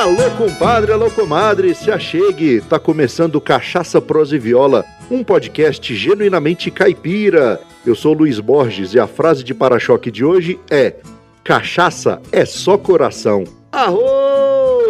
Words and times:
Alô, 0.00 0.30
compadre, 0.38 0.92
alô, 0.92 1.10
comadre, 1.10 1.74
se 1.74 1.90
achegue. 1.90 2.62
Tá 2.62 2.78
começando 2.78 3.38
Cachaça, 3.38 4.00
Prosa 4.00 4.34
e 4.34 4.38
Viola, 4.38 4.82
um 5.10 5.22
podcast 5.22 5.94
genuinamente 5.94 6.70
caipira. 6.70 7.60
Eu 7.84 7.94
sou 7.94 8.14
Luiz 8.14 8.40
Borges 8.40 8.94
e 8.94 8.98
a 8.98 9.06
frase 9.06 9.44
de 9.44 9.52
para-choque 9.52 10.10
de 10.10 10.24
hoje 10.24 10.58
é: 10.70 10.94
Cachaça 11.44 12.18
é 12.32 12.46
só 12.46 12.78
coração. 12.78 13.44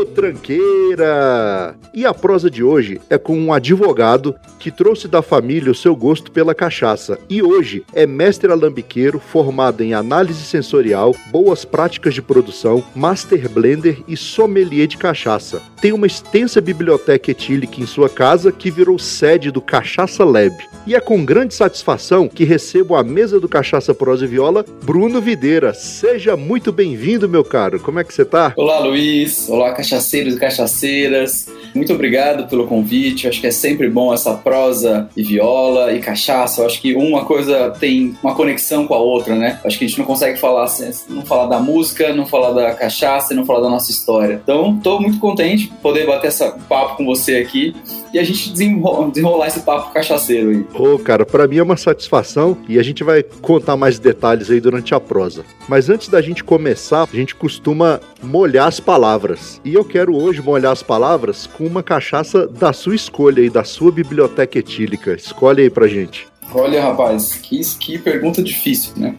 Tranqueira! 0.06 1.74
E 1.92 2.06
a 2.06 2.14
prosa 2.14 2.50
de 2.50 2.62
hoje 2.62 3.00
é 3.08 3.18
com 3.18 3.36
um 3.36 3.52
advogado 3.52 4.34
que 4.58 4.70
trouxe 4.70 5.08
da 5.08 5.22
família 5.22 5.72
o 5.72 5.74
seu 5.74 5.96
gosto 5.96 6.30
pela 6.30 6.54
cachaça 6.54 7.18
e 7.28 7.42
hoje 7.42 7.84
é 7.92 8.06
mestre 8.06 8.52
alambiqueiro 8.52 9.18
formado 9.18 9.82
em 9.82 9.94
análise 9.94 10.42
sensorial, 10.42 11.14
boas 11.30 11.64
práticas 11.64 12.14
de 12.14 12.22
produção, 12.22 12.84
master 12.94 13.48
blender 13.48 14.02
e 14.06 14.16
sommelier 14.16 14.86
de 14.86 14.96
cachaça. 14.96 15.62
Tem 15.80 15.92
uma 15.92 16.06
extensa 16.06 16.60
biblioteca 16.60 17.30
etílica 17.30 17.80
em 17.80 17.86
sua 17.86 18.08
casa 18.08 18.52
que 18.52 18.70
virou 18.70 18.98
sede 18.98 19.50
do 19.50 19.62
Cachaça 19.62 20.24
Lab. 20.24 20.54
E 20.86 20.94
é 20.94 21.00
com 21.00 21.24
grande 21.24 21.54
satisfação 21.54 22.28
que 22.28 22.44
recebo 22.44 22.96
à 22.96 23.02
mesa 23.02 23.38
do 23.38 23.48
Cachaça 23.48 23.94
Prosa 23.94 24.24
e 24.24 24.28
Viola, 24.28 24.64
Bruno 24.82 25.20
Videira. 25.20 25.72
Seja 25.72 26.36
muito 26.36 26.72
bem-vindo, 26.72 27.28
meu 27.28 27.44
caro. 27.44 27.80
Como 27.80 27.98
é 27.98 28.04
que 28.04 28.12
você 28.12 28.24
tá? 28.24 28.52
Olá, 28.56 28.78
Luiz. 28.80 29.48
Olá, 29.48 29.72
cachaceiros 29.90 30.34
e 30.34 30.38
cachaceiras. 30.38 31.46
Muito 31.74 31.92
obrigado 31.92 32.48
pelo 32.48 32.66
convite. 32.66 33.28
acho 33.28 33.40
que 33.40 33.46
é 33.46 33.50
sempre 33.50 33.88
bom 33.88 34.12
essa 34.12 34.34
prosa 34.34 35.08
e 35.16 35.22
viola 35.22 35.92
e 35.92 36.00
cachaça. 36.00 36.64
Acho 36.64 36.80
que 36.80 36.94
uma 36.94 37.24
coisa 37.24 37.70
tem 37.78 38.16
uma 38.22 38.34
conexão 38.34 38.86
com 38.86 38.94
a 38.94 38.98
outra, 38.98 39.34
né? 39.34 39.60
acho 39.64 39.78
que 39.78 39.84
a 39.84 39.88
gente 39.88 39.98
não 39.98 40.06
consegue 40.06 40.38
falar 40.38 40.60
não 41.08 41.24
falar 41.24 41.46
da 41.46 41.58
música, 41.58 42.12
não 42.12 42.26
falar 42.26 42.52
da 42.52 42.74
cachaça 42.74 43.34
não 43.34 43.44
falar 43.44 43.60
da 43.60 43.70
nossa 43.70 43.90
história. 43.90 44.40
Então, 44.42 44.76
estou 44.76 45.00
muito 45.00 45.18
contente 45.18 45.64
de 45.64 45.76
poder 45.76 46.06
bater 46.06 46.28
esse 46.28 46.48
papo 46.68 46.96
com 46.96 47.04
você 47.04 47.36
aqui 47.36 47.74
e 48.12 48.18
a 48.18 48.24
gente 48.24 48.52
desenrolar 48.52 49.46
esse 49.46 49.60
papo 49.60 49.92
cachaceiro 49.92 50.50
aí. 50.50 50.66
Ô, 50.74 50.94
oh, 50.94 50.98
cara, 50.98 51.24
para 51.24 51.46
mim 51.46 51.58
é 51.58 51.62
uma 51.62 51.76
satisfação 51.76 52.56
e 52.68 52.78
a 52.78 52.82
gente 52.82 53.04
vai 53.04 53.22
contar 53.22 53.76
mais 53.76 53.98
detalhes 53.98 54.50
aí 54.50 54.60
durante 54.60 54.94
a 54.94 55.00
prosa. 55.00 55.44
Mas 55.68 55.88
antes 55.88 56.08
da 56.08 56.20
gente 56.20 56.42
começar, 56.42 57.08
a 57.10 57.16
gente 57.16 57.34
costuma 57.34 58.00
molhar 58.22 58.66
as 58.66 58.80
palavras. 58.80 59.60
E 59.64 59.76
eu 59.80 59.84
quero 59.84 60.14
hoje 60.14 60.42
molhar 60.42 60.72
as 60.72 60.82
palavras 60.82 61.46
com 61.46 61.66
uma 61.66 61.82
cachaça 61.82 62.46
da 62.46 62.70
sua 62.70 62.94
escolha 62.94 63.40
e 63.40 63.48
da 63.48 63.64
sua 63.64 63.90
biblioteca 63.90 64.58
etílica. 64.58 65.14
Escolhe 65.14 65.62
aí 65.62 65.70
pra 65.70 65.88
gente. 65.88 66.29
Olha, 66.54 66.82
rapaz, 66.82 67.34
que, 67.34 67.60
que 67.78 67.98
pergunta 67.98 68.42
difícil, 68.42 68.92
né? 68.96 69.14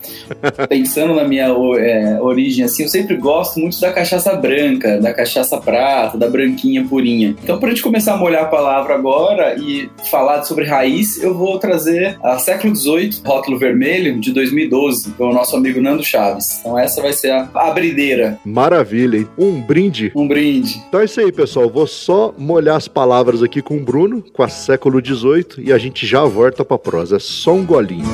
Pensando 0.68 1.14
na 1.14 1.24
minha 1.24 1.46
é, 1.46 2.20
origem, 2.22 2.66
assim, 2.66 2.84
eu 2.84 2.90
sempre 2.90 3.16
gosto 3.16 3.60
muito 3.60 3.80
da 3.80 3.92
cachaça 3.92 4.34
branca, 4.36 5.00
da 5.00 5.14
cachaça 5.14 5.58
prata, 5.58 6.18
da 6.18 6.30
branquinha 6.30 6.86
purinha. 6.86 7.36
Então, 7.44 7.58
para 7.58 7.68
a 7.68 7.72
gente 7.72 7.84
começar 7.84 8.14
a 8.14 8.18
molhar 8.18 8.44
a 8.44 8.48
palavra 8.48 8.96
agora 8.96 9.56
e 9.56 9.90
falar 10.09 10.44
sobre 10.44 10.66
raiz, 10.66 11.22
eu 11.22 11.34
vou 11.34 11.58
trazer 11.59 12.18
a 12.24 12.38
século 12.38 12.76
XVIII, 12.76 13.22
rótulo 13.26 13.58
vermelho, 13.58 14.20
de 14.20 14.34
2012, 14.34 15.12
com 15.12 15.30
o 15.30 15.34
nosso 15.34 15.56
amigo 15.56 15.82
Nando 15.82 16.04
Chaves. 16.04 16.59
Então, 16.59 16.78
essa 16.78 17.02
vai 17.02 17.14
ser 17.14 17.32
a 17.32 17.50
abrideira. 17.56 18.40
Maravilha, 18.46 19.18
hein? 19.18 19.28
Um 19.38 19.62
brinde. 19.62 20.12
Um 20.16 20.28
brinde. 20.28 20.82
Então 20.88 21.00
é 21.00 21.06
isso 21.06 21.20
aí, 21.20 21.32
pessoal. 21.32 21.70
Vou 21.70 21.88
só 21.88 22.34
molhar 22.38 22.76
as 22.76 22.88
palavras 22.88 23.42
aqui 23.42 23.62
com 23.62 23.78
o 23.78 23.80
Bruno, 23.80 24.24
com 24.34 24.44
a 24.44 24.50
século 24.50 25.04
XVIII, 25.04 25.66
e 25.66 25.72
a 25.72 25.78
gente 25.78 26.06
já 26.06 26.24
volta 26.24 26.66
para 26.66 26.76
a 26.76 26.80
prosa 26.80 27.20
só 27.22 27.53
um 27.53 27.66
golinho. 27.66 28.05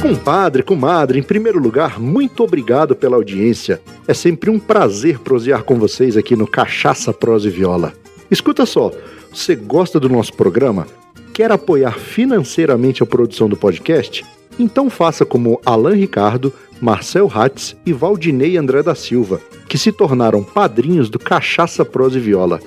Compadre, 0.00 0.62
comadre, 0.62 1.18
em 1.18 1.22
primeiro 1.22 1.60
lugar, 1.60 2.00
muito 2.00 2.42
obrigado 2.42 2.96
pela 2.96 3.16
audiência. 3.16 3.80
É 4.08 4.14
sempre 4.14 4.48
um 4.48 4.58
prazer 4.58 5.18
prosear 5.18 5.62
com 5.62 5.78
vocês 5.78 6.16
aqui 6.16 6.34
no 6.34 6.46
Cachaça, 6.46 7.12
Prosa 7.12 7.48
e 7.48 7.50
Viola. 7.50 7.92
Escuta 8.30 8.64
só, 8.64 8.90
você 9.32 9.54
gosta 9.54 10.00
do 10.00 10.08
nosso 10.08 10.32
programa? 10.32 10.86
Quer 11.32 11.52
apoiar 11.52 11.92
financeiramente 11.92 13.02
a 13.02 13.06
produção 13.06 13.48
do 13.48 13.56
podcast? 13.56 14.24
Então 14.60 14.88
faça 14.90 15.24
como 15.24 15.58
Alan 15.64 15.94
Ricardo, 15.94 16.52
Marcel 16.82 17.32
Hatz 17.34 17.74
e 17.86 17.94
Valdinei 17.94 18.58
André 18.58 18.82
da 18.82 18.94
Silva, 18.94 19.40
que 19.66 19.78
se 19.78 19.90
tornaram 19.90 20.44
padrinhos 20.44 21.08
do 21.08 21.18
Cachaça 21.18 21.82
Prosa 21.82 22.18
e 22.18 22.20
Viola. 22.20 22.60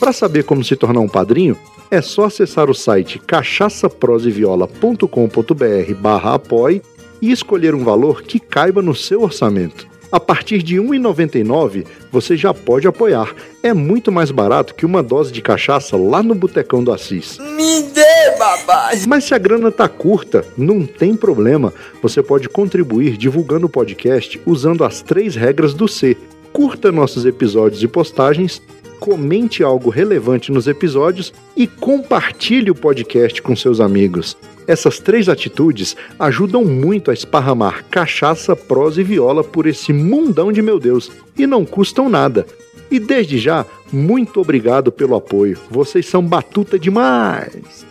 Para 0.00 0.10
saber 0.10 0.44
como 0.44 0.64
se 0.64 0.74
tornar 0.74 1.00
um 1.00 1.08
padrinho, 1.08 1.54
é 1.90 2.00
só 2.00 2.24
acessar 2.24 2.70
o 2.70 2.74
site 2.74 3.18
cachaçaproseviola.com.br 3.18 5.94
barra 6.00 6.36
apoie 6.36 6.80
e 7.20 7.30
escolher 7.30 7.74
um 7.74 7.84
valor 7.84 8.22
que 8.22 8.40
caiba 8.40 8.80
no 8.80 8.94
seu 8.94 9.22
orçamento. 9.22 9.86
A 10.14 10.20
partir 10.20 10.62
de 10.62 10.78
R$ 10.78 10.86
1,99 10.86 11.84
você 12.12 12.36
já 12.36 12.54
pode 12.54 12.86
apoiar. 12.86 13.34
É 13.64 13.74
muito 13.74 14.12
mais 14.12 14.30
barato 14.30 14.72
que 14.72 14.86
uma 14.86 15.02
dose 15.02 15.32
de 15.32 15.42
cachaça 15.42 15.96
lá 15.96 16.22
no 16.22 16.36
Botecão 16.36 16.84
do 16.84 16.92
Assis. 16.92 17.36
Me 17.40 17.82
dê, 17.82 18.38
babá! 18.38 18.90
Mas 19.08 19.24
se 19.24 19.34
a 19.34 19.38
grana 19.38 19.72
tá 19.72 19.88
curta, 19.88 20.44
não 20.56 20.86
tem 20.86 21.16
problema. 21.16 21.74
Você 22.00 22.22
pode 22.22 22.48
contribuir 22.48 23.16
divulgando 23.16 23.66
o 23.66 23.68
podcast 23.68 24.40
usando 24.46 24.84
as 24.84 25.02
três 25.02 25.34
regras 25.34 25.74
do 25.74 25.88
C. 25.88 26.16
Curta 26.52 26.92
nossos 26.92 27.26
episódios 27.26 27.82
e 27.82 27.88
postagens, 27.88 28.62
comente 29.04 29.62
algo 29.62 29.90
relevante 29.90 30.50
nos 30.50 30.66
episódios 30.66 31.30
e 31.54 31.66
compartilhe 31.66 32.70
o 32.70 32.74
podcast 32.74 33.42
com 33.42 33.54
seus 33.54 33.78
amigos. 33.78 34.34
Essas 34.66 34.98
três 34.98 35.28
atitudes 35.28 35.94
ajudam 36.18 36.64
muito 36.64 37.10
a 37.10 37.14
esparramar 37.14 37.84
cachaça, 37.90 38.56
prosa 38.56 39.02
e 39.02 39.04
viola 39.04 39.44
por 39.44 39.66
esse 39.66 39.92
mundão 39.92 40.50
de 40.50 40.62
meu 40.62 40.80
Deus 40.80 41.12
e 41.36 41.46
não 41.46 41.66
custam 41.66 42.08
nada. 42.08 42.46
E 42.90 42.98
desde 42.98 43.36
já, 43.36 43.66
muito 43.92 44.40
obrigado 44.40 44.90
pelo 44.90 45.14
apoio. 45.14 45.58
Vocês 45.70 46.06
são 46.06 46.24
batuta 46.24 46.78
demais! 46.78 47.84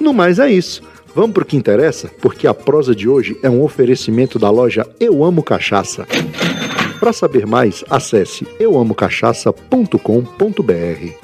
No 0.00 0.12
mais 0.12 0.40
é 0.40 0.50
isso. 0.50 0.82
Vamos 1.14 1.30
pro 1.30 1.44
que 1.44 1.56
interessa, 1.56 2.10
porque 2.20 2.48
a 2.48 2.52
prosa 2.52 2.96
de 2.96 3.08
hoje 3.08 3.38
é 3.44 3.48
um 3.48 3.62
oferecimento 3.62 4.40
da 4.40 4.50
loja 4.50 4.84
Eu 4.98 5.22
Amo 5.22 5.40
Cachaça. 5.40 6.04
Para 6.98 7.12
saber 7.12 7.46
mais, 7.46 7.84
acesse 7.90 8.46
euamocachaça.com.br. 8.58 11.23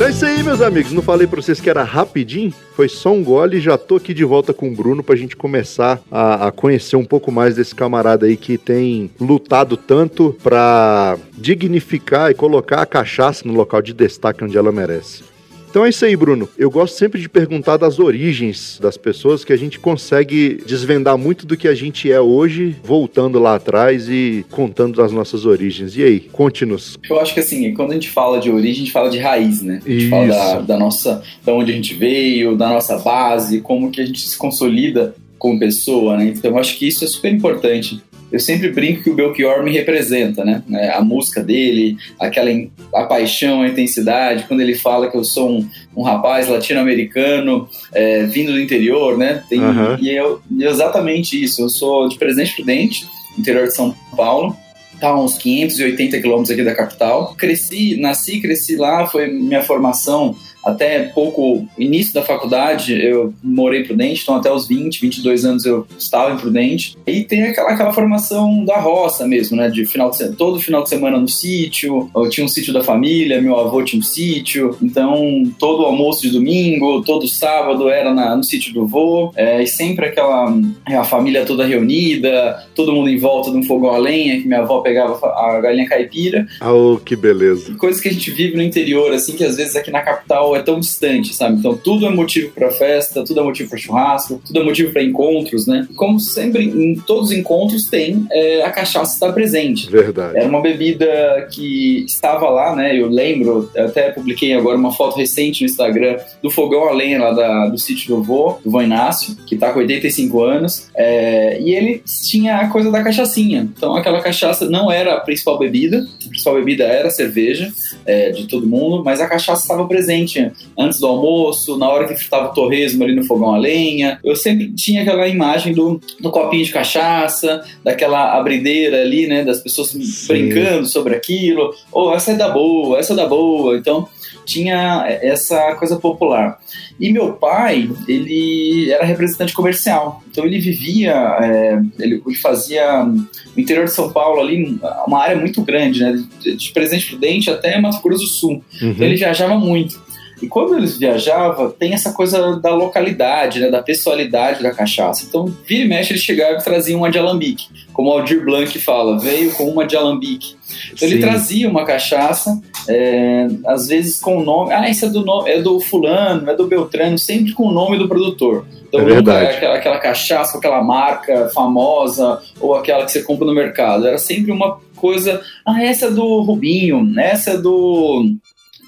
Então 0.00 0.08
é 0.08 0.12
isso 0.12 0.24
aí, 0.24 0.42
meus 0.42 0.62
amigos. 0.62 0.92
Não 0.92 1.02
falei 1.02 1.26
pra 1.26 1.42
vocês 1.42 1.60
que 1.60 1.68
era 1.68 1.82
rapidinho? 1.82 2.54
Foi 2.74 2.88
só 2.88 3.12
um 3.12 3.22
gole 3.22 3.58
e 3.58 3.60
já 3.60 3.76
tô 3.76 3.96
aqui 3.96 4.14
de 4.14 4.24
volta 4.24 4.54
com 4.54 4.66
o 4.66 4.74
Bruno 4.74 5.02
pra 5.02 5.14
gente 5.14 5.36
começar 5.36 6.00
a, 6.10 6.46
a 6.46 6.50
conhecer 6.50 6.96
um 6.96 7.04
pouco 7.04 7.30
mais 7.30 7.56
desse 7.56 7.74
camarada 7.74 8.24
aí 8.24 8.34
que 8.34 8.56
tem 8.56 9.10
lutado 9.20 9.76
tanto 9.76 10.34
pra 10.42 11.18
dignificar 11.36 12.30
e 12.30 12.34
colocar 12.34 12.80
a 12.80 12.86
cachaça 12.86 13.46
no 13.46 13.52
local 13.52 13.82
de 13.82 13.92
destaque 13.92 14.42
onde 14.42 14.56
ela 14.56 14.72
merece. 14.72 15.22
Então 15.70 15.84
é 15.84 15.88
isso 15.88 16.04
aí, 16.04 16.16
Bruno. 16.16 16.48
Eu 16.58 16.68
gosto 16.68 16.96
sempre 16.96 17.20
de 17.20 17.28
perguntar 17.28 17.76
das 17.76 18.00
origens 18.00 18.76
das 18.82 18.96
pessoas, 18.96 19.44
que 19.44 19.52
a 19.52 19.56
gente 19.56 19.78
consegue 19.78 20.60
desvendar 20.66 21.16
muito 21.16 21.46
do 21.46 21.56
que 21.56 21.68
a 21.68 21.74
gente 21.74 22.10
é 22.10 22.20
hoje, 22.20 22.74
voltando 22.82 23.38
lá 23.38 23.54
atrás 23.54 24.08
e 24.08 24.44
contando 24.50 24.96
das 24.96 25.12
nossas 25.12 25.46
origens. 25.46 25.96
E 25.96 26.02
aí, 26.02 26.20
conte-nos. 26.20 26.98
Eu 27.08 27.20
acho 27.20 27.32
que 27.32 27.38
assim, 27.38 27.72
quando 27.72 27.92
a 27.92 27.94
gente 27.94 28.10
fala 28.10 28.40
de 28.40 28.50
origem, 28.50 28.82
a 28.82 28.84
gente 28.84 28.92
fala 28.92 29.08
de 29.08 29.18
raiz, 29.18 29.62
né? 29.62 29.80
A 29.86 29.88
gente 29.88 30.02
isso. 30.02 30.10
fala 30.10 30.26
da, 30.26 30.60
da 30.60 30.76
nossa, 30.76 31.22
da 31.44 31.54
onde 31.54 31.70
a 31.70 31.74
gente 31.74 31.94
veio, 31.94 32.56
da 32.56 32.68
nossa 32.68 32.98
base, 32.98 33.60
como 33.60 33.92
que 33.92 34.00
a 34.00 34.06
gente 34.06 34.28
se 34.28 34.36
consolida 34.36 35.14
como 35.38 35.58
pessoa, 35.58 36.16
né? 36.16 36.34
Então 36.36 36.50
eu 36.50 36.58
acho 36.58 36.76
que 36.76 36.88
isso 36.88 37.04
é 37.04 37.06
super 37.06 37.32
importante 37.32 38.02
eu 38.30 38.38
sempre 38.38 38.70
brinco 38.70 39.02
que 39.02 39.10
o 39.10 39.14
Belchior 39.14 39.62
me 39.62 39.72
representa, 39.72 40.44
né? 40.44 40.62
É, 40.72 40.90
a 40.90 41.00
música 41.00 41.42
dele, 41.42 41.96
aquela 42.18 42.50
a 42.94 43.04
paixão, 43.04 43.62
a 43.62 43.68
intensidade, 43.68 44.44
quando 44.46 44.60
ele 44.60 44.74
fala 44.74 45.10
que 45.10 45.16
eu 45.16 45.24
sou 45.24 45.50
um, 45.50 45.68
um 45.96 46.02
rapaz 46.02 46.48
latino-americano 46.48 47.68
é, 47.92 48.24
vindo 48.24 48.52
do 48.52 48.60
interior, 48.60 49.18
né? 49.18 49.42
Tem, 49.48 49.60
uhum. 49.60 49.98
E 50.00 50.10
eu, 50.10 50.40
exatamente 50.58 51.42
isso. 51.42 51.62
Eu 51.62 51.68
sou 51.68 52.08
de 52.08 52.18
Presidente 52.18 52.54
Prudente, 52.54 53.06
interior 53.38 53.66
de 53.66 53.74
São 53.74 53.94
Paulo 54.16 54.56
tá 55.00 55.18
uns 55.18 55.38
580 55.38 56.20
quilômetros 56.20 56.50
aqui 56.50 56.62
da 56.62 56.74
capital. 56.74 57.34
Cresci, 57.34 57.96
nasci, 57.96 58.38
cresci 58.38 58.76
lá, 58.76 59.06
foi 59.06 59.28
minha 59.28 59.62
formação 59.62 60.36
até 60.64 61.04
pouco 61.04 61.66
início 61.78 62.12
da 62.12 62.22
faculdade, 62.22 62.94
eu 62.94 63.32
morei 63.42 63.80
em 63.80 63.84
Prudente, 63.84 64.22
então 64.22 64.36
até 64.36 64.52
os 64.52 64.68
20, 64.68 65.00
22 65.00 65.44
anos 65.44 65.64
eu 65.64 65.86
estava 65.98 66.34
em 66.34 66.36
Prudente. 66.36 66.96
E 67.06 67.24
tem 67.24 67.44
aquela, 67.44 67.70
aquela 67.70 67.92
formação 67.92 68.64
da 68.64 68.78
roça 68.78 69.26
mesmo, 69.26 69.56
né? 69.56 69.68
De 69.68 69.86
final 69.86 70.10
de, 70.10 70.32
todo 70.32 70.60
final 70.60 70.82
de 70.82 70.88
semana 70.88 71.18
no 71.18 71.28
sítio. 71.28 72.10
Eu 72.14 72.28
tinha 72.28 72.44
um 72.44 72.48
sítio 72.48 72.72
da 72.72 72.82
família, 72.82 73.40
meu 73.40 73.58
avô 73.58 73.82
tinha 73.82 74.00
um 74.00 74.02
sítio. 74.02 74.76
Então, 74.82 75.42
todo 75.58 75.84
almoço 75.84 76.22
de 76.22 76.30
domingo, 76.30 77.02
todo 77.02 77.26
sábado 77.26 77.88
era 77.88 78.12
na, 78.12 78.36
no 78.36 78.44
sítio 78.44 78.72
do 78.72 78.86
vô. 78.86 79.32
É, 79.36 79.62
e 79.62 79.66
sempre 79.66 80.06
aquela 80.06 80.52
a 80.86 81.04
família 81.04 81.44
toda 81.44 81.66
reunida, 81.66 82.66
todo 82.74 82.92
mundo 82.92 83.08
em 83.08 83.18
volta 83.18 83.50
de 83.50 83.56
um 83.56 83.62
fogão 83.62 83.90
a 83.90 83.98
lenha, 83.98 84.40
que 84.40 84.46
minha 84.46 84.60
avó 84.60 84.80
pegava 84.80 85.18
a 85.26 85.60
galinha 85.60 85.88
caipira. 85.88 86.46
Oh, 86.62 86.98
que 86.98 87.16
beleza. 87.16 87.74
Coisas 87.76 88.00
que 88.00 88.08
a 88.08 88.12
gente 88.12 88.30
vive 88.30 88.56
no 88.56 88.62
interior, 88.62 89.12
assim, 89.12 89.34
que 89.34 89.44
às 89.44 89.56
vezes 89.56 89.76
aqui 89.76 89.90
na 89.90 90.02
capital 90.02 90.49
é 90.56 90.62
tão 90.62 90.80
distante, 90.80 91.34
sabe? 91.34 91.58
Então 91.58 91.76
tudo 91.76 92.06
é 92.06 92.10
motivo 92.10 92.50
para 92.52 92.70
festa, 92.70 93.24
tudo 93.24 93.40
é 93.40 93.42
motivo 93.42 93.68
para 93.68 93.78
churrasco, 93.78 94.40
tudo 94.44 94.60
é 94.60 94.62
motivo 94.62 94.92
para 94.92 95.02
encontros, 95.02 95.66
né? 95.66 95.86
Como 95.96 96.18
sempre, 96.20 96.64
em 96.64 96.94
todos 96.94 97.30
os 97.30 97.36
encontros 97.36 97.86
tem 97.86 98.26
é, 98.30 98.62
a 98.62 98.70
cachaça 98.70 99.14
está 99.14 99.32
presente. 99.32 99.90
Verdade. 99.90 100.36
Era 100.36 100.48
uma 100.48 100.60
bebida 100.60 101.48
que 101.50 102.04
estava 102.06 102.48
lá, 102.48 102.74
né? 102.74 102.98
Eu 102.98 103.08
lembro, 103.08 103.70
eu 103.74 103.86
até 103.86 104.10
publiquei 104.10 104.54
agora 104.54 104.76
uma 104.76 104.92
foto 104.92 105.16
recente 105.16 105.62
no 105.62 105.70
Instagram 105.70 106.18
do 106.42 106.50
fogão 106.50 106.88
a 106.88 106.92
lenha 106.92 107.20
lá 107.20 107.32
da, 107.32 107.68
do 107.68 107.78
sítio 107.78 108.16
do 108.16 108.22
vô, 108.22 108.58
do 108.64 108.70
vô 108.70 108.82
Inácio, 108.82 109.36
que 109.46 109.56
tá 109.56 109.72
com 109.72 109.80
85 109.80 110.42
anos, 110.42 110.88
é, 110.94 111.60
e 111.60 111.74
ele 111.74 112.02
tinha 112.28 112.58
a 112.58 112.68
coisa 112.68 112.90
da 112.90 113.02
cachaçinha. 113.02 113.68
Então 113.76 113.94
aquela 113.94 114.20
cachaça 114.20 114.68
não 114.68 114.90
era 114.90 115.14
a 115.14 115.20
principal 115.20 115.58
bebida, 115.58 116.06
a 116.24 116.28
principal 116.28 116.54
bebida 116.54 116.84
era 116.84 117.08
a 117.08 117.10
cerveja 117.10 117.70
é, 118.04 118.30
de 118.30 118.46
todo 118.46 118.66
mundo, 118.66 119.02
mas 119.04 119.20
a 119.20 119.28
cachaça 119.28 119.62
estava 119.62 119.86
presente 119.86 120.39
antes 120.78 121.00
do 121.00 121.06
almoço, 121.06 121.76
na 121.76 121.88
hora 121.88 122.06
que 122.06 122.14
fritava 122.14 122.50
o 122.50 122.54
torresmo 122.54 123.04
ali 123.04 123.14
no 123.14 123.24
fogão 123.24 123.54
a 123.54 123.58
lenha. 123.58 124.18
Eu 124.24 124.36
sempre 124.36 124.72
tinha 124.72 125.02
aquela 125.02 125.26
imagem 125.26 125.72
do, 125.72 126.00
do 126.20 126.30
copinho 126.30 126.64
de 126.64 126.72
cachaça, 126.72 127.62
daquela 127.82 128.36
abrideira 128.36 129.00
ali, 129.00 129.26
né, 129.26 129.44
das 129.44 129.60
pessoas 129.60 129.88
Sim. 129.88 130.26
brincando 130.28 130.86
sobre 130.86 131.14
aquilo. 131.14 131.74
Oh, 131.92 132.12
essa 132.12 132.32
é 132.32 132.34
da 132.34 132.48
boa, 132.48 132.98
essa 132.98 133.12
é 133.12 133.16
da 133.16 133.26
boa. 133.26 133.76
Então, 133.76 134.08
tinha 134.44 135.04
essa 135.22 135.74
coisa 135.76 135.96
popular. 135.96 136.58
E 136.98 137.12
meu 137.12 137.34
pai, 137.34 137.88
ele 138.08 138.90
era 138.90 139.04
representante 139.04 139.52
comercial, 139.52 140.22
então 140.30 140.44
ele 140.44 140.58
vivia, 140.58 141.12
é, 141.40 141.80
ele, 141.98 142.20
fazia 142.42 143.04
o 143.04 143.60
interior 143.60 143.84
de 143.84 143.92
São 143.92 144.12
Paulo 144.12 144.40
ali, 144.40 144.78
uma 145.06 145.22
área 145.22 145.36
muito 145.36 145.62
grande, 145.62 146.00
né, 146.00 146.22
de, 146.40 146.56
de 146.56 146.72
Presidente 146.72 147.06
Prudente 147.06 147.50
até 147.50 147.80
Mato 147.80 148.02
Grosso 148.02 148.24
do 148.24 148.28
Sul. 148.28 148.64
Uhum. 148.82 148.90
Então 148.90 149.06
ele 149.06 149.16
viajava 149.16 149.56
muito. 149.56 150.00
E 150.42 150.48
quando 150.48 150.76
eles 150.76 150.98
viajavam, 150.98 151.70
tem 151.70 151.92
essa 151.92 152.12
coisa 152.12 152.56
da 152.56 152.74
localidade, 152.74 153.60
né, 153.60 153.70
da 153.70 153.82
pessoalidade 153.82 154.62
da 154.62 154.72
cachaça. 154.72 155.24
Então, 155.28 155.46
vira 155.66 155.84
e 155.84 155.88
mexe, 155.88 156.12
eles 156.12 156.22
chegavam 156.22 156.58
e 156.58 156.64
traziam 156.64 156.98
uma 156.98 157.10
de 157.10 157.18
alambique. 157.18 157.68
Como 157.92 158.08
o 158.08 158.12
Aldir 158.12 158.44
Blanc 158.44 158.78
fala, 158.78 159.18
veio 159.18 159.52
com 159.52 159.68
uma 159.68 159.86
de 159.86 159.96
alambique. 159.96 160.56
Então, 160.86 161.08
Sim. 161.08 161.14
ele 161.14 161.20
trazia 161.20 161.68
uma 161.68 161.84
cachaça, 161.84 162.60
é, 162.88 163.48
às 163.66 163.88
vezes 163.88 164.18
com 164.18 164.38
o 164.38 164.44
nome. 164.44 164.72
Ah, 164.72 164.88
isso 164.88 165.04
é 165.04 165.08
do, 165.08 165.24
nome, 165.24 165.50
é 165.50 165.60
do 165.60 165.78
Fulano, 165.80 166.48
é 166.48 166.56
do 166.56 166.66
Beltrano, 166.66 167.18
sempre 167.18 167.52
com 167.52 167.64
o 167.64 167.72
nome 167.72 167.98
do 167.98 168.08
produtor. 168.08 168.66
Então, 168.88 169.00
é 169.00 169.04
verdade. 169.04 169.46
É 169.46 169.56
aquela, 169.56 169.76
aquela 169.76 169.98
cachaça, 169.98 170.56
aquela 170.56 170.82
marca 170.82 171.48
famosa, 171.54 172.40
ou 172.60 172.74
aquela 172.74 173.04
que 173.04 173.12
você 173.12 173.22
compra 173.22 173.46
no 173.46 173.54
mercado. 173.54 174.06
Era 174.06 174.18
sempre 174.18 174.50
uma 174.50 174.78
coisa. 174.96 175.40
Ah, 175.66 175.82
essa 175.82 176.06
é 176.06 176.10
do 176.10 176.40
Rubinho, 176.42 177.12
essa 177.18 177.52
é 177.52 177.58
do 177.58 178.34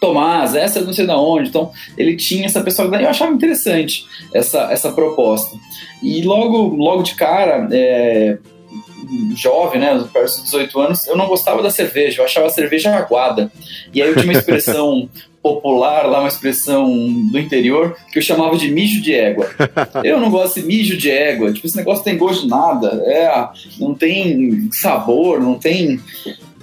Tomás, 0.02 0.56
essa 0.56 0.81
não 0.81 0.93
sei 0.93 1.06
da 1.06 1.16
onde. 1.16 1.49
Então, 1.49 1.70
ele 1.96 2.16
tinha 2.16 2.46
essa 2.46 2.60
personalidade. 2.60 3.04
Eu 3.04 3.10
achava 3.10 3.32
interessante 3.32 4.04
essa, 4.34 4.62
essa 4.72 4.90
proposta. 4.90 5.56
E 6.02 6.22
logo, 6.22 6.75
logo 6.75 7.04
de 7.04 7.14
cara, 7.14 7.69
é, 7.70 8.37
jovem, 9.37 9.81
né, 9.81 10.04
perto 10.12 10.26
dos 10.26 10.43
18 10.43 10.81
anos, 10.81 11.06
eu 11.06 11.16
não 11.16 11.28
gostava 11.28 11.62
da 11.62 11.70
cerveja, 11.70 12.20
eu 12.20 12.25
achava 12.25 12.49
a 12.49 12.50
cerveja 12.50 12.93
aguada. 12.96 13.52
E 13.94 14.02
aí 14.02 14.08
eu 14.08 14.14
tinha 14.14 14.25
uma 14.25 14.32
expressão 14.32 15.08
popular 15.40 16.06
lá, 16.06 16.19
uma 16.19 16.28
expressão 16.28 16.84
do 17.31 17.38
interior, 17.38 17.96
que 18.12 18.19
eu 18.19 18.22
chamava 18.22 18.56
de 18.56 18.72
mijo 18.72 19.00
de 19.00 19.14
égua. 19.14 19.49
Eu 20.02 20.19
não 20.19 20.31
gosto 20.31 20.60
de 20.60 20.66
mijo 20.66 20.96
de 20.96 21.12
égua, 21.12 21.52
tipo, 21.52 21.64
esse 21.64 21.76
negócio 21.76 22.02
tem 22.02 22.19
gosto 22.19 22.43
de 22.43 22.49
nada, 22.49 23.00
é, 23.06 23.49
não 23.78 23.94
tem 23.94 24.69
sabor, 24.72 25.40
não 25.40 25.54
tem 25.54 26.00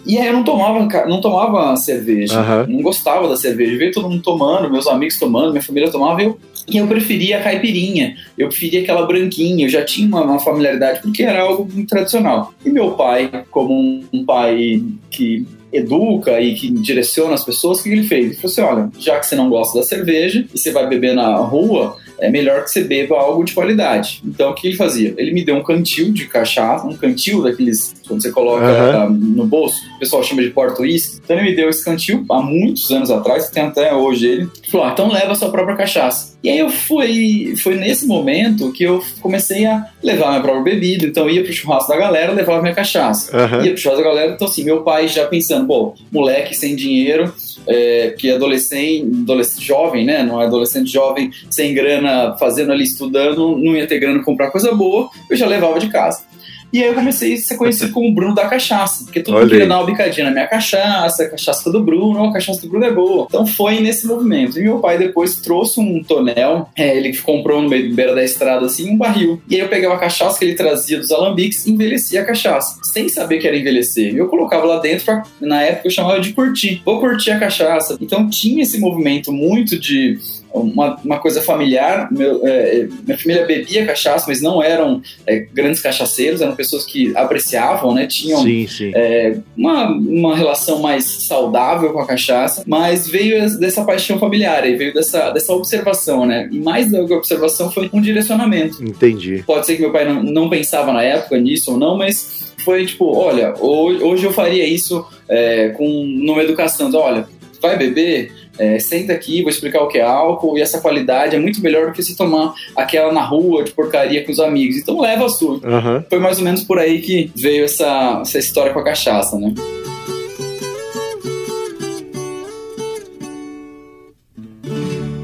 e 0.06 0.18
aí 0.18 0.28
eu 0.28 0.34
não 0.34 0.44
tomava, 0.44 1.06
não 1.08 1.22
tomava 1.22 1.76
cerveja, 1.76 2.40
uhum. 2.40 2.76
não 2.76 2.82
gostava 2.82 3.28
da 3.28 3.36
cerveja. 3.36 3.78
Veio 3.78 3.92
todo 3.92 4.10
mundo 4.10 4.22
tomando, 4.22 4.72
meus 4.72 4.88
amigos 4.88 5.20
tomando, 5.20 5.52
minha 5.52 5.62
família 5.62 5.92
tomava, 5.92 6.22
eu, 6.22 6.40
e 6.68 6.78
eu 6.78 6.88
preferia 6.88 7.40
a 7.40 7.42
caipirinha, 7.42 8.16
eu 8.38 8.48
preferia 8.48 8.82
aquela 8.82 9.06
branquinha, 9.06 9.66
eu 9.66 9.70
já 9.70 9.84
tinha 9.84 10.08
uma, 10.08 10.22
uma 10.22 10.40
familiaridade 10.40 11.02
porque 11.02 11.24
era 11.24 11.42
algo 11.42 11.68
muito 11.72 11.90
tradicional. 11.90 12.54
E 12.66 12.70
meu 12.70 12.92
pai, 12.92 13.30
como 13.52 13.74
um, 13.74 14.04
um 14.14 14.26
pai 14.26 14.82
que 15.10 15.46
educa 15.72 16.42
e 16.42 16.56
que 16.56 16.70
direciona 16.72 17.36
as 17.36 17.44
pessoas, 17.44 17.80
o 17.80 17.84
que 17.84 17.90
ele 17.90 18.04
fez? 18.04 18.26
Ele 18.26 18.36
falou 18.36 18.52
assim: 18.52 18.62
olha, 18.62 18.92
já 18.98 19.20
que 19.20 19.26
você 19.26 19.36
não 19.36 19.50
gosta 19.50 19.80
da 19.80 19.86
cerveja 19.86 20.46
e 20.54 20.58
você 20.58 20.72
vai 20.72 20.88
beber 20.88 21.14
na 21.14 21.36
rua, 21.38 21.96
é 22.20 22.30
melhor 22.30 22.64
que 22.64 22.72
você 22.72 22.84
beba 22.84 23.18
algo 23.18 23.44
de 23.44 23.54
qualidade. 23.54 24.22
Então, 24.26 24.52
o 24.52 24.56
que 24.56 24.68
ele 24.68 24.76
fazia? 24.76 25.14
Ele 25.18 25.32
me 25.32 25.44
deu 25.44 25.56
um 25.56 25.64
cantil 25.64 26.12
de 26.12 26.26
cachaça, 26.28 26.86
um 26.86 26.96
cantil 26.96 27.44
daqueles 27.44 27.94
quando 28.10 28.22
você 28.22 28.32
coloca 28.32 29.06
uhum. 29.06 29.14
no 29.14 29.46
bolso, 29.46 29.80
o 29.96 30.00
pessoal 30.00 30.24
chama 30.24 30.42
de 30.42 30.50
porta 30.50 30.82
uísque. 30.82 31.22
Então, 31.24 31.38
ele 31.38 31.50
me 31.50 31.56
deu 31.56 31.70
esse 31.70 31.86
cantil 31.86 32.26
há 32.30 32.42
muitos 32.42 32.90
anos 32.92 33.12
atrás, 33.12 33.50
tem 33.50 33.64
até 33.64 33.94
hoje 33.94 34.28
ele. 34.28 34.50
Falou: 34.70 34.88
ah, 34.88 34.90
então 34.92 35.12
leva 35.12 35.32
a 35.32 35.36
sua 35.36 35.50
própria 35.50 35.78
cachaça. 35.78 36.38
E 36.44 36.50
aí 36.50 36.58
eu 36.58 36.70
fui, 36.70 37.54
foi 37.58 37.76
nesse 37.76 38.08
momento 38.08 38.72
que 38.72 38.84
eu 38.84 39.04
comecei 39.22 39.66
a 39.66 39.86
levar 40.02 40.30
minha 40.30 40.42
própria 40.42 40.64
bebida. 40.64 41.06
Então 41.06 41.28
eu 41.28 41.36
ia 41.36 41.44
pro 41.44 41.54
churrasco 41.54 41.90
da 41.90 41.98
galera, 41.98 42.32
levava 42.32 42.62
minha 42.62 42.74
cachaça. 42.74 43.36
Uhum. 43.36 43.64
Ia 43.64 43.72
pro 43.72 43.82
churrasco 43.82 44.04
da 44.04 44.10
galera, 44.10 44.34
então 44.34 44.48
assim, 44.48 44.64
meu 44.64 44.82
pai 44.82 45.08
já 45.08 45.26
pensando, 45.26 45.68
pô, 45.68 45.94
moleque 46.12 46.56
sem 46.56 46.76
dinheiro, 46.76 47.34
é, 47.68 48.16
que 48.18 48.30
é 48.30 48.36
adolescente, 48.36 49.08
adolescente, 49.22 49.66
jovem, 49.66 50.06
né? 50.06 50.24
Não 50.24 50.42
é 50.42 50.46
adolescente 50.46 50.92
jovem, 50.92 51.30
sem 51.50 51.74
grana, 51.74 52.36
fazendo 52.38 52.72
ali, 52.72 52.86
estudando, 52.86 53.58
não 53.58 53.76
ia 53.76 53.86
ter 53.86 54.00
grana 54.00 54.16
pra 54.16 54.26
comprar 54.26 54.52
coisa 54.52 54.74
boa, 54.74 55.10
eu 55.30 55.36
já 55.36 55.46
levava 55.46 55.80
de 55.80 55.90
casa. 55.90 56.24
E 56.72 56.82
aí 56.82 56.90
eu 56.90 56.94
comecei 56.94 57.34
a 57.34 57.38
ser 57.38 57.56
conhecido 57.56 57.92
como 57.92 58.14
Bruno 58.14 58.36
da 58.36 58.48
Cachaça, 58.48 59.04
porque 59.04 59.22
todo 59.22 59.36
mundo 59.36 59.50
queria 59.50 59.68
dar 59.68 59.80
uma 59.80 59.86
bicadinha 59.86 60.26
na 60.26 60.32
minha 60.32 60.48
cachaça, 60.48 61.24
a 61.24 61.30
cachaça 61.30 61.72
do 61.72 61.84
Bruno, 61.84 62.26
a 62.26 62.34
cachaça 62.34 62.62
do 62.62 62.70
Bruno 62.70 62.86
é 62.86 62.92
boa. 62.92 63.26
Então 63.28 63.46
foi 63.46 63.80
nesse 63.80 64.06
movimento. 64.08 64.60
E 64.60 64.64
meu 64.64 64.80
pai 64.80 64.98
depois 64.98 65.36
trouxe 65.38 65.80
um 65.80 66.04
tonel, 66.04 66.70
é, 66.76 66.96
ele 66.96 67.16
comprou 67.18 67.62
no 67.62 67.70
meio 67.70 67.94
beira 67.94 68.14
da 68.14 68.24
estrada 68.24 68.66
assim, 68.66 68.92
um 68.92 68.98
barril. 68.98 69.42
E 69.50 69.56
aí 69.56 69.62
eu 69.62 69.68
pegava 69.68 69.96
a 69.96 70.00
cachaça 70.00 70.38
que 70.38 70.46
ele 70.46 70.56
trazia 70.56 71.00
dos 71.00 71.12
alambiques 71.12 71.66
e 71.66 71.72
envelhecia 71.72 72.22
a 72.22 72.26
cachaça, 72.26 72.80
sem 72.84 73.10
saber 73.10 73.40
que 73.40 73.48
era 73.48 73.58
envelhecer. 73.58 74.16
Eu 74.16 74.28
colocava 74.28 74.66
lá 74.66 74.80
dentro, 74.80 75.06
pra, 75.06 75.24
na 75.42 75.62
época 75.64 75.88
eu 75.88 75.92
chamava 75.92 76.20
de 76.20 76.34
curtir. 76.34 76.82
Vou 76.86 77.00
curtir 77.00 77.32
a 77.32 77.40
cachaça. 77.40 77.98
Então 78.00 78.30
tinha 78.30 78.62
esse 78.62 78.80
movimento 78.80 79.32
muito 79.32 79.80
de 79.80 80.18
uma, 80.54 80.96
uma 81.04 81.20
coisa 81.20 81.42
familiar. 81.42 82.08
Meu, 82.12 82.46
é, 82.46 82.88
minha 83.06 83.18
família 83.18 83.46
bebia 83.46 83.86
cachaça, 83.86 84.26
mas 84.28 84.42
não 84.42 84.62
eram 84.64 85.02
é, 85.26 85.40
grandes 85.40 85.82
cachaceiros, 85.82 86.42
eram 86.42 86.56
pessoas 86.56 86.86
que 86.86 87.16
apreciavam, 87.16 87.94
né? 87.94 88.08
Tinham 88.08 88.42
sim, 88.44 88.68
sim. 88.68 88.92
É, 88.94 89.38
uma, 89.56 89.90
uma 89.92 90.36
relação 90.36 90.80
mais 90.80 91.06
saudável 91.06 91.94
com 91.94 92.00
a 92.00 92.08
cachaça, 92.08 92.64
mas 92.66 93.08
veio 93.08 93.60
dessa 93.60 93.84
paixão 93.84 94.20
familiar 94.20 94.68
e 94.68 94.76
veio 94.76 94.94
dessa, 94.94 95.32
dessa 95.32 95.54
observação, 95.54 96.26
né? 96.26 96.50
E 96.52 96.60
mais 96.60 96.92
do 96.92 97.06
que 97.08 97.14
observação 97.14 97.72
foi 97.72 97.90
um 97.94 98.02
direcionamento. 98.02 98.84
Entendi. 98.84 99.44
Pode 99.46 99.66
ser 99.66 99.76
que 99.76 99.82
meu 99.82 99.92
pai 99.92 100.06
não, 100.06 100.24
não 100.24 100.50
pensava 100.50 100.92
na 100.92 101.04
época 101.04 101.38
nisso 101.38 101.72
ou 101.72 101.78
não, 101.78 101.98
mas 101.98 102.54
foi 102.64 102.86
tipo, 102.86 103.06
olha, 103.16 103.54
hoje 103.60 104.26
eu 104.26 104.32
faria 104.32 104.66
isso 104.66 105.06
é, 105.28 105.70
com 105.70 106.06
numa 106.06 106.44
educação, 106.44 106.90
então, 106.90 107.00
olha, 107.00 107.28
vai 107.62 107.78
beber, 107.78 108.32
é, 108.60 108.78
senta 108.78 109.14
aqui, 109.14 109.42
vou 109.42 109.50
explicar 109.50 109.82
o 109.82 109.88
que 109.88 109.98
é 109.98 110.04
álcool 110.04 110.58
e 110.58 110.62
essa 110.62 110.82
qualidade 110.82 111.36
é 111.36 111.40
muito 111.40 111.62
melhor 111.62 111.88
do 111.88 111.94
que 111.94 112.04
se 112.04 112.16
tomar 112.16 112.54
aquela 112.76 113.14
na 113.14 113.24
rua 113.24 113.64
de 113.64 113.72
porcaria 113.72 114.24
com 114.26 114.32
os 114.32 114.40
amigos. 114.40 114.76
Então 114.76 115.00
leva 115.00 115.26
a 115.26 115.30
sua. 115.30 115.54
Uhum. 115.54 116.04
Foi 116.10 116.20
mais 116.20 116.38
ou 116.38 116.44
menos 116.44 116.64
por 116.64 116.78
aí 116.78 117.02
que 117.02 117.32
veio 117.36 117.64
essa, 117.64 118.20
essa 118.22 118.38
história 118.38 118.74
com 118.74 118.80
a 118.80 118.84
cachaça, 118.84 119.40
né? 119.40 119.54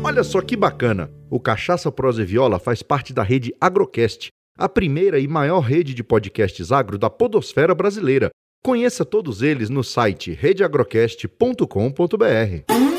Olha 0.04 0.24
só 0.24 0.40
que 0.40 0.56
bacana! 0.56 1.12
O 1.30 1.42
Cachaça 1.42 1.92
Prosa 1.92 2.22
e 2.22 2.26
Viola 2.26 2.58
faz 2.58 2.82
parte 2.82 3.12
da 3.12 3.22
rede 3.22 3.54
Agrocast, 3.60 4.30
a 4.58 4.70
primeira 4.70 5.20
e 5.20 5.28
maior 5.28 5.60
rede 5.60 5.94
de 5.94 6.04
podcasts 6.04 6.72
agro 6.72 6.98
da 6.98 7.10
podosfera 7.10 7.76
brasileira. 7.76 8.30
Conheça 8.64 9.04
todos 9.04 9.42
eles 9.42 9.70
no 9.70 9.84
site 9.84 10.32
redeagrocast.com.br. 10.32 12.95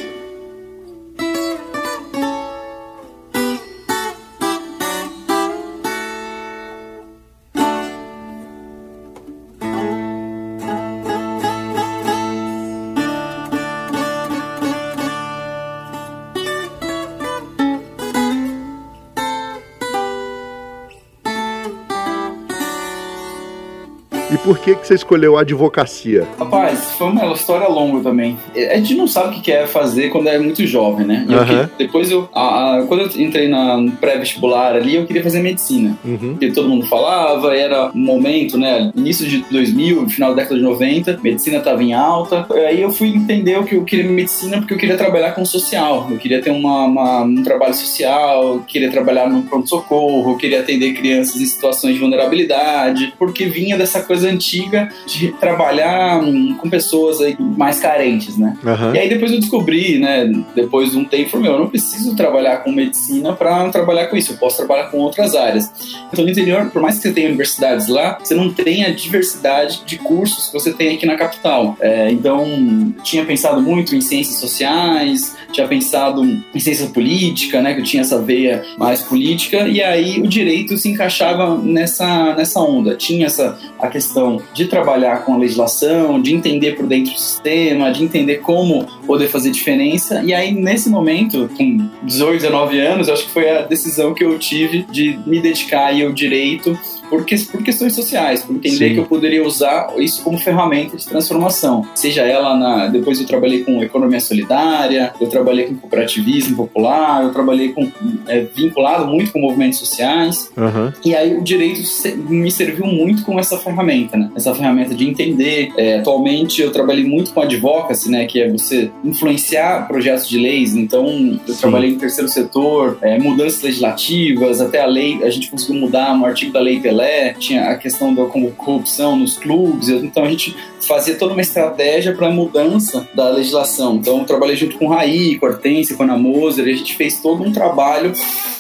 por 24.46 24.60
que, 24.60 24.76
que 24.76 24.86
você 24.86 24.94
escolheu 24.94 25.36
a 25.36 25.40
advocacia? 25.40 26.24
Rapaz, 26.38 26.92
foi 26.92 27.08
uma 27.08 27.32
história 27.32 27.66
longa 27.66 28.00
também. 28.00 28.38
A 28.54 28.76
gente 28.76 28.94
não 28.94 29.08
sabe 29.08 29.30
o 29.30 29.32
que 29.32 29.40
quer 29.40 29.66
fazer 29.66 30.08
quando 30.10 30.28
é 30.28 30.38
muito 30.38 30.64
jovem, 30.64 31.04
né? 31.04 31.26
Uhum. 31.28 31.68
depois 31.76 32.12
eu, 32.12 32.28
a, 32.32 32.76
a, 32.76 32.82
quando 32.82 33.00
eu 33.00 33.20
entrei 33.20 33.48
na, 33.48 33.76
no 33.76 33.90
pré-vestibular 33.90 34.76
ali, 34.76 34.94
eu 34.94 35.04
queria 35.04 35.24
fazer 35.24 35.40
medicina. 35.40 35.98
Uhum. 36.04 36.30
Porque 36.30 36.52
todo 36.52 36.68
mundo 36.68 36.86
falava, 36.86 37.56
era 37.56 37.90
um 37.92 37.98
momento, 37.98 38.56
né? 38.56 38.92
Início 38.94 39.26
de 39.26 39.44
2000, 39.50 40.08
final 40.10 40.30
da 40.30 40.42
década 40.42 40.54
de 40.54 40.62
90, 40.62 41.18
medicina 41.24 41.58
estava 41.58 41.82
em 41.82 41.92
alta. 41.92 42.46
Aí 42.68 42.80
eu 42.80 42.92
fui 42.92 43.08
entender 43.08 43.58
o 43.58 43.64
que 43.64 43.74
eu 43.74 43.82
queria 43.82 44.08
medicina 44.08 44.58
porque 44.58 44.74
eu 44.74 44.78
queria 44.78 44.96
trabalhar 44.96 45.32
com 45.32 45.44
social. 45.44 46.06
Eu 46.08 46.18
queria 46.18 46.40
ter 46.40 46.50
uma, 46.50 46.84
uma 46.84 47.22
um 47.22 47.42
trabalho 47.42 47.74
social, 47.74 48.62
queria 48.64 48.92
trabalhar 48.92 49.28
no 49.28 49.42
pronto-socorro, 49.42 50.38
queria 50.38 50.60
atender 50.60 50.92
crianças 50.92 51.40
em 51.40 51.46
situações 51.46 51.94
de 51.94 52.00
vulnerabilidade, 52.00 53.12
porque 53.18 53.46
vinha 53.46 53.76
dessa 53.76 54.00
coisa 54.02 54.35
antiga 54.36 54.88
de 55.06 55.32
trabalhar 55.32 56.22
hum, 56.22 56.56
com 56.58 56.70
pessoas 56.70 57.20
aí 57.20 57.36
mais 57.38 57.80
carentes, 57.80 58.36
né? 58.36 58.56
Uhum. 58.62 58.94
E 58.94 58.98
aí 58.98 59.08
depois 59.08 59.32
eu 59.32 59.40
descobri, 59.40 59.98
né, 59.98 60.30
depois 60.54 60.92
de 60.92 60.98
um 60.98 61.04
tempo, 61.04 61.38
meu, 61.38 61.52
eu 61.52 61.58
não 61.58 61.68
preciso 61.68 62.14
trabalhar 62.14 62.58
com 62.58 62.70
medicina 62.70 63.32
para 63.32 63.68
trabalhar 63.70 64.06
com 64.06 64.16
isso, 64.16 64.32
eu 64.32 64.36
posso 64.36 64.56
trabalhar 64.56 64.90
com 64.90 64.98
outras 64.98 65.34
áreas. 65.34 65.70
Então 66.12 66.24
no 66.24 66.30
interior, 66.30 66.70
por 66.70 66.80
mais 66.80 66.96
que 66.96 67.02
você 67.02 67.12
tenha 67.12 67.28
universidades 67.28 67.88
lá, 67.88 68.18
você 68.22 68.34
não 68.34 68.52
tem 68.52 68.84
a 68.84 68.90
diversidade 68.90 69.82
de 69.84 69.98
cursos 69.98 70.46
que 70.46 70.52
você 70.52 70.72
tem 70.72 70.94
aqui 70.94 71.06
na 71.06 71.16
capital. 71.16 71.76
É, 71.80 72.10
então, 72.10 72.94
tinha 73.02 73.24
pensado 73.24 73.60
muito 73.60 73.94
em 73.94 74.00
ciências 74.00 74.38
sociais, 74.38 75.36
tinha 75.56 75.66
pensado 75.66 76.22
em 76.24 76.60
ciência 76.60 76.86
política, 76.88 77.60
né, 77.60 77.74
que 77.74 77.80
eu 77.80 77.84
tinha 77.84 78.02
essa 78.02 78.20
veia 78.20 78.62
mais 78.76 79.02
política, 79.02 79.66
e 79.66 79.82
aí 79.82 80.20
o 80.20 80.28
direito 80.28 80.76
se 80.76 80.88
encaixava 80.88 81.56
nessa, 81.56 82.34
nessa 82.34 82.60
onda. 82.60 82.94
Tinha 82.94 83.26
essa 83.26 83.58
a 83.78 83.88
questão 83.88 84.40
de 84.54 84.66
trabalhar 84.66 85.24
com 85.24 85.34
a 85.34 85.38
legislação, 85.38 86.20
de 86.20 86.34
entender 86.34 86.76
por 86.76 86.86
dentro 86.86 87.12
do 87.12 87.18
sistema, 87.18 87.90
de 87.90 88.04
entender 88.04 88.36
como 88.36 88.86
poder 89.06 89.28
fazer 89.28 89.50
diferença, 89.50 90.22
e 90.22 90.34
aí 90.34 90.52
nesse 90.52 90.88
momento, 90.88 91.48
com 91.56 91.88
18, 92.02 92.42
19 92.42 92.80
anos, 92.80 93.08
acho 93.08 93.24
que 93.24 93.30
foi 93.30 93.48
a 93.50 93.62
decisão 93.62 94.14
que 94.14 94.24
eu 94.24 94.38
tive 94.38 94.86
de 94.90 95.18
me 95.26 95.40
dedicar 95.40 95.92
ao 96.02 96.12
direito 96.12 96.78
por, 97.08 97.24
que, 97.24 97.38
por 97.46 97.62
questões 97.62 97.94
sociais, 97.94 98.42
por 98.42 98.56
entender 98.56 98.88
Sim. 98.88 98.94
que 98.94 99.00
eu 99.00 99.06
poderia 99.06 99.44
usar 99.44 99.92
isso 99.98 100.22
como 100.22 100.38
ferramenta 100.38 100.96
de 100.96 101.06
transformação. 101.06 101.86
Seja 101.94 102.22
ela 102.22 102.56
na. 102.56 102.86
Depois 102.88 103.20
eu 103.20 103.26
trabalhei 103.26 103.64
com 103.64 103.82
economia 103.82 104.20
solidária, 104.20 105.12
eu 105.20 105.28
trabalhei 105.28 105.66
com 105.66 105.76
cooperativismo 105.76 106.56
popular, 106.56 107.22
eu 107.22 107.30
trabalhei 107.30 107.70
com. 107.70 107.90
É, 108.26 108.46
vinculado 108.54 109.06
muito 109.06 109.32
com 109.32 109.40
movimentos 109.40 109.78
sociais. 109.78 110.50
Uhum. 110.56 110.92
E 111.04 111.14
aí 111.14 111.36
o 111.36 111.42
direito 111.42 111.82
me 112.28 112.50
serviu 112.50 112.86
muito 112.86 113.24
como 113.24 113.38
essa 113.38 113.58
ferramenta, 113.58 114.16
né? 114.16 114.30
Essa 114.34 114.54
ferramenta 114.54 114.94
de 114.94 115.08
entender. 115.08 115.72
É, 115.76 115.98
atualmente 115.98 116.62
eu 116.62 116.70
trabalhei 116.70 117.04
muito 117.04 117.32
com 117.32 117.40
advocacy, 117.40 118.10
né? 118.10 118.26
Que 118.26 118.42
é 118.42 118.50
você 118.50 118.90
influenciar 119.04 119.86
projetos 119.86 120.28
de 120.28 120.38
leis. 120.38 120.74
Então 120.74 121.06
eu 121.46 121.54
Sim. 121.54 121.60
trabalhei 121.60 121.90
em 121.90 121.98
terceiro 121.98 122.28
setor, 122.28 122.98
é, 123.02 123.18
mudanças 123.18 123.62
legislativas, 123.62 124.60
até 124.60 124.80
a 124.80 124.86
lei, 124.86 125.22
a 125.22 125.30
gente 125.30 125.50
conseguiu 125.50 125.80
mudar 125.80 126.12
um 126.14 126.24
artigo 126.24 126.52
da 126.52 126.60
lei 126.60 126.80
Pelé, 126.80 126.95
tinha 127.38 127.70
a 127.70 127.76
questão 127.76 128.14
da 128.14 128.24
como 128.26 128.50
corrupção 128.52 129.16
nos 129.16 129.36
clubes. 129.36 129.88
Então 129.88 130.24
a 130.24 130.28
gente 130.28 130.56
fazia 130.86 131.16
toda 131.16 131.32
uma 131.32 131.42
estratégia 131.42 132.14
para 132.14 132.28
a 132.28 132.30
mudança 132.30 133.08
da 133.14 133.28
legislação. 133.28 133.96
Então 133.96 134.18
eu 134.18 134.24
trabalhei 134.24 134.56
junto 134.56 134.78
com 134.78 134.86
o 134.86 134.88
Raí, 134.88 135.36
com 135.36 135.46
a 135.46 135.50
Hortência, 135.50 135.96
com 135.96 136.02
a 136.02 136.06
Ana 136.06 136.16
Moser, 136.16 136.66
e 136.66 136.72
a 136.72 136.76
gente 136.76 136.94
fez 136.94 137.20
todo 137.20 137.42
um 137.42 137.52
trabalho 137.52 138.12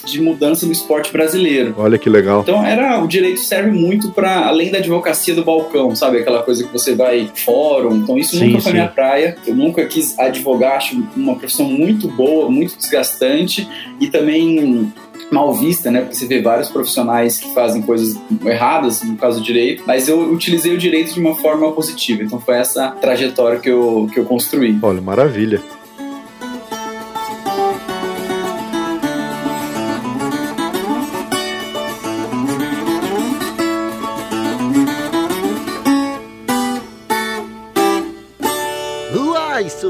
de 0.04 0.20
mudança 0.20 0.64
no 0.66 0.72
esporte 0.72 1.12
brasileiro. 1.12 1.74
Olha 1.76 1.98
que 1.98 2.08
legal. 2.08 2.40
Então 2.40 2.64
era 2.64 3.02
o 3.02 3.06
direito 3.06 3.40
serve 3.40 3.70
muito 3.70 4.12
para 4.12 4.46
além 4.46 4.70
da 4.70 4.78
advocacia 4.78 5.34
do 5.34 5.44
balcão, 5.44 5.94
sabe 5.94 6.18
aquela 6.18 6.42
coisa 6.42 6.64
que 6.64 6.72
você 6.72 6.94
vai 6.94 7.30
fórum. 7.34 7.96
Então 7.96 8.16
isso 8.16 8.36
Sim, 8.36 8.46
nunca 8.46 8.60
foi 8.60 8.72
sim. 8.72 8.78
minha 8.78 8.88
praia. 8.88 9.36
Eu 9.46 9.54
nunca 9.54 9.84
quis 9.86 10.18
advogar, 10.18 10.76
acho 10.76 11.02
uma 11.16 11.36
profissão 11.36 11.66
muito 11.66 12.08
boa, 12.08 12.50
muito 12.50 12.76
desgastante 12.76 13.68
e 14.00 14.08
também 14.08 14.92
mal 15.30 15.52
vista, 15.54 15.90
né? 15.90 16.00
Porque 16.00 16.14
você 16.14 16.26
vê 16.26 16.40
vários 16.40 16.68
profissionais 16.68 17.38
que 17.38 17.52
fazem 17.54 17.82
coisas 17.82 18.16
erradas, 18.44 19.02
no 19.02 19.16
caso 19.16 19.40
do 19.40 19.44
direito, 19.44 19.82
mas 19.86 20.08
eu 20.08 20.20
utilizei 20.32 20.74
o 20.74 20.78
direito 20.78 21.14
de 21.14 21.20
uma 21.20 21.34
forma 21.34 21.70
positiva. 21.72 22.22
Então 22.22 22.40
foi 22.40 22.56
essa 22.56 22.90
trajetória 22.90 23.58
que 23.58 23.68
eu, 23.68 24.08
que 24.12 24.20
eu 24.20 24.24
construí. 24.24 24.78
Olha, 24.82 25.00
maravilha. 25.00 25.60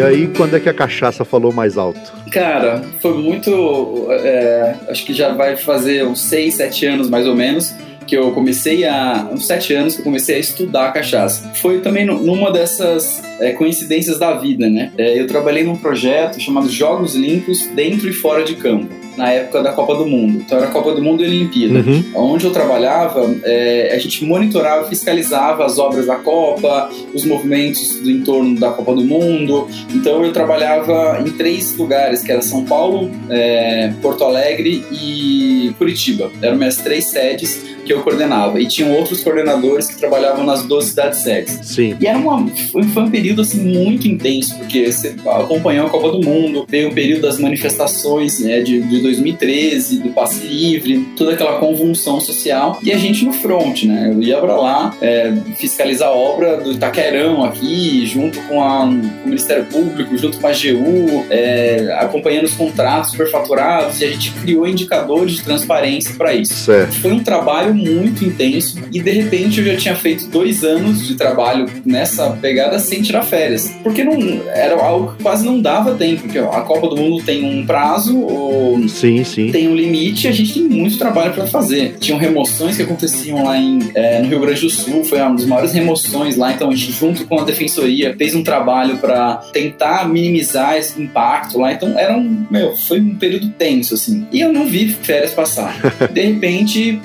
E 0.00 0.02
aí, 0.02 0.28
quando 0.36 0.56
é 0.56 0.60
que 0.60 0.68
a 0.68 0.74
cachaça 0.74 1.24
falou 1.24 1.52
mais 1.52 1.76
alto? 1.76 2.00
Cara, 2.32 2.82
foi 3.00 3.14
muito. 3.14 4.06
é, 4.10 4.74
acho 4.88 5.04
que 5.04 5.12
já 5.12 5.32
vai 5.34 5.56
fazer 5.56 6.06
uns 6.06 6.20
6, 6.22 6.54
7 6.54 6.86
anos 6.86 7.10
mais 7.10 7.26
ou 7.26 7.34
menos. 7.36 7.74
Que 8.06 8.16
eu 8.16 8.32
comecei 8.32 8.84
a. 8.86 9.28
uns 9.30 9.46
7 9.46 9.72
anos 9.74 9.94
que 9.94 10.00
eu 10.00 10.04
comecei 10.04 10.34
a 10.36 10.38
estudar 10.38 10.92
cachaça. 10.92 11.48
Foi 11.54 11.80
também 11.80 12.04
nu- 12.04 12.20
numa 12.20 12.50
dessas 12.50 13.22
é, 13.38 13.52
coincidências 13.52 14.18
da 14.18 14.34
vida, 14.34 14.68
né? 14.68 14.90
É, 14.98 15.20
eu 15.20 15.26
trabalhei 15.28 15.62
num 15.62 15.76
projeto 15.76 16.40
chamado 16.40 16.68
Jogos 16.68 17.14
Limpos 17.14 17.66
dentro 17.76 18.08
e 18.08 18.12
fora 18.12 18.42
de 18.42 18.56
campo, 18.56 18.88
na 19.20 19.30
época 19.30 19.62
da 19.62 19.72
Copa 19.72 19.94
do 19.96 20.06
Mundo. 20.06 20.42
Então 20.44 20.56
era 20.56 20.68
a 20.68 20.70
Copa 20.70 20.92
do 20.92 21.02
Mundo 21.02 21.22
e 21.22 21.26
Olimpíada. 21.26 21.80
Uhum. 21.80 22.04
Onde 22.14 22.46
eu 22.46 22.50
trabalhava, 22.52 23.34
é, 23.44 23.92
a 23.94 23.98
gente 23.98 24.24
monitorava, 24.24 24.88
fiscalizava 24.88 25.66
as 25.66 25.78
obras 25.78 26.06
da 26.06 26.16
Copa, 26.16 26.90
os 27.12 27.24
movimentos 27.26 28.00
do 28.00 28.10
entorno 28.10 28.58
da 28.58 28.70
Copa 28.70 28.94
do 28.94 29.04
Mundo. 29.04 29.68
Então 29.94 30.24
eu 30.24 30.32
trabalhava 30.32 31.22
em 31.24 31.30
três 31.32 31.76
lugares, 31.76 32.22
que 32.22 32.32
era 32.32 32.40
São 32.40 32.64
Paulo, 32.64 33.10
é, 33.28 33.92
Porto 34.00 34.24
Alegre 34.24 34.82
e 34.90 35.74
Curitiba. 35.76 36.30
Eram 36.40 36.56
minhas 36.56 36.78
três 36.78 37.04
sedes 37.06 37.62
que 37.90 37.94
eu 37.98 38.02
coordenava. 38.02 38.60
E 38.60 38.66
tinham 38.66 38.92
outros 38.92 39.22
coordenadores 39.22 39.88
que 39.88 39.96
trabalhavam 39.98 40.44
nas 40.44 40.62
duas 40.62 40.86
cidades 40.86 41.20
sedes. 41.20 41.58
Sim. 41.62 41.96
E 42.00 42.06
era 42.06 42.18
uma, 42.18 42.46
foi, 42.70 42.82
foi 42.84 43.02
um 43.02 43.10
período 43.10 43.42
assim 43.42 43.60
muito 43.60 44.06
intenso, 44.06 44.56
porque 44.58 44.90
você 44.90 45.14
acompanhou 45.26 45.86
a 45.86 45.90
Copa 45.90 46.10
do 46.12 46.20
Mundo, 46.24 46.64
veio 46.68 46.90
o 46.90 46.94
período 46.94 47.22
das 47.22 47.38
manifestações 47.38 48.38
né, 48.40 48.60
de, 48.60 48.80
de 48.82 49.00
2013, 49.00 49.98
do 50.00 50.10
passe 50.10 50.46
livre, 50.46 51.06
toda 51.16 51.32
aquela 51.32 51.58
convulsão 51.58 52.20
social, 52.20 52.78
e 52.82 52.92
a 52.92 52.96
gente 52.98 53.24
no 53.24 53.32
front, 53.32 53.84
né? 53.84 54.10
Eu 54.14 54.22
ia 54.22 54.38
pra 54.38 54.54
lá 54.56 54.94
é, 55.00 55.32
fiscalizar 55.56 56.08
a 56.08 56.12
obra 56.12 56.56
do 56.58 56.72
Itaquerão 56.72 57.44
aqui, 57.44 58.06
junto 58.06 58.38
com, 58.42 58.62
a- 58.62 58.80
com 58.80 59.24
o 59.24 59.26
Ministério 59.28 59.64
Público, 59.66 60.16
junto 60.16 60.38
com 60.38 60.46
a 60.46 60.50
AGU, 60.50 61.24
é, 61.30 61.96
acompanhando 62.00 62.44
os 62.44 62.54
contratos 62.54 63.10
superfaturados, 63.10 64.00
e 64.00 64.04
a 64.04 64.08
gente 64.10 64.30
criou 64.32 64.66
indicadores 64.66 65.32
de 65.36 65.42
transparência 65.42 66.14
para 66.16 66.34
isso. 66.34 66.54
Certo. 66.54 66.94
Foi 67.00 67.12
um 67.12 67.20
trabalho 67.22 67.74
muito 67.80 68.24
intenso 68.24 68.78
e 68.92 69.00
de 69.00 69.10
repente 69.10 69.60
eu 69.60 69.66
já 69.66 69.76
tinha 69.76 69.96
feito 69.96 70.26
dois 70.28 70.62
anos 70.64 71.06
de 71.06 71.14
trabalho 71.14 71.66
nessa 71.84 72.30
pegada 72.30 72.78
sem 72.78 73.02
tirar 73.02 73.22
férias. 73.22 73.70
Porque 73.82 74.04
não 74.04 74.16
era 74.48 74.74
algo 74.82 75.14
que 75.14 75.22
quase 75.22 75.44
não 75.44 75.60
dava 75.60 75.94
tempo. 75.94 76.22
Porque 76.22 76.38
a 76.38 76.60
Copa 76.62 76.88
do 76.88 76.96
Mundo 76.96 77.22
tem 77.24 77.44
um 77.44 77.66
prazo, 77.66 78.18
ou 78.20 78.88
Sim, 78.88 79.24
sim. 79.24 79.50
tem 79.50 79.68
um 79.68 79.74
limite 79.74 80.28
a 80.28 80.32
gente 80.32 80.54
tem 80.54 80.62
muito 80.62 80.98
trabalho 80.98 81.32
para 81.32 81.46
fazer. 81.46 81.96
Tinham 81.98 82.18
remoções 82.18 82.76
que 82.76 82.82
aconteciam 82.82 83.44
lá 83.44 83.56
em, 83.56 83.90
é, 83.94 84.20
no 84.20 84.28
Rio 84.28 84.40
Grande 84.40 84.60
do 84.60 84.70
Sul, 84.70 85.04
foi 85.04 85.20
uma 85.20 85.34
das 85.34 85.44
maiores 85.44 85.72
remoções 85.72 86.36
lá, 86.36 86.52
então 86.52 86.70
a 86.70 86.74
gente, 86.74 86.92
junto 86.92 87.26
com 87.26 87.38
a 87.38 87.44
defensoria, 87.44 88.14
fez 88.16 88.34
um 88.34 88.42
trabalho 88.42 88.98
para 88.98 89.36
tentar 89.52 90.08
minimizar 90.08 90.76
esse 90.76 91.00
impacto 91.00 91.58
lá. 91.58 91.72
Então 91.72 91.98
era 91.98 92.16
um, 92.16 92.46
meu, 92.50 92.76
foi 92.76 93.00
um 93.00 93.16
período 93.16 93.48
tenso, 93.50 93.94
assim. 93.94 94.26
E 94.32 94.40
eu 94.40 94.52
não 94.52 94.66
vi 94.66 94.88
férias 94.88 95.32
passar. 95.32 95.76
De 96.10 96.20
repente, 96.20 97.00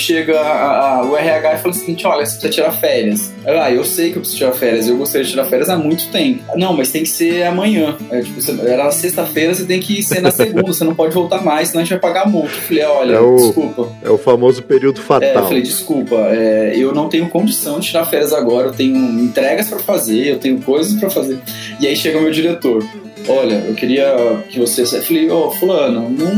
chega 0.00 0.40
a, 0.40 0.98
a, 0.98 1.02
o 1.04 1.16
RH 1.16 1.54
e 1.54 1.58
fala 1.58 1.74
o 1.74 1.76
seguinte: 1.76 2.06
olha, 2.06 2.24
você 2.24 2.32
precisa 2.32 2.52
tirar 2.52 2.72
férias. 2.72 3.32
Ah, 3.46 3.70
eu 3.70 3.84
sei 3.84 4.10
que 4.10 4.18
eu 4.18 4.20
preciso 4.20 4.38
tirar 4.38 4.52
férias, 4.52 4.88
eu 4.88 4.96
gostaria 4.96 5.24
de 5.24 5.30
tirar 5.30 5.44
férias 5.44 5.68
há 5.68 5.76
muito 5.76 6.08
tempo. 6.08 6.42
Não, 6.56 6.72
mas 6.76 6.90
tem 6.90 7.02
que 7.02 7.08
ser 7.08 7.44
amanhã. 7.44 7.96
É, 8.10 8.20
tipo, 8.20 8.40
você, 8.40 8.52
era 8.60 8.90
sexta-feira, 8.90 9.54
você 9.54 9.64
tem 9.64 9.80
que 9.80 10.02
ser 10.02 10.20
na 10.20 10.30
segunda, 10.30 10.62
você 10.62 10.84
não 10.84 10.94
pode 10.94 11.14
voltar 11.14 11.42
mais, 11.42 11.68
senão 11.68 11.82
a 11.82 11.84
gente 11.84 11.92
vai 11.92 12.00
pagar 12.00 12.28
multa. 12.28 12.54
Eu 12.54 12.60
falei, 12.62 12.84
olha, 12.84 13.14
é 13.14 13.20
o, 13.20 13.36
desculpa. 13.36 13.88
É 14.02 14.10
o 14.10 14.18
famoso 14.18 14.62
período 14.62 15.00
fatal. 15.00 15.28
É, 15.28 15.36
eu 15.36 15.44
falei, 15.44 15.62
desculpa, 15.62 16.16
é, 16.30 16.72
eu 16.76 16.94
não 16.94 17.08
tenho 17.08 17.28
condição 17.28 17.80
de 17.80 17.86
tirar 17.86 18.04
férias 18.04 18.32
agora, 18.32 18.68
eu 18.68 18.72
tenho 18.72 18.96
entregas 18.96 19.68
para 19.68 19.78
fazer, 19.78 20.26
eu 20.26 20.38
tenho 20.38 20.60
coisas 20.60 20.98
para 20.98 21.10
fazer. 21.10 21.38
E 21.78 21.86
aí 21.86 21.96
chega 21.96 22.18
o 22.18 22.22
meu 22.22 22.30
diretor 22.30 22.84
olha, 23.28 23.64
eu 23.66 23.74
queria 23.74 24.42
que 24.48 24.58
você. 24.58 24.82
Eu 24.82 25.02
falei, 25.02 25.30
ô, 25.30 25.46
oh, 25.46 25.50
Fulano, 25.52 26.10
não, 26.10 26.34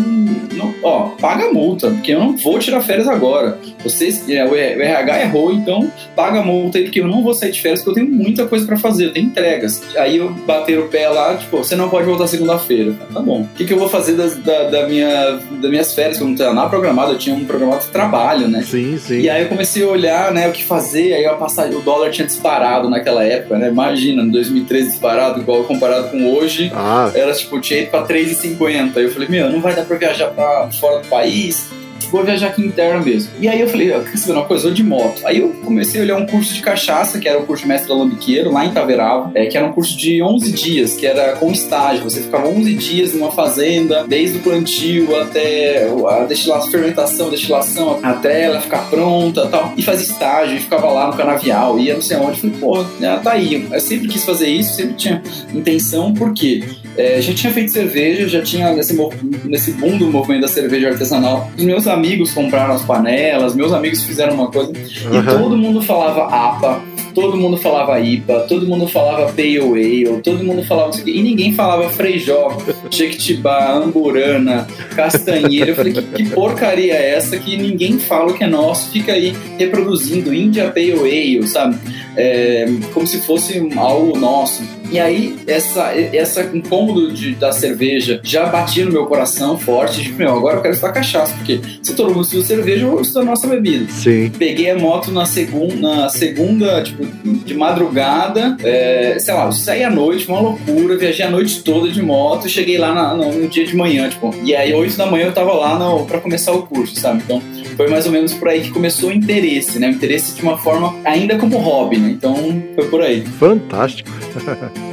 não, 0.55 0.75
ó, 0.83 1.09
paga 1.21 1.47
a 1.47 1.53
multa, 1.53 1.91
porque 1.91 2.13
eu 2.13 2.19
não 2.19 2.37
vou 2.37 2.59
tirar 2.59 2.81
férias 2.83 3.09
agora. 3.09 3.59
Vocês, 3.83 4.29
é, 4.29 4.45
o 4.45 4.55
RH 4.55 5.23
errou, 5.23 5.53
então 5.53 5.91
paga 6.15 6.41
a 6.41 6.45
multa 6.45 6.79
aí, 6.79 6.85
porque 6.85 7.01
eu 7.01 7.09
não 7.09 7.23
vou 7.23 7.35
sair 7.35 7.53
de 7.53 7.61
férias, 7.61 7.83
porque 7.83 8.01
eu 8.01 8.05
tenho 8.05 8.17
muita 8.17 8.47
coisa 8.47 8.67
para 8.67 8.77
fazer, 8.77 9.07
eu 9.07 9.13
tenho 9.13 9.27
entregas. 9.27 9.83
Aí 9.97 10.17
eu 10.17 10.31
bater 10.31 10.79
o 10.79 10.89
pé 10.89 11.09
lá, 11.09 11.37
tipo, 11.37 11.59
você 11.59 11.75
não 11.75 11.89
pode 11.89 12.07
voltar 12.07 12.27
segunda-feira. 12.27 12.93
Tá 13.13 13.21
bom. 13.21 13.43
O 13.43 13.49
que, 13.57 13.65
que 13.65 13.73
eu 13.73 13.79
vou 13.79 13.89
fazer 13.89 14.15
das, 14.15 14.37
da, 14.37 14.65
da, 14.65 14.89
minha, 14.89 15.39
das 15.61 15.71
minhas 15.71 15.95
férias? 15.95 16.19
Que 16.19 16.23
eu 16.23 16.29
não 16.29 16.35
tinha 16.35 16.53
nada 16.53 16.69
programado, 16.69 17.13
eu 17.13 17.19
tinha 17.19 17.35
um 17.35 17.45
programado 17.45 17.83
de 17.83 17.89
trabalho, 17.89 18.49
né? 18.49 18.63
Sim, 18.63 18.99
sim. 18.99 19.21
E 19.21 19.31
aí 19.31 19.43
eu 19.43 19.49
comecei 19.49 19.83
a 19.83 19.89
olhar, 19.89 20.33
né, 20.33 20.49
o 20.49 20.53
que 20.53 20.65
fazer, 20.65 21.15
aí 21.15 21.25
eu 21.25 21.37
passar, 21.37 21.69
o 21.71 21.81
dólar 21.81 22.11
tinha 22.11 22.27
disparado 22.27 22.89
naquela 22.89 23.25
época, 23.25 23.59
né? 23.59 23.69
Imagina, 23.69 24.23
em 24.23 24.31
2013 24.31 24.91
disparado, 24.91 25.41
igual 25.41 25.65
comparado 25.65 26.11
com 26.11 26.33
hoje. 26.33 26.72
Ah. 26.75 27.11
Era 27.15 27.33
tipo, 27.33 27.61
tinha 27.61 27.81
ido 27.81 27.91
pra 27.91 28.07
3,50. 28.07 28.97
Eu 28.97 29.11
falei, 29.11 29.29
meu, 29.29 29.51
não 29.51 29.61
vai 29.61 29.75
dar 29.75 29.85
pra 29.85 29.97
viajar 29.97 30.29
pra 30.31 30.71
fora 30.73 31.01
do 31.01 31.09
país 31.09 31.71
vou 32.11 32.25
viajar 32.25 32.49
aqui 32.49 32.63
interno 32.63 33.05
mesmo. 33.05 33.33
E 33.41 33.49
aí 33.49 33.61
eu 33.61 33.69
falei, 33.69 33.89
quer 33.89 34.17
saber 34.17 34.39
uma 34.39 34.47
coisa? 34.47 34.65
Vou 34.65 34.73
de 34.73 34.83
moto. 34.83 35.23
Aí 35.25 35.39
eu 35.39 35.49
comecei 35.65 36.01
a 36.01 36.05
olhar 36.05 36.17
um 36.17 36.27
curso 36.27 36.55
de 36.55 36.61
cachaça, 36.61 37.19
que 37.19 37.29
era 37.29 37.39
o 37.39 37.47
curso 37.47 37.63
de 37.63 37.69
mestre 37.69 37.93
alambiqueiro, 37.93 38.53
lá 38.53 38.65
em 38.65 38.71
Taverava, 38.73 39.31
é, 39.35 39.47
que 39.47 39.57
era 39.57 39.67
um 39.67 39.73
curso 39.73 39.97
de 39.97 40.23
11 40.23 40.53
dias, 40.53 40.95
que 40.95 41.07
era 41.07 41.33
com 41.37 41.51
estágio. 41.51 42.05
Você 42.05 42.21
ficava 42.21 42.49
11 42.49 42.75
dias 42.75 43.15
numa 43.15 43.33
fazenda, 43.33 44.05
desde 44.07 44.39
o 44.39 44.41
plantio 44.41 45.17
até 45.21 45.89
a 46.09 46.25
destilação, 46.25 46.71
fermentação, 46.71 47.31
destilação, 47.31 48.01
até 48.03 48.45
ela 48.45 48.61
ficar 48.61 48.89
pronta 48.89 49.47
tal. 49.47 49.73
E 49.77 49.83
fazia 49.83 50.07
estágio, 50.07 50.57
e 50.57 50.61
ficava 50.61 50.91
lá 50.91 51.09
no 51.09 51.17
canavial, 51.17 51.79
ia 51.79 51.95
não 51.95 52.03
sei 52.03 52.17
onde. 52.17 52.41
Falei, 52.41 52.57
pô, 52.59 52.85
tá 53.23 53.33
aí. 53.33 53.67
Eu 53.71 53.81
sempre 53.81 54.09
quis 54.09 54.25
fazer 54.25 54.49
isso, 54.49 54.75
sempre 54.75 54.95
tinha 54.95 55.23
intenção, 55.53 56.13
porque 56.13 56.63
é, 56.97 57.21
já 57.21 57.33
tinha 57.33 57.53
feito 57.53 57.71
cerveja, 57.71 58.29
já 58.29 58.43
tinha 58.43 58.73
nesse, 58.73 58.97
nesse 59.45 59.73
boom 59.73 59.97
do 59.97 60.11
movimento 60.11 60.43
da 60.43 60.49
cerveja 60.49 60.89
artesanal. 60.89 61.51
Os 61.57 61.65
meus 61.65 61.87
amigos 61.87 62.33
compraram 62.33 62.75
as 62.75 62.83
panelas, 62.83 63.55
meus 63.55 63.73
amigos 63.73 64.03
fizeram 64.03 64.35
uma 64.35 64.51
coisa 64.51 64.71
uhum. 64.71 65.21
e 65.21 65.25
todo 65.25 65.57
mundo 65.57 65.83
falava 65.83 66.27
APA, 66.27 66.83
todo 67.15 67.37
mundo 67.37 67.57
falava 67.57 68.01
IPA, 68.01 68.41
todo 68.41 68.67
mundo 68.67 68.87
falava 68.87 69.33
Pale 69.33 69.59
Ale, 69.59 70.21
todo 70.23 70.45
mundo 70.45 70.63
falava 70.65 70.91
isso 70.91 71.01
aqui, 71.01 71.11
e 71.11 71.23
ninguém 71.23 71.55
falava 71.55 71.89
Freijó, 71.89 72.57
Jequitibá, 72.91 73.75
Amburana, 73.75 74.67
Castanheira. 74.95 75.71
Eu 75.71 75.77
falei, 75.77 75.93
que, 75.93 76.03
que, 76.03 76.31
porcaria 76.31 76.95
é 76.95 77.15
essa 77.15 77.39
que 77.39 77.57
ninguém 77.57 77.99
fala 77.99 78.33
o 78.33 78.35
que 78.35 78.45
é 78.45 78.47
nosso, 78.47 78.91
fica 78.91 79.13
aí 79.13 79.35
reproduzindo 79.59 80.35
India 80.35 80.71
Pale 80.71 80.93
Ale, 80.93 81.47
sabe? 81.47 81.79
É, 82.17 82.67
como 82.93 83.07
se 83.07 83.21
fosse 83.21 83.67
algo 83.77 84.19
nosso. 84.19 84.63
E 84.93 85.01
aí, 85.01 85.39
essa, 85.47 85.91
essa 85.95 86.43
incômodo 86.55 87.11
de, 87.13 87.35
da 87.35 87.51
cerveja 87.51 88.21
já 88.23 88.45
batia 88.45 88.85
no 88.85 88.93
meu 88.93 89.07
coração 89.07 89.59
forte. 89.59 90.03
Tipo, 90.03 90.19
meu, 90.19 90.37
agora 90.37 90.59
eu 90.59 90.61
quero 90.61 90.75
estar 90.75 90.93
cachaça, 90.93 91.35
porque 91.35 91.63
se 91.83 91.95
todo 91.95 92.09
mundo 92.09 92.27
precisa 92.29 92.47
cerveja, 92.47 92.85
eu 92.85 92.91
vou 92.91 93.01
estudar 93.01 93.25
nossa 93.25 93.47
bebida. 93.47 93.91
Sim. 93.91 94.31
Peguei 94.39 94.71
a 94.71 94.79
moto 94.79 95.11
na, 95.11 95.25
segun, 95.25 95.77
na 95.77 96.11
segunda, 96.11 96.83
tipo, 96.83 97.07
de 97.07 97.55
madrugada, 97.55 98.55
é, 98.63 99.17
sei 99.19 99.33
lá, 99.33 99.51
saí 99.51 99.83
à 99.83 99.91
noite, 99.91 100.29
uma 100.29 100.41
loucura, 100.41 100.99
viajei 100.99 101.25
a 101.25 101.31
noite 101.31 101.63
toda 101.63 101.89
de 101.89 102.03
moto, 102.03 102.47
cheguei 102.47 102.77
lá 102.77 102.93
na, 102.93 103.15
no, 103.15 103.33
no, 103.33 103.49
dia 103.49 103.65
de 103.65 103.75
manhã, 103.75 104.11
tipo, 104.11 104.35
e 104.45 104.55
aí, 104.55 104.75
8 104.75 104.95
da 104.95 105.07
manhã, 105.07 105.27
eu 105.27 105.33
tava 105.33 105.55
lá 105.55 105.79
no, 105.79 106.05
pra 106.05 106.21
começar 106.21 106.53
o 106.53 106.65
curso, 106.65 107.01
sabe? 107.01 107.23
Então, 107.25 107.41
foi 107.77 107.89
mais 107.89 108.07
ou 108.07 108.13
menos 108.13 108.35
por 108.35 108.49
aí 108.49 108.63
que 108.63 108.71
começou 108.71 109.11
o 109.11 109.13
interesse, 109.13 109.79
né? 109.79 109.89
O 109.89 109.91
interesse 109.91 110.35
de 110.35 110.43
uma 110.43 110.59
forma 110.59 110.95
ainda 111.05 111.39
como 111.39 111.59
hobby, 111.59 111.99
né? 111.99 112.11
Então, 112.11 112.35
foi 112.75 112.89
por 112.89 113.01
aí. 113.03 113.25
Fantástico. 113.25 114.11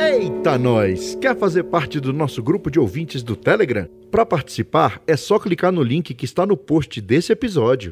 Eita, 0.00 0.56
nós! 0.56 1.16
Quer 1.20 1.36
fazer 1.36 1.64
parte 1.64 2.00
do 2.00 2.12
nosso 2.12 2.42
grupo 2.42 2.70
de 2.70 2.78
ouvintes 2.78 3.22
do 3.22 3.34
Telegram? 3.36 3.88
Para 4.10 4.24
participar, 4.24 5.02
é 5.06 5.16
só 5.16 5.38
clicar 5.38 5.72
no 5.72 5.82
link 5.82 6.14
que 6.14 6.24
está 6.24 6.46
no 6.46 6.56
post 6.56 7.00
desse 7.00 7.32
episódio. 7.32 7.90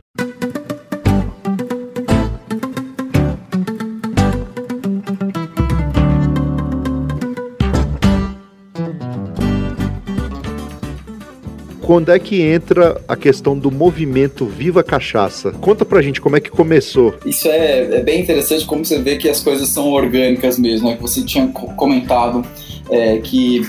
Quando 11.86 12.10
é 12.10 12.18
que 12.18 12.42
entra 12.42 13.00
a 13.06 13.14
questão 13.14 13.56
do 13.56 13.70
movimento 13.70 14.44
Viva 14.44 14.82
Cachaça? 14.82 15.52
Conta 15.52 15.84
pra 15.84 16.02
gente 16.02 16.20
como 16.20 16.36
é 16.36 16.40
que 16.40 16.50
começou. 16.50 17.14
Isso 17.24 17.46
é, 17.46 17.98
é 17.98 18.02
bem 18.02 18.20
interessante 18.20 18.66
como 18.66 18.84
você 18.84 18.98
vê 18.98 19.16
que 19.16 19.28
as 19.28 19.40
coisas 19.40 19.68
são 19.68 19.90
orgânicas 19.90 20.58
mesmo, 20.58 20.88
né? 20.88 20.96
Que 20.96 21.02
você 21.02 21.22
tinha 21.22 21.46
comentado 21.46 22.44
é, 22.90 23.18
que 23.18 23.62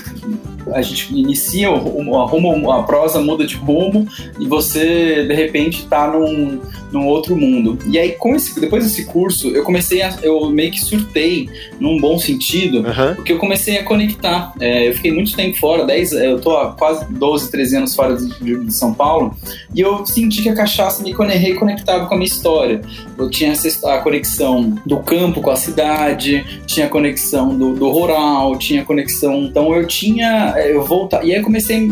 a 0.72 0.82
gente 0.82 1.12
inicia 1.14 1.70
o, 1.70 2.70
a, 2.70 2.82
prosa 2.82 3.20
muda 3.20 3.46
de 3.46 3.54
rumo 3.56 4.06
e 4.38 4.46
você 4.46 5.24
de 5.26 5.34
repente 5.34 5.80
está 5.80 6.10
num, 6.10 6.60
num 6.92 7.06
outro 7.06 7.36
mundo. 7.36 7.78
E 7.86 7.98
aí 7.98 8.12
com 8.12 8.34
esse, 8.34 8.58
depois 8.60 8.84
desse 8.84 9.04
curso 9.06 9.48
eu 9.48 9.64
comecei 9.64 10.02
a, 10.02 10.16
eu 10.22 10.50
meio 10.50 10.70
que 10.70 10.80
surtei 10.80 11.48
num 11.78 12.00
bom 12.00 12.18
sentido, 12.18 12.78
uhum. 12.78 13.14
porque 13.14 13.32
eu 13.32 13.38
comecei 13.38 13.78
a 13.78 13.84
conectar. 13.84 14.52
É, 14.60 14.88
eu 14.88 14.94
fiquei 14.94 15.12
muito 15.12 15.34
tempo 15.34 15.58
fora, 15.58 15.84
10, 15.84 16.12
eu 16.12 16.40
tô 16.40 16.56
há 16.56 16.72
quase 16.72 17.06
12, 17.12 17.50
13 17.50 17.76
anos 17.76 17.94
fora 17.94 18.16
de, 18.16 18.64
de 18.64 18.74
São 18.74 18.94
Paulo 18.94 19.36
e 19.74 19.80
eu 19.80 20.04
senti 20.06 20.42
que 20.42 20.48
a 20.48 20.54
cachaça 20.54 21.02
me 21.02 21.12
reconectava 21.12 22.06
com 22.06 22.14
a 22.14 22.16
minha 22.16 22.28
história. 22.28 22.80
Eu 23.16 23.28
tinha 23.30 23.52
a 23.84 23.98
conexão 23.98 24.78
do 24.86 24.98
campo 24.98 25.40
com 25.40 25.50
a 25.50 25.56
cidade, 25.56 26.44
tinha 26.66 26.86
a 26.86 26.88
conexão 26.88 27.56
do, 27.56 27.74
do 27.74 27.90
rural, 27.90 28.56
tinha 28.58 28.82
a 28.82 28.84
conexão. 28.84 29.42
Então 29.44 29.74
eu 29.74 29.86
tinha 29.86 30.54
eu 30.66 30.84
voltar. 30.84 31.24
E 31.24 31.32
aí 31.32 31.38
eu 31.38 31.44
comecei 31.44 31.88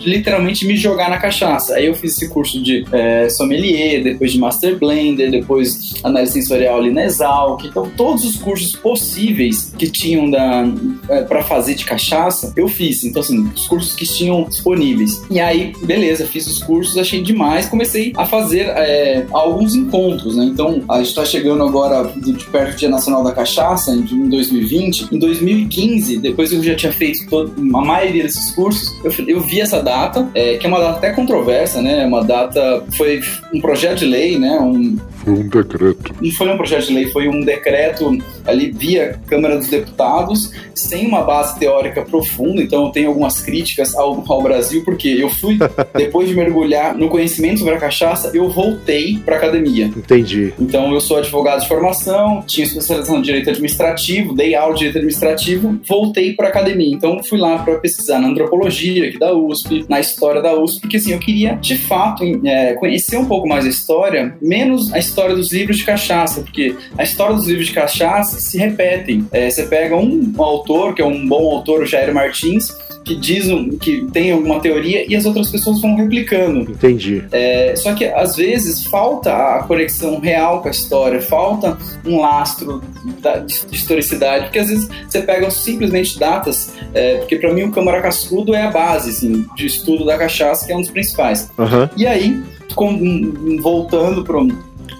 literalmente 0.00 0.66
me 0.66 0.76
jogar 0.76 1.10
na 1.10 1.18
cachaça. 1.18 1.74
Aí 1.74 1.86
eu 1.86 1.94
fiz 1.94 2.16
esse 2.16 2.28
curso 2.28 2.62
de 2.62 2.84
é, 2.92 3.28
sommelier, 3.28 4.02
depois 4.02 4.32
de 4.32 4.38
master 4.38 4.78
blender, 4.78 5.30
depois 5.30 5.94
análise 6.02 6.32
sensorial 6.32 6.78
ali 6.78 6.90
na 6.90 7.04
Exalc. 7.04 7.64
Então 7.64 7.90
todos 7.96 8.24
os 8.24 8.36
cursos 8.36 8.72
possíveis 8.72 9.72
que 9.76 9.90
tinham 9.90 10.30
da 10.30 10.64
é, 11.08 11.22
para 11.22 11.42
fazer 11.42 11.74
de 11.74 11.84
cachaça, 11.84 12.52
eu 12.56 12.68
fiz. 12.68 13.04
Então 13.04 13.20
assim, 13.20 13.48
os 13.54 13.66
cursos 13.66 13.94
que 13.94 14.04
tinham 14.06 14.44
disponíveis. 14.44 15.22
E 15.30 15.38
aí, 15.40 15.72
beleza, 15.84 16.26
fiz 16.26 16.46
os 16.46 16.62
cursos, 16.62 16.96
achei 16.98 17.22
demais, 17.22 17.68
comecei 17.68 18.12
a 18.16 18.24
fazer 18.24 18.66
é, 18.68 19.26
alguns 19.32 19.74
encontros, 19.74 20.36
né? 20.36 20.44
Então 20.44 20.82
a 20.88 20.98
gente 20.98 21.08
está 21.08 21.24
chegando 21.24 21.62
agora 21.62 22.12
de, 22.16 22.32
de 22.32 22.44
perto 22.46 22.72
do 22.72 22.76
Dia 22.78 22.88
Nacional 22.88 23.22
da 23.22 23.32
Cachaça 23.32 23.92
em 23.92 24.28
2020. 24.28 25.08
Em 25.12 25.18
2015, 25.18 26.18
depois 26.18 26.52
eu 26.52 26.62
já 26.62 26.74
tinha 26.74 26.92
feito 26.92 27.26
todo, 27.28 27.52
a 27.74 27.80
maioria 27.98 28.22
desses 28.22 28.50
cursos, 28.52 28.94
eu, 29.04 29.12
eu 29.26 29.40
vi 29.40 29.60
essa 29.60 29.82
data, 29.82 30.28
é, 30.34 30.56
que 30.56 30.66
é 30.66 30.68
uma 30.68 30.80
data 30.80 30.98
até 30.98 31.12
controversa, 31.12 31.82
né? 31.82 32.06
Uma 32.06 32.24
data, 32.24 32.84
foi 32.96 33.20
um 33.52 33.60
projeto 33.60 33.98
de 33.98 34.06
lei, 34.06 34.38
né? 34.38 34.58
Um, 34.60 34.96
um 35.30 35.48
decreto. 35.48 36.14
Não 36.20 36.30
foi 36.32 36.48
um 36.48 36.56
projeto 36.56 36.86
de 36.86 36.94
lei, 36.94 37.06
foi 37.10 37.28
um 37.28 37.40
decreto 37.40 38.16
ali 38.46 38.70
via 38.70 39.20
Câmara 39.26 39.56
dos 39.56 39.68
Deputados, 39.68 40.52
sem 40.74 41.06
uma 41.06 41.22
base 41.22 41.58
teórica 41.58 42.02
profunda, 42.02 42.62
então 42.62 42.86
eu 42.86 42.90
tenho 42.90 43.08
algumas 43.08 43.40
críticas 43.40 43.94
ao, 43.94 44.24
ao 44.28 44.42
Brasil, 44.42 44.82
porque 44.84 45.08
eu 45.08 45.28
fui, 45.28 45.58
depois 45.94 46.28
de 46.28 46.34
mergulhar 46.34 46.96
no 46.96 47.08
conhecimento 47.08 47.58
sobre 47.58 47.74
a 47.74 47.78
cachaça, 47.78 48.30
eu 48.34 48.48
voltei 48.48 49.18
para 49.18 49.36
academia. 49.36 49.86
Entendi. 49.86 50.52
Então 50.58 50.92
eu 50.92 51.00
sou 51.00 51.18
advogado 51.18 51.60
de 51.60 51.68
formação, 51.68 52.42
tinha 52.46 52.66
especialização 52.66 53.18
em 53.18 53.22
direito 53.22 53.50
administrativo, 53.50 54.34
dei 54.34 54.54
aula 54.54 54.72
de 54.72 54.78
direito 54.80 54.98
administrativo, 54.98 55.78
voltei 55.86 56.34
para 56.34 56.48
academia. 56.48 56.94
Então 56.94 57.22
fui 57.22 57.38
lá 57.38 57.58
para 57.58 57.78
pesquisar 57.78 58.18
na 58.18 58.28
antropologia 58.28 59.08
aqui 59.08 59.18
da 59.18 59.34
USP, 59.34 59.84
na 59.88 60.00
história 60.00 60.40
da 60.40 60.58
USP, 60.58 60.80
porque 60.80 60.96
assim, 60.96 61.12
eu 61.12 61.18
queria 61.18 61.54
de 61.54 61.76
fato 61.76 62.24
é, 62.44 62.74
conhecer 62.74 63.16
um 63.16 63.26
pouco 63.26 63.48
mais 63.48 63.64
a 63.64 63.68
história, 63.68 64.36
menos 64.40 64.92
a 64.92 64.98
história 64.98 65.17
dos 65.34 65.52
livros 65.52 65.78
de 65.78 65.84
cachaça, 65.84 66.40
porque 66.42 66.74
a 66.96 67.02
história 67.02 67.34
dos 67.34 67.46
livros 67.46 67.66
de 67.66 67.72
cachaça 67.72 68.40
se 68.40 68.58
repetem. 68.58 69.26
É, 69.32 69.50
você 69.50 69.64
pega 69.64 69.96
um, 69.96 70.32
um 70.36 70.42
autor, 70.42 70.94
que 70.94 71.02
é 71.02 71.04
um 71.04 71.26
bom 71.26 71.50
autor, 71.50 71.82
o 71.82 71.86
Jair 71.86 72.12
Martins, 72.14 72.68
que 73.04 73.16
diz 73.16 73.48
um, 73.48 73.70
que 73.70 74.04
tem 74.12 74.32
alguma 74.32 74.60
teoria 74.60 75.10
e 75.10 75.16
as 75.16 75.24
outras 75.24 75.50
pessoas 75.50 75.80
vão 75.80 75.96
replicando. 75.96 76.70
Entendi. 76.70 77.24
É, 77.32 77.74
só 77.76 77.94
que 77.94 78.04
às 78.04 78.36
vezes 78.36 78.84
falta 78.84 79.32
a 79.32 79.62
conexão 79.62 80.20
real 80.20 80.60
com 80.60 80.68
a 80.68 80.70
história, 80.70 81.20
falta 81.22 81.78
um 82.04 82.20
lastro 82.20 82.82
da, 83.22 83.38
de 83.38 83.54
historicidade, 83.72 84.44
porque 84.46 84.58
às 84.58 84.68
vezes 84.68 84.88
você 85.08 85.22
pega 85.22 85.50
simplesmente 85.50 86.18
datas 86.18 86.70
é, 86.92 87.16
porque 87.16 87.36
para 87.36 87.52
mim 87.52 87.62
o 87.64 87.70
Câmara 87.70 88.02
Cascudo 88.02 88.54
é 88.54 88.62
a 88.62 88.70
base 88.70 89.10
assim, 89.10 89.46
de 89.56 89.66
estudo 89.66 90.04
da 90.04 90.18
cachaça, 90.18 90.66
que 90.66 90.72
é 90.72 90.76
um 90.76 90.80
dos 90.80 90.90
principais. 90.90 91.50
Aham. 91.58 91.88
E 91.96 92.06
aí, 92.06 92.38
com- 92.74 93.58
voltando 93.62 94.22
para 94.22 94.36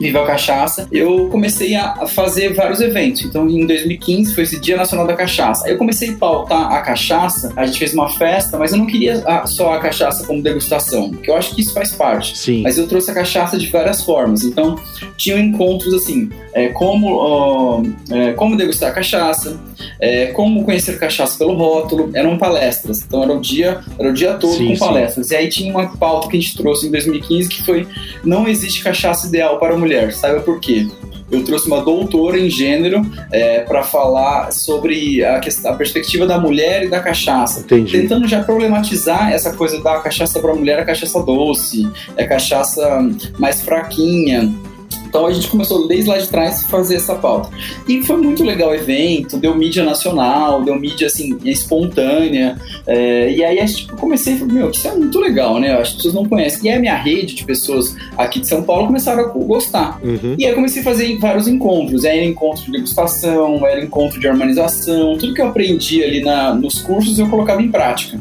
Viva 0.00 0.22
a 0.22 0.26
Cachaça, 0.26 0.87
eu 0.92 1.28
comecei 1.28 1.74
a 1.74 2.06
fazer 2.06 2.54
vários 2.54 2.80
eventos. 2.80 3.22
Então, 3.22 3.48
em 3.48 3.66
2015 3.66 4.34
foi 4.34 4.44
esse 4.44 4.61
Dia 4.61 4.76
Nacional 4.76 5.06
da 5.06 5.14
Cachaça. 5.14 5.66
Aí 5.66 5.72
eu 5.72 5.78
comecei 5.78 6.11
a 6.11 6.16
pautar 6.16 6.72
a 6.72 6.80
cachaça, 6.80 7.52
a 7.56 7.66
gente 7.66 7.78
fez 7.78 7.94
uma 7.94 8.08
festa, 8.08 8.56
mas 8.58 8.72
eu 8.72 8.78
não 8.78 8.87
queria 8.87 9.22
a- 9.26 9.46
só 9.46 9.72
a 9.74 9.78
cachaça 9.78 10.24
como 10.26 10.42
degustação, 10.42 11.11
porque 11.11 11.30
eu 11.30 11.37
acho 11.37 11.54
que 11.54 11.61
isso 11.62 11.72
faz 11.74 11.92
parte. 11.92 12.37
Sim. 12.38 12.62
Mas 12.62 12.78
eu 12.78 12.87
trouxe 12.87 13.11
a 13.11 13.14
cachaça 13.14 13.58
de 13.58 13.66
várias 13.68 14.02
formas. 14.02 14.42
Então, 14.44 14.76
tinham 15.16 15.38
encontros 15.38 15.92
assim, 15.94 16.28
é, 16.52 16.68
como, 16.68 17.14
ó, 17.16 17.82
é, 18.11 18.32
como 18.32 18.56
degustar 18.56 18.94
cachaça, 18.94 19.58
é, 20.00 20.26
como 20.28 20.64
conhecer 20.64 20.98
cachaça 20.98 21.38
pelo 21.38 21.54
rótulo, 21.54 22.10
eram 22.14 22.38
palestras. 22.38 23.02
Então 23.02 23.22
era 23.22 23.32
o 23.32 23.40
dia, 23.40 23.80
era 23.98 24.08
o 24.08 24.12
dia 24.12 24.34
todo 24.34 24.54
Sim, 24.54 24.68
com 24.68 24.74
sim. 24.74 24.80
palestras. 24.80 25.30
E 25.30 25.36
aí 25.36 25.48
tinha 25.48 25.72
uma 25.72 25.96
pauta 25.96 26.28
que 26.28 26.36
a 26.36 26.40
gente 26.40 26.56
trouxe 26.56 26.86
em 26.86 26.90
2015 26.90 27.48
que 27.48 27.62
foi 27.64 27.86
não 28.24 28.46
existe 28.46 28.82
cachaça 28.82 29.26
ideal 29.26 29.58
para 29.58 29.74
a 29.74 29.78
mulher. 29.78 30.12
Saiba 30.12 30.40
por 30.40 30.60
quê? 30.60 30.86
Eu 31.30 31.44
trouxe 31.44 31.66
uma 31.66 31.82
doutora 31.82 32.38
em 32.38 32.48
gênero 32.48 33.02
para 33.66 33.82
falar 33.82 34.50
sobre 34.50 35.22
a, 35.22 35.38
questão, 35.40 35.72
a 35.72 35.74
perspectiva 35.74 36.26
da 36.26 36.38
mulher 36.38 36.84
e 36.84 36.88
da 36.88 37.00
cachaça 37.00 37.60
Entendi. 37.60 37.92
tentando 38.00 38.26
já 38.26 38.42
problematizar 38.42 39.30
essa 39.30 39.52
coisa 39.52 39.82
da 39.82 39.98
cachaça 39.98 40.40
para 40.40 40.54
mulher, 40.54 40.78
a 40.78 40.84
cachaça 40.84 41.22
doce, 41.22 41.86
é 42.16 42.24
cachaça 42.24 43.06
mais 43.38 43.60
fraquinha. 43.60 44.50
Então 45.08 45.26
a 45.26 45.32
gente 45.32 45.48
começou 45.48 45.88
desde 45.88 46.08
lá 46.08 46.18
de 46.18 46.28
trás 46.28 46.64
a 46.64 46.68
fazer 46.68 46.96
essa 46.96 47.14
pauta. 47.14 47.50
E 47.88 48.02
foi 48.02 48.16
muito 48.18 48.44
legal 48.44 48.70
o 48.70 48.74
evento, 48.74 49.36
deu 49.38 49.54
mídia 49.54 49.84
nacional, 49.84 50.62
deu 50.62 50.78
mídia 50.78 51.06
assim, 51.06 51.38
espontânea. 51.44 52.56
é, 52.86 53.32
e 53.32 53.44
aí 53.44 53.58
a 53.58 53.66
gente, 53.66 53.88
eu 53.88 53.96
comecei 53.96 54.34
e 54.34 54.38
falei, 54.38 54.54
meu, 54.54 54.70
isso 54.70 54.86
é 54.86 54.94
muito 54.94 55.18
legal, 55.18 55.58
né? 55.58 55.72
As 55.78 55.92
pessoas 55.92 56.14
não 56.14 56.24
conhecem. 56.24 56.66
E 56.66 56.68
aí 56.70 56.76
a 56.76 56.80
minha 56.80 56.96
rede 56.96 57.34
de 57.34 57.44
pessoas 57.44 57.96
aqui 58.16 58.40
de 58.40 58.46
São 58.46 58.62
Paulo 58.62 58.86
começaram 58.86 59.24
a 59.24 59.26
gostar. 59.28 59.98
Uhum. 60.02 60.34
E 60.38 60.44
aí 60.44 60.52
eu 60.52 60.54
comecei 60.54 60.82
a 60.82 60.84
fazer 60.84 61.18
vários 61.18 61.48
encontros. 61.48 62.04
Aí 62.04 62.18
era 62.18 62.26
encontro 62.26 62.64
de 62.64 62.72
degustação, 62.72 63.66
era 63.66 63.82
encontro 63.82 64.20
de 64.20 64.28
harmonização. 64.28 65.16
Tudo 65.16 65.34
que 65.34 65.40
eu 65.40 65.46
aprendi 65.46 66.02
ali 66.04 66.22
na, 66.22 66.54
nos 66.54 66.80
cursos 66.80 67.18
eu 67.18 67.28
colocava 67.28 67.62
em 67.62 67.70
prática. 67.70 68.20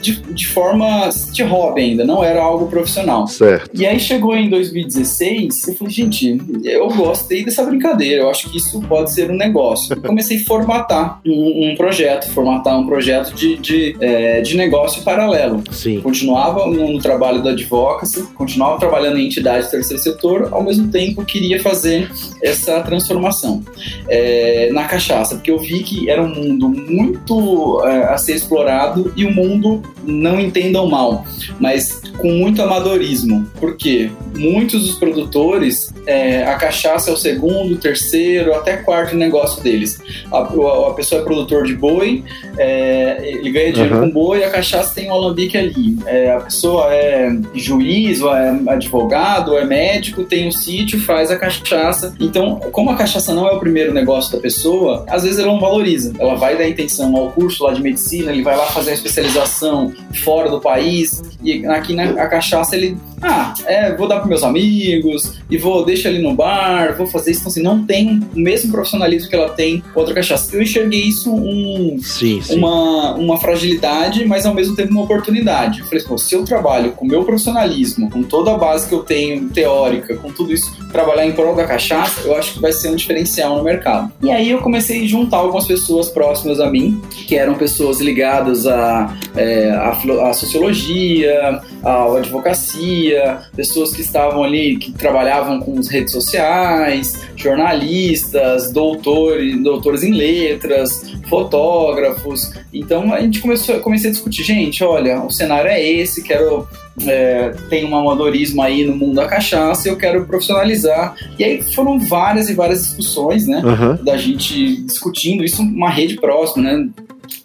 De, 0.00 0.20
de 0.20 0.46
forma 0.48 1.08
de 1.32 1.42
hobby 1.42 1.80
ainda, 1.80 2.04
não 2.04 2.22
era 2.22 2.42
algo 2.42 2.66
profissional. 2.66 3.26
Certo. 3.26 3.70
E 3.74 3.86
aí 3.86 3.98
chegou 3.98 4.36
em 4.36 4.48
2016, 4.48 5.68
eu 5.68 5.74
falei, 5.74 5.85
gente, 5.88 6.40
eu 6.64 6.88
gostei 6.88 7.44
dessa 7.44 7.64
brincadeira, 7.64 8.22
eu 8.22 8.30
acho 8.30 8.50
que 8.50 8.58
isso 8.58 8.80
pode 8.82 9.12
ser 9.12 9.30
um 9.30 9.36
negócio. 9.36 9.96
E 9.96 10.00
comecei 10.00 10.38
a 10.38 10.44
formatar 10.44 11.20
um, 11.26 11.70
um 11.70 11.76
projeto, 11.76 12.30
formatar 12.30 12.78
um 12.78 12.86
projeto 12.86 13.34
de, 13.34 13.56
de, 13.56 13.96
é, 14.00 14.40
de 14.40 14.56
negócio 14.56 15.02
paralelo 15.02 15.62
Sim. 15.70 16.00
continuava 16.00 16.66
no, 16.66 16.92
no 16.92 16.98
trabalho 16.98 17.42
da 17.42 17.50
advocacy, 17.50 18.22
continuava 18.34 18.78
trabalhando 18.78 19.18
em 19.18 19.26
entidade 19.26 19.66
do 19.66 19.70
terceiro 19.70 20.02
setor, 20.02 20.48
ao 20.52 20.62
mesmo 20.62 20.88
tempo 20.88 21.24
queria 21.24 21.60
fazer 21.62 22.10
essa 22.42 22.80
transformação 22.80 23.62
é, 24.08 24.70
na 24.72 24.84
cachaça, 24.84 25.36
porque 25.36 25.50
eu 25.50 25.58
vi 25.58 25.82
que 25.82 26.10
era 26.10 26.22
um 26.22 26.34
mundo 26.34 26.68
muito 26.68 27.82
é, 27.84 28.04
a 28.04 28.18
ser 28.18 28.34
explorado 28.34 29.12
e 29.16 29.24
um 29.24 29.32
mundo, 29.32 29.82
não 30.04 30.40
entendam 30.40 30.88
mal, 30.88 31.24
mas 31.60 32.00
com 32.18 32.30
muito 32.30 32.62
amadorismo. 32.62 33.46
Por 33.58 33.76
quê? 33.76 34.10
Muitos 34.36 34.86
dos 34.86 34.98
produtores, 34.98 35.75
é, 36.06 36.44
a 36.44 36.54
cachaça 36.54 37.10
é 37.10 37.12
o 37.12 37.16
segundo, 37.16 37.76
terceiro, 37.76 38.54
até 38.54 38.76
quarto 38.76 39.14
negócio 39.16 39.62
deles. 39.62 39.98
A, 40.32 40.38
a- 40.38 40.88
a 40.88 40.94
pessoa 40.94 41.20
é 41.20 41.24
produtor 41.24 41.64
de 41.66 41.74
boi, 41.74 42.24
é, 42.58 43.18
ele 43.22 43.50
ganha 43.50 43.72
dinheiro 43.72 43.96
Aham. 43.96 44.06
com 44.06 44.10
boi, 44.12 44.44
a 44.44 44.50
cachaça 44.50 44.94
tem 44.94 45.08
um 45.10 45.12
alambique 45.14 45.56
ali. 45.56 45.98
É, 46.06 46.32
a 46.32 46.40
pessoa 46.40 46.92
é 46.94 47.30
juiz, 47.54 48.20
ou 48.20 48.34
é 48.34 48.58
advogado, 48.68 49.52
ou 49.52 49.58
é 49.58 49.64
médico, 49.64 50.24
tem 50.24 50.48
um 50.48 50.52
sítio, 50.52 51.00
faz 51.00 51.30
a 51.30 51.36
cachaça. 51.36 52.14
Então, 52.20 52.56
como 52.72 52.90
a 52.90 52.96
cachaça 52.96 53.34
não 53.34 53.46
é 53.48 53.52
o 53.52 53.60
primeiro 53.60 53.92
negócio 53.92 54.32
da 54.32 54.38
pessoa, 54.40 55.04
às 55.08 55.22
vezes 55.22 55.38
ela 55.38 55.52
não 55.52 55.60
valoriza. 55.60 56.12
Ela 56.18 56.34
vai 56.36 56.56
dar 56.56 56.68
intenção 56.68 57.14
ao 57.16 57.30
curso 57.32 57.64
lá 57.64 57.72
de 57.72 57.82
medicina, 57.82 58.32
ele 58.32 58.42
vai 58.42 58.56
lá 58.56 58.66
fazer 58.66 58.90
a 58.90 58.94
especialização 58.94 59.92
fora 60.24 60.48
do 60.50 60.60
país, 60.60 61.22
e 61.42 61.64
aqui 61.66 61.94
na 61.94 62.06
a 62.16 62.28
cachaça 62.28 62.76
ele, 62.76 62.96
ah, 63.20 63.52
é, 63.66 63.94
vou 63.94 64.06
dar 64.08 64.18
para 64.20 64.28
meus 64.28 64.42
amigos, 64.42 65.34
e 65.50 65.58
vou, 65.58 65.65
deixa 65.84 66.08
ali 66.08 66.20
no 66.20 66.34
bar, 66.34 66.96
vou 66.96 67.06
fazer 67.06 67.30
isso. 67.32 67.40
Então, 67.40 67.50
assim, 67.50 67.62
não 67.62 67.84
tem 67.84 68.20
o 68.34 68.38
mesmo 68.38 68.70
profissionalismo 68.72 69.28
que 69.28 69.34
ela 69.36 69.48
tem 69.50 69.82
com 69.92 70.00
outra 70.00 70.14
cachaça. 70.14 70.54
Eu 70.54 70.62
enxerguei 70.62 71.00
isso 71.02 71.32
um, 71.34 71.98
Sim, 72.02 72.40
sim. 72.40 72.56
uma, 72.58 73.14
uma 73.14 73.38
fragilidade, 73.40 74.24
mas 74.26 74.46
ao 74.46 74.54
mesmo 74.54 74.74
tempo 74.76 74.90
uma 74.92 75.02
oportunidade. 75.02 75.80
Eu 75.80 75.86
falei, 75.86 76.04
pô, 76.04 76.16
se 76.18 76.34
eu 76.34 76.44
trabalho 76.44 76.92
com 76.92 77.04
o 77.04 77.08
meu 77.08 77.24
profissionalismo, 77.24 78.10
com 78.10 78.22
toda 78.22 78.52
a 78.52 78.58
base 78.58 78.88
que 78.88 78.94
eu 78.94 79.02
tenho 79.02 79.48
teórica, 79.50 80.16
com 80.16 80.30
tudo 80.30 80.52
isso, 80.52 80.70
trabalhar 80.92 81.26
em 81.26 81.32
prol 81.32 81.54
da 81.54 81.64
cachaça, 81.64 82.22
eu 82.24 82.34
acho 82.36 82.54
que 82.54 82.60
vai 82.60 82.72
ser 82.72 82.88
um 82.90 82.94
diferencial 82.96 83.56
no 83.56 83.64
mercado. 83.64 84.12
E 84.22 84.30
aí 84.30 84.50
eu 84.50 84.58
comecei 84.58 85.04
a 85.04 85.06
juntar 85.06 85.38
algumas 85.38 85.66
pessoas 85.66 86.08
próximas 86.08 86.60
a 86.60 86.70
mim, 86.70 87.00
que 87.26 87.36
eram 87.36 87.54
pessoas 87.54 88.00
ligadas 88.00 88.66
à 88.66 89.14
é, 89.36 89.70
à 89.70 89.92
filo- 89.96 90.20
à 90.20 90.32
sociologia, 90.32 91.60
à 91.86 92.16
advocacia, 92.16 93.38
pessoas 93.54 93.94
que 93.94 94.00
estavam 94.00 94.42
ali, 94.42 94.76
que 94.76 94.92
trabalhavam 94.92 95.60
com 95.60 95.78
as 95.78 95.88
redes 95.88 96.12
sociais, 96.12 97.20
jornalistas, 97.36 98.72
doutores, 98.72 99.62
doutores 99.62 100.02
em 100.02 100.12
letras, 100.12 101.14
fotógrafos. 101.28 102.52
Então 102.72 103.14
a 103.14 103.20
gente 103.20 103.40
começou, 103.40 103.78
comecei 103.80 104.10
a 104.10 104.12
discutir, 104.12 104.42
gente, 104.42 104.82
olha, 104.82 105.20
o 105.20 105.30
cenário 105.30 105.70
é 105.70 105.80
esse, 105.80 106.22
quero 106.22 106.66
é, 107.06 107.54
tem 107.68 107.84
um 107.84 107.96
amadorismo 107.96 108.62
aí 108.62 108.84
no 108.84 108.96
mundo 108.96 109.16
da 109.16 109.26
cachaça, 109.26 109.88
eu 109.88 109.96
quero 109.96 110.24
profissionalizar. 110.24 111.14
E 111.38 111.44
aí 111.44 111.62
foram 111.74 111.98
várias 111.98 112.48
e 112.48 112.54
várias 112.54 112.84
discussões, 112.86 113.46
né? 113.46 113.62
Aham. 113.64 113.98
Da 114.02 114.16
gente 114.16 114.82
discutindo 114.82 115.44
isso, 115.44 115.62
uma 115.62 115.90
rede 115.90 116.16
próxima, 116.16 116.64
né? 116.64 116.88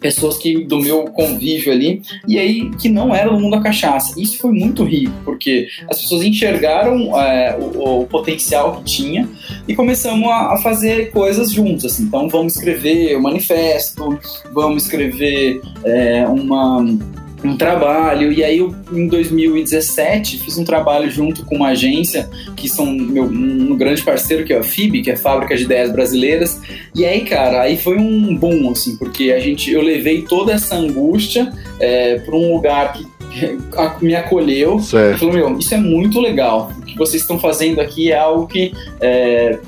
Pessoas 0.00 0.38
que 0.38 0.64
do 0.64 0.80
meu 0.80 1.04
convívio 1.04 1.72
ali, 1.72 2.02
e 2.26 2.38
aí 2.38 2.70
que 2.76 2.88
não 2.88 3.14
era 3.14 3.30
do 3.30 3.38
mundo 3.38 3.56
da 3.56 3.62
cachaça. 3.62 4.20
Isso 4.20 4.38
foi 4.38 4.52
muito 4.52 4.84
rico, 4.84 5.12
porque 5.24 5.68
as 5.90 6.00
pessoas 6.00 6.24
enxergaram 6.24 7.18
é, 7.18 7.56
o, 7.58 8.02
o 8.02 8.06
potencial 8.06 8.76
que 8.76 8.84
tinha 8.84 9.28
e 9.66 9.74
começamos 9.74 10.28
a, 10.28 10.54
a 10.54 10.56
fazer 10.58 11.10
coisas 11.10 11.52
juntos. 11.52 11.84
Assim. 11.84 12.04
Então 12.04 12.28
vamos 12.28 12.56
escrever 12.56 13.16
o 13.16 13.22
manifesto, 13.22 14.18
vamos 14.52 14.84
escrever 14.84 15.60
é, 15.84 16.26
uma 16.26 16.84
um 17.44 17.56
trabalho, 17.56 18.32
e 18.32 18.42
aí 18.44 18.58
eu, 18.58 18.74
em 18.92 19.08
2017 19.08 20.38
fiz 20.38 20.58
um 20.58 20.64
trabalho 20.64 21.10
junto 21.10 21.44
com 21.44 21.56
uma 21.56 21.68
agência 21.68 22.28
que 22.56 22.68
são 22.68 22.86
meu, 22.86 23.24
um 23.24 23.76
grande 23.76 24.02
parceiro 24.02 24.44
que 24.44 24.52
é 24.52 24.58
a 24.58 24.62
FIB, 24.62 25.02
que 25.02 25.10
é 25.10 25.14
a 25.14 25.16
Fábrica 25.16 25.56
de 25.56 25.64
Ideias 25.64 25.90
Brasileiras, 25.90 26.60
e 26.94 27.04
aí 27.04 27.22
cara, 27.22 27.62
aí 27.62 27.76
foi 27.76 27.98
um 27.98 28.36
boom 28.36 28.70
assim, 28.70 28.96
porque 28.96 29.32
a 29.32 29.40
gente, 29.40 29.72
eu 29.72 29.82
levei 29.82 30.22
toda 30.22 30.52
essa 30.52 30.76
angústia 30.76 31.52
é, 31.80 32.18
para 32.20 32.36
um 32.36 32.54
lugar 32.54 32.92
que 32.92 33.06
me 34.04 34.14
acolheu. 34.14 34.76
E 34.76 34.82
Certo. 34.82 35.18
falou, 35.18 35.34
meu, 35.34 35.58
isso 35.58 35.74
é 35.74 35.78
muito 35.78 36.20
legal, 36.20 36.70
o 36.78 36.82
que 36.82 36.96
vocês 36.96 37.22
estão 37.22 37.38
fazendo 37.38 37.80
aqui 37.80 38.12
é 38.12 38.18
algo 38.18 38.46
que 38.46 38.72
é, 39.00 39.58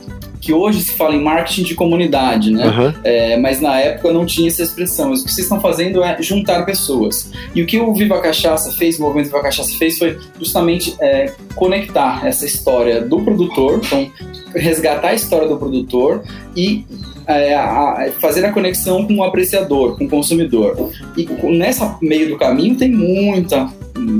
que 0.45 0.53
hoje 0.53 0.81
se 0.83 0.93
fala 0.93 1.15
em 1.15 1.23
marketing 1.23 1.63
de 1.63 1.75
comunidade, 1.75 2.51
né? 2.51 2.65
Aham. 2.67 2.95
É, 3.03 3.37
mas 3.39 3.61
na 3.61 3.81
época 3.81 4.13
não 4.13 4.27
tinha 4.27 4.49
essa 4.49 4.63
expressão. 4.63 5.11
Mas 5.11 5.23
o 5.23 5.25
que 5.25 5.33
vocês 5.33 5.47
estão 5.47 5.61
fazendo 5.61 6.03
é 6.03 6.21
juntar 6.21 6.65
pessoas. 6.67 7.31
E 7.55 7.63
o 7.63 7.67
que 7.67 7.81
o 7.81 7.95
Viva 7.95 8.21
Cachaça 8.21 8.71
fez, 8.73 8.99
o 8.99 9.03
movimento 9.03 9.27
Viva 9.27 9.41
Cachaça 9.43 9.75
fez, 9.79 9.97
foi 9.99 10.19
justamente 10.39 10.95
é, 11.01 11.33
conectar 11.55 12.27
essa 12.27 12.45
história 12.45 13.01
do 13.01 13.23
produtor, 13.23 13.81
então 13.83 14.11
resgatar 14.55 15.09
a 15.09 15.15
história 15.15 15.49
do 15.49 15.57
produtor 15.57 16.23
e 16.55 16.85
é, 17.27 17.55
a- 17.55 18.11
fazer 18.21 18.45
a 18.45 18.53
conexão 18.53 19.07
com 19.07 19.17
o 19.17 19.25
apreciador, 19.25 19.97
com 19.97 20.05
o 20.05 20.09
consumidor. 20.11 20.91
E 21.17 21.27
nessa 21.57 21.97
meio 22.03 22.29
do 22.29 22.37
caminho 22.37 22.77
tem 22.77 22.91
muita 22.93 23.69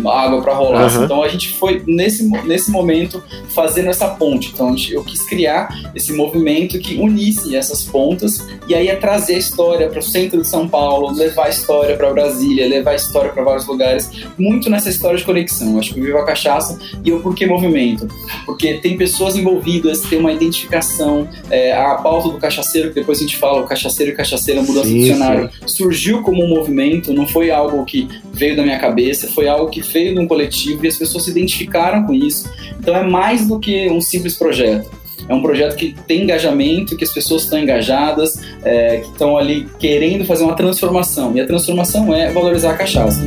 água 0.09 0.41
para 0.43 0.55
rolar. 0.55 0.85
Aham. 0.87 1.05
Então 1.05 1.23
a 1.23 1.29
gente 1.29 1.55
foi 1.57 1.83
nesse, 1.87 2.25
nesse 2.45 2.71
momento 2.71 3.23
fazendo 3.55 3.89
essa 3.89 4.09
ponte. 4.09 4.51
Então 4.53 4.77
gente- 4.77 4.93
eu 4.93 5.03
quis 5.03 5.27
criar 5.27 5.69
esse 5.95 6.13
movimento 6.13 6.79
que 6.79 6.97
unisse 6.97 7.57
essas 7.57 7.83
pontas 7.83 8.47
e 8.69 8.75
aí 8.75 8.89
é 8.89 8.97
trazer 8.97 9.35
a 9.35 9.39
história 9.39 9.89
para 9.89 9.99
o 9.99 10.03
centro 10.03 10.41
de 10.41 10.49
São 10.49 10.69
Paulo, 10.69 11.13
levar 11.13 11.47
a 11.47 11.49
história 11.49 11.97
para 11.97 12.13
Brasília, 12.13 12.67
levar 12.69 12.93
a 12.93 12.95
história 12.97 13.31
para 13.33 13.43
vários 13.43 13.67
lugares, 13.67 14.11
muito 14.39 14.71
nessa 14.71 14.89
história 14.89 15.19
de 15.19 15.25
conexão. 15.25 15.79
Acho 15.79 15.93
que 15.95 16.01
o 16.01 16.05
Viva 16.05 16.21
a 16.21 16.25
Cachaça 16.25 16.79
e 17.05 17.13
o 17.13 17.21
Porquê 17.21 17.47
Movimento, 17.47 18.07
porque 18.47 18.75
tem 18.75 18.97
pessoas 18.97 19.37
envolvidas, 19.37 20.01
tem 20.03 20.19
uma 20.19 20.33
identificação, 20.33 21.29
é, 21.51 21.73
a 21.73 21.95
pauta 21.97 22.29
do 22.29 22.39
cachaceiro, 22.39 22.89
que 22.89 22.95
depois 22.97 23.19
a 23.19 23.23
gente 23.23 23.37
fala, 23.37 23.61
o 23.63 23.67
cachaceiro 23.67 24.13
e 24.13 24.15
cachaceira, 24.15 24.63
mudança 24.63 24.89
Sim, 24.89 24.95
de 24.95 25.01
dicionário, 25.01 25.51
surgiu 25.67 26.23
como 26.23 26.43
um 26.45 26.49
movimento, 26.49 27.13
não 27.13 27.27
foi 27.27 27.51
algo 27.51 27.85
que 27.85 28.09
veio 28.33 28.57
da 28.57 28.63
minha 28.63 28.79
cabeça, 28.79 29.29
foi 29.29 29.49
algo 29.49 29.64
que 29.69 29.81
veio 29.81 30.15
de 30.15 30.21
um 30.21 30.27
coletivo 30.27 30.85
e 30.85 30.89
as 30.89 30.97
pessoas 30.97 31.25
se 31.25 31.31
identificaram 31.31 32.05
com 32.05 32.13
isso. 32.15 32.51
Então 32.79 32.95
é 32.95 33.03
mais 33.03 33.47
do 33.47 33.59
que 33.59 33.89
um 33.91 34.01
simples 34.01 34.37
projeto. 34.37 34.91
É 35.29 35.35
um 35.35 35.41
projeto 35.41 35.77
que 35.77 35.95
tem 36.07 36.23
engajamento, 36.23 36.97
que 36.97 37.05
as 37.05 37.13
pessoas 37.13 37.45
estão 37.45 37.59
engajadas, 37.59 38.39
é, 38.63 38.99
que 38.99 39.09
estão 39.09 39.39
ali 39.39 39.67
querendo 39.79 40.25
fazer 40.25 40.45
uma 40.45 40.55
transformação. 40.55 41.35
E 41.35 41.41
a 41.41 41.47
transformação 41.47 42.15
é 42.15 42.31
valorizar 42.31 42.73
a 42.73 42.77
cachaça. 42.77 43.21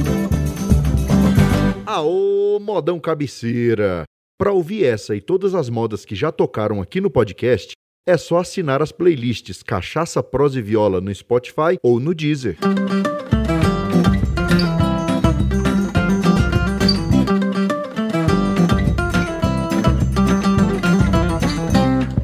Aô, 1.86 2.60
modão 2.62 3.00
cabeceira! 3.00 4.04
Para 4.38 4.52
ouvir 4.52 4.84
essa 4.84 5.16
e 5.16 5.22
todas 5.22 5.56
as 5.56 5.68
modas 5.68 6.06
que 6.06 6.14
já 6.14 6.32
tocaram 6.32 6.80
aqui 6.80 7.02
no 7.02 7.10
podcast, 7.10 7.72
é 8.08 8.16
só 8.16 8.38
assinar 8.38 8.82
as 8.82 8.92
playlists 8.92 9.64
Cachaça, 9.64 10.22
Prosa 10.22 10.60
e 10.60 10.62
Viola 10.62 11.02
no 11.02 11.14
Spotify 11.14 11.78
ou 11.82 12.00
no 12.00 12.14
Deezer. 12.14 12.58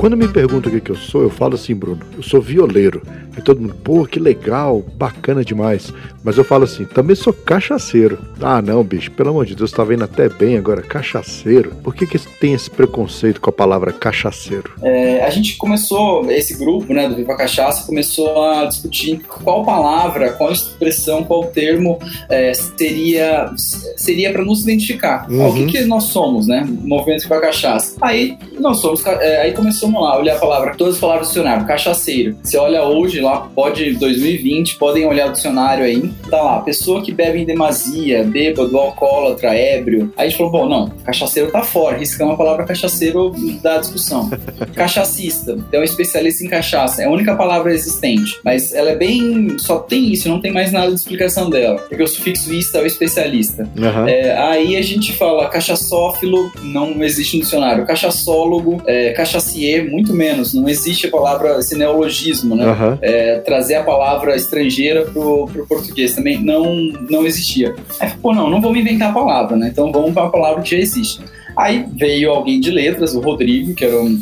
Quando 0.04 0.18
me 0.18 0.28
perguntam 0.28 0.70
o 0.70 0.76
que, 0.76 0.82
que 0.82 0.92
eu 0.92 0.98
sou, 0.98 1.24
eu 1.24 1.30
falo 1.30 1.56
assim, 1.56 1.74
Bruno, 1.74 2.02
eu 2.18 2.22
sou 2.22 2.42
violeiro. 2.42 3.02
Aí 3.34 3.42
todo 3.42 3.62
mundo, 3.62 3.74
pô, 3.74 4.06
que 4.06 4.20
legal, 4.20 4.84
bacana 4.98 5.46
demais. 5.46 5.94
Mas 6.22 6.38
eu 6.38 6.44
falo 6.44 6.66
assim, 6.66 6.84
também 6.84 7.16
sou 7.16 7.32
cachaceiro. 7.32 8.20
Ah, 8.42 8.62
não, 8.62 8.84
bicho, 8.84 9.10
pelo 9.12 9.30
amor 9.30 9.46
de 9.46 9.56
Deus, 9.56 9.72
tá 9.72 9.82
vendo 9.82 10.04
até 10.04 10.28
bem 10.28 10.58
agora, 10.58 10.82
cachaceiro. 10.82 11.72
Por 11.82 11.96
que, 11.96 12.06
que 12.06 12.20
tem 12.20 12.54
esse 12.54 12.70
preconceito 12.70 13.40
com 13.40 13.50
a 13.50 13.54
palavra 13.54 13.94
cachaceiro? 13.94 14.74
É, 14.82 15.24
a 15.24 15.30
gente 15.30 15.56
começou, 15.56 16.30
esse 16.30 16.58
grupo, 16.58 16.94
né, 16.94 17.08
do 17.08 17.16
Viva 17.16 17.38
Cachaça, 17.38 17.86
começou 17.86 18.44
a 18.44 18.66
discutir 18.66 19.22
qual 19.22 19.64
palavra, 19.64 20.34
qual 20.34 20.52
expressão, 20.52 21.24
qual 21.24 21.46
termo 21.46 21.98
é, 22.30 22.54
seria 22.54 23.54
seria 23.96 24.34
para 24.34 24.44
nos 24.44 24.64
identificar. 24.64 25.32
Uhum. 25.32 25.48
O 25.48 25.54
que, 25.54 25.66
que 25.66 25.86
nós 25.86 26.06
somos, 26.06 26.46
né? 26.46 26.68
Movimento 26.68 27.24
Viva 27.24 27.40
Cachaça. 27.40 27.96
Aí 28.02 28.38
nós 28.60 28.80
somos, 28.80 29.06
é, 29.06 29.44
aí 29.44 29.54
começamos 29.54 29.93
vamos 29.94 30.10
lá, 30.10 30.18
olhar 30.18 30.36
a 30.36 30.40
palavra, 30.40 30.76
todas 30.76 30.96
as 30.96 31.00
palavras 31.00 31.28
do 31.28 31.30
dicionário, 31.30 31.68
cachaceiro. 31.68 32.36
Você 32.44 32.58
olha 32.58 32.84
hoje 32.84 33.22
lá, 33.22 33.48
pode 33.54 33.94
2020, 33.94 34.78
podem 34.78 35.06
olhar 35.06 35.30
o 35.30 35.34
dicionário 35.34 35.84
aí, 35.84 36.12
tá 36.30 36.42
lá, 36.42 36.62
pessoa 36.62 37.02
que 37.04 37.12
bebe 37.12 37.40
em 37.40 37.46
demasia, 37.46 38.24
bêbado, 38.24 38.76
alcoólatra, 38.78 39.54
ébrio. 39.54 40.12
Aí 40.18 40.26
a 40.26 40.30
gente 40.30 40.38
falou, 40.38 40.52
bom, 40.52 40.68
não, 40.68 40.90
cachaceiro 41.06 41.52
tá 41.52 41.62
fora, 41.62 41.98
riscamos 41.98 42.34
a 42.34 42.38
palavra 42.38 42.66
cachaceiro 42.66 43.34
da 43.62 43.78
discussão. 43.78 44.32
Cachacista, 44.74 45.58
é 45.72 45.80
um 45.80 45.84
especialista 45.84 46.44
em 46.44 46.50
cachaça, 46.50 47.04
é 47.04 47.06
a 47.06 47.10
única 47.10 47.36
palavra 47.36 47.74
existente, 47.74 48.40
mas 48.44 48.74
ela 48.74 48.92
é 48.92 48.96
bem, 48.96 49.58
só 49.60 49.78
tem 49.78 50.12
isso, 50.12 50.28
não 50.28 50.42
tem 50.42 50.52
mais 50.52 50.72
nada 50.72 50.88
de 50.88 50.96
explicação 50.96 51.50
dela, 51.50 51.78
porque 51.78 52.02
o 52.02 52.08
sufixo 52.08 52.52
ista 52.52 52.80
é 52.80 52.82
o 52.82 52.86
especialista. 52.86 53.70
Uhum. 53.78 54.08
É, 54.08 54.36
aí 54.38 54.76
a 54.76 54.82
gente 54.82 55.14
fala 55.14 55.48
cachaçófilo, 55.50 56.52
não 56.64 57.04
existe 57.04 57.38
no 57.38 57.44
dicionário, 57.44 57.86
cachaçólogo, 57.86 58.82
é, 58.88 59.12
cachacier, 59.12 59.83
muito 59.90 60.14
menos. 60.14 60.54
Não 60.54 60.68
existe 60.68 61.08
a 61.08 61.12
palavra, 61.12 61.60
esse 61.60 61.76
neologismo, 61.76 62.56
né? 62.56 62.66
Uhum. 62.66 62.98
É, 63.02 63.40
trazer 63.40 63.76
a 63.76 63.84
palavra 63.84 64.36
estrangeira 64.36 65.06
pro, 65.06 65.48
pro 65.48 65.68
português 65.68 66.16
também 66.16 66.44
não, 66.44 66.74
não 67.10 67.26
existia. 67.26 67.76
Aí, 68.00 68.12
pô, 68.22 68.34
não, 68.34 68.50
não 68.50 68.62
vamos 68.62 68.80
inventar 68.80 69.10
a 69.10 69.14
palavra, 69.14 69.56
né? 69.56 69.70
Então 69.72 69.92
vamos 69.92 70.14
para 70.14 70.28
a 70.28 70.30
palavra 70.30 70.62
que 70.62 70.72
já 70.72 70.78
existe. 70.78 71.20
Aí 71.58 71.86
veio 71.96 72.32
alguém 72.32 72.60
de 72.60 72.72
letras, 72.72 73.14
o 73.14 73.20
Rodrigo, 73.20 73.76
que 73.76 73.86
era 73.86 73.96
um, 74.00 74.22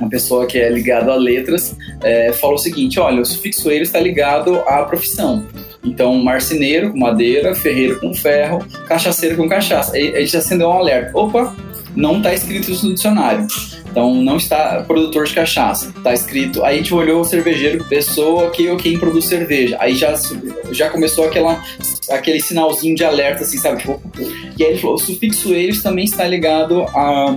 uma 0.00 0.08
pessoa 0.08 0.46
que 0.46 0.58
é 0.58 0.68
ligado 0.68 1.10
a 1.10 1.16
letras, 1.16 1.76
é, 2.02 2.32
falou 2.32 2.56
o 2.56 2.58
seguinte: 2.58 2.98
olha, 2.98 3.20
o 3.20 3.24
sufixo 3.24 3.70
eiro 3.70 3.84
está 3.84 4.00
ligado 4.00 4.56
à 4.66 4.82
profissão. 4.82 5.44
Então, 5.84 6.14
marceneiro 6.16 6.92
com 6.92 6.98
madeira, 6.98 7.54
ferreiro 7.54 8.00
com 8.00 8.14
ferro, 8.14 8.64
cachaceiro 8.86 9.36
com 9.36 9.48
cachaça. 9.48 9.94
Aí 9.94 10.16
a 10.16 10.20
gente 10.20 10.36
acendeu 10.36 10.68
um 10.68 10.72
alerta. 10.72 11.16
Opa, 11.16 11.54
não 11.94 12.18
está 12.18 12.32
escrito 12.32 12.70
isso 12.70 12.86
no 12.86 12.94
dicionário. 12.94 13.46
Então 13.90 14.14
não 14.14 14.36
está 14.36 14.82
produtor 14.86 15.24
de 15.24 15.34
cachaça. 15.34 15.92
Está 15.96 16.12
escrito. 16.12 16.64
Aí 16.64 16.74
a 16.74 16.78
gente 16.78 16.92
olhou 16.92 17.20
o 17.20 17.24
cervejeiro, 17.24 17.84
pessoa 17.84 18.50
que 18.50 18.68
ou 18.68 18.76
quem 18.76 18.98
produz 18.98 19.26
cerveja. 19.26 19.76
Aí 19.78 19.94
já, 19.94 20.14
já 20.72 20.90
começou 20.90 21.24
aquela, 21.24 21.62
aquele 22.10 22.40
sinalzinho 22.40 22.96
de 22.96 23.04
alerta, 23.04 23.44
assim, 23.44 23.58
sabe? 23.58 23.78
Tipo, 23.78 24.02
e 24.58 24.64
aí 24.64 24.70
ele 24.70 24.80
falou: 24.80 24.96
o 24.96 24.98
sufixo 24.98 25.54
eles 25.54 25.82
também 25.82 26.04
está 26.04 26.26
ligado 26.26 26.82
a 26.82 27.36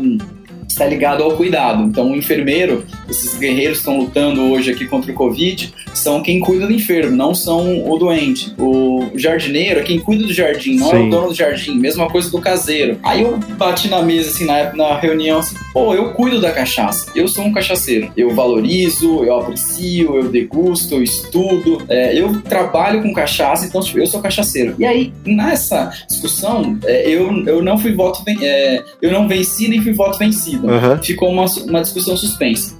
está 0.77 0.85
ligado 0.85 1.23
ao 1.23 1.35
cuidado. 1.35 1.83
Então, 1.83 2.11
o 2.11 2.15
enfermeiro, 2.15 2.85
esses 3.09 3.35
guerreiros 3.37 3.79
que 3.79 3.89
estão 3.89 3.99
lutando 3.99 4.43
hoje 4.51 4.71
aqui 4.71 4.85
contra 4.85 5.11
o 5.11 5.15
Covid, 5.15 5.73
são 5.93 6.21
quem 6.21 6.39
cuida 6.39 6.67
do 6.67 6.73
enfermo, 6.73 7.15
não 7.15 7.33
são 7.33 7.89
o 7.89 7.97
doente. 7.97 8.53
O 8.57 9.09
jardineiro 9.15 9.79
é 9.79 9.83
quem 9.83 9.99
cuida 9.99 10.25
do 10.25 10.33
jardim, 10.33 10.75
não 10.75 10.91
Sim. 10.91 10.95
é 10.95 10.99
o 10.99 11.09
dono 11.09 11.27
do 11.29 11.33
jardim. 11.33 11.75
Mesma 11.79 12.07
coisa 12.07 12.29
do 12.29 12.39
caseiro. 12.39 12.99
Aí 13.03 13.23
eu 13.23 13.37
bati 13.57 13.87
na 13.87 14.03
mesa, 14.03 14.29
assim, 14.29 14.45
na, 14.45 14.73
na 14.73 14.99
reunião, 14.99 15.39
assim, 15.39 15.55
pô, 15.73 15.93
eu 15.95 16.13
cuido 16.13 16.39
da 16.39 16.51
cachaça. 16.51 17.11
Eu 17.15 17.27
sou 17.27 17.43
um 17.43 17.51
cachaceiro. 17.51 18.11
Eu 18.15 18.35
valorizo, 18.35 19.23
eu 19.23 19.39
aprecio, 19.39 20.15
eu 20.15 20.29
degusto, 20.29 20.95
eu 20.95 21.03
estudo. 21.03 21.83
É, 21.89 22.17
eu 22.17 22.39
trabalho 22.41 23.01
com 23.01 23.11
cachaça, 23.11 23.65
então 23.65 23.81
tipo, 23.81 23.97
eu 23.97 24.05
sou 24.05 24.21
cachaceiro. 24.21 24.75
E 24.77 24.85
aí, 24.85 25.11
nessa 25.25 25.91
discussão, 26.07 26.77
é, 26.85 27.09
eu, 27.09 27.45
eu 27.47 27.63
não 27.63 27.79
fui 27.79 27.93
voto... 27.93 28.23
É, 28.41 28.83
eu 29.01 29.11
não 29.11 29.27
venci 29.27 29.67
nem 29.67 29.81
fui 29.81 29.93
voto 29.93 30.19
vencido. 30.19 30.66
Uhum. 30.71 31.03
Ficou 31.03 31.29
uma, 31.29 31.45
uma 31.67 31.81
discussão 31.81 32.15
suspensa. 32.15 32.75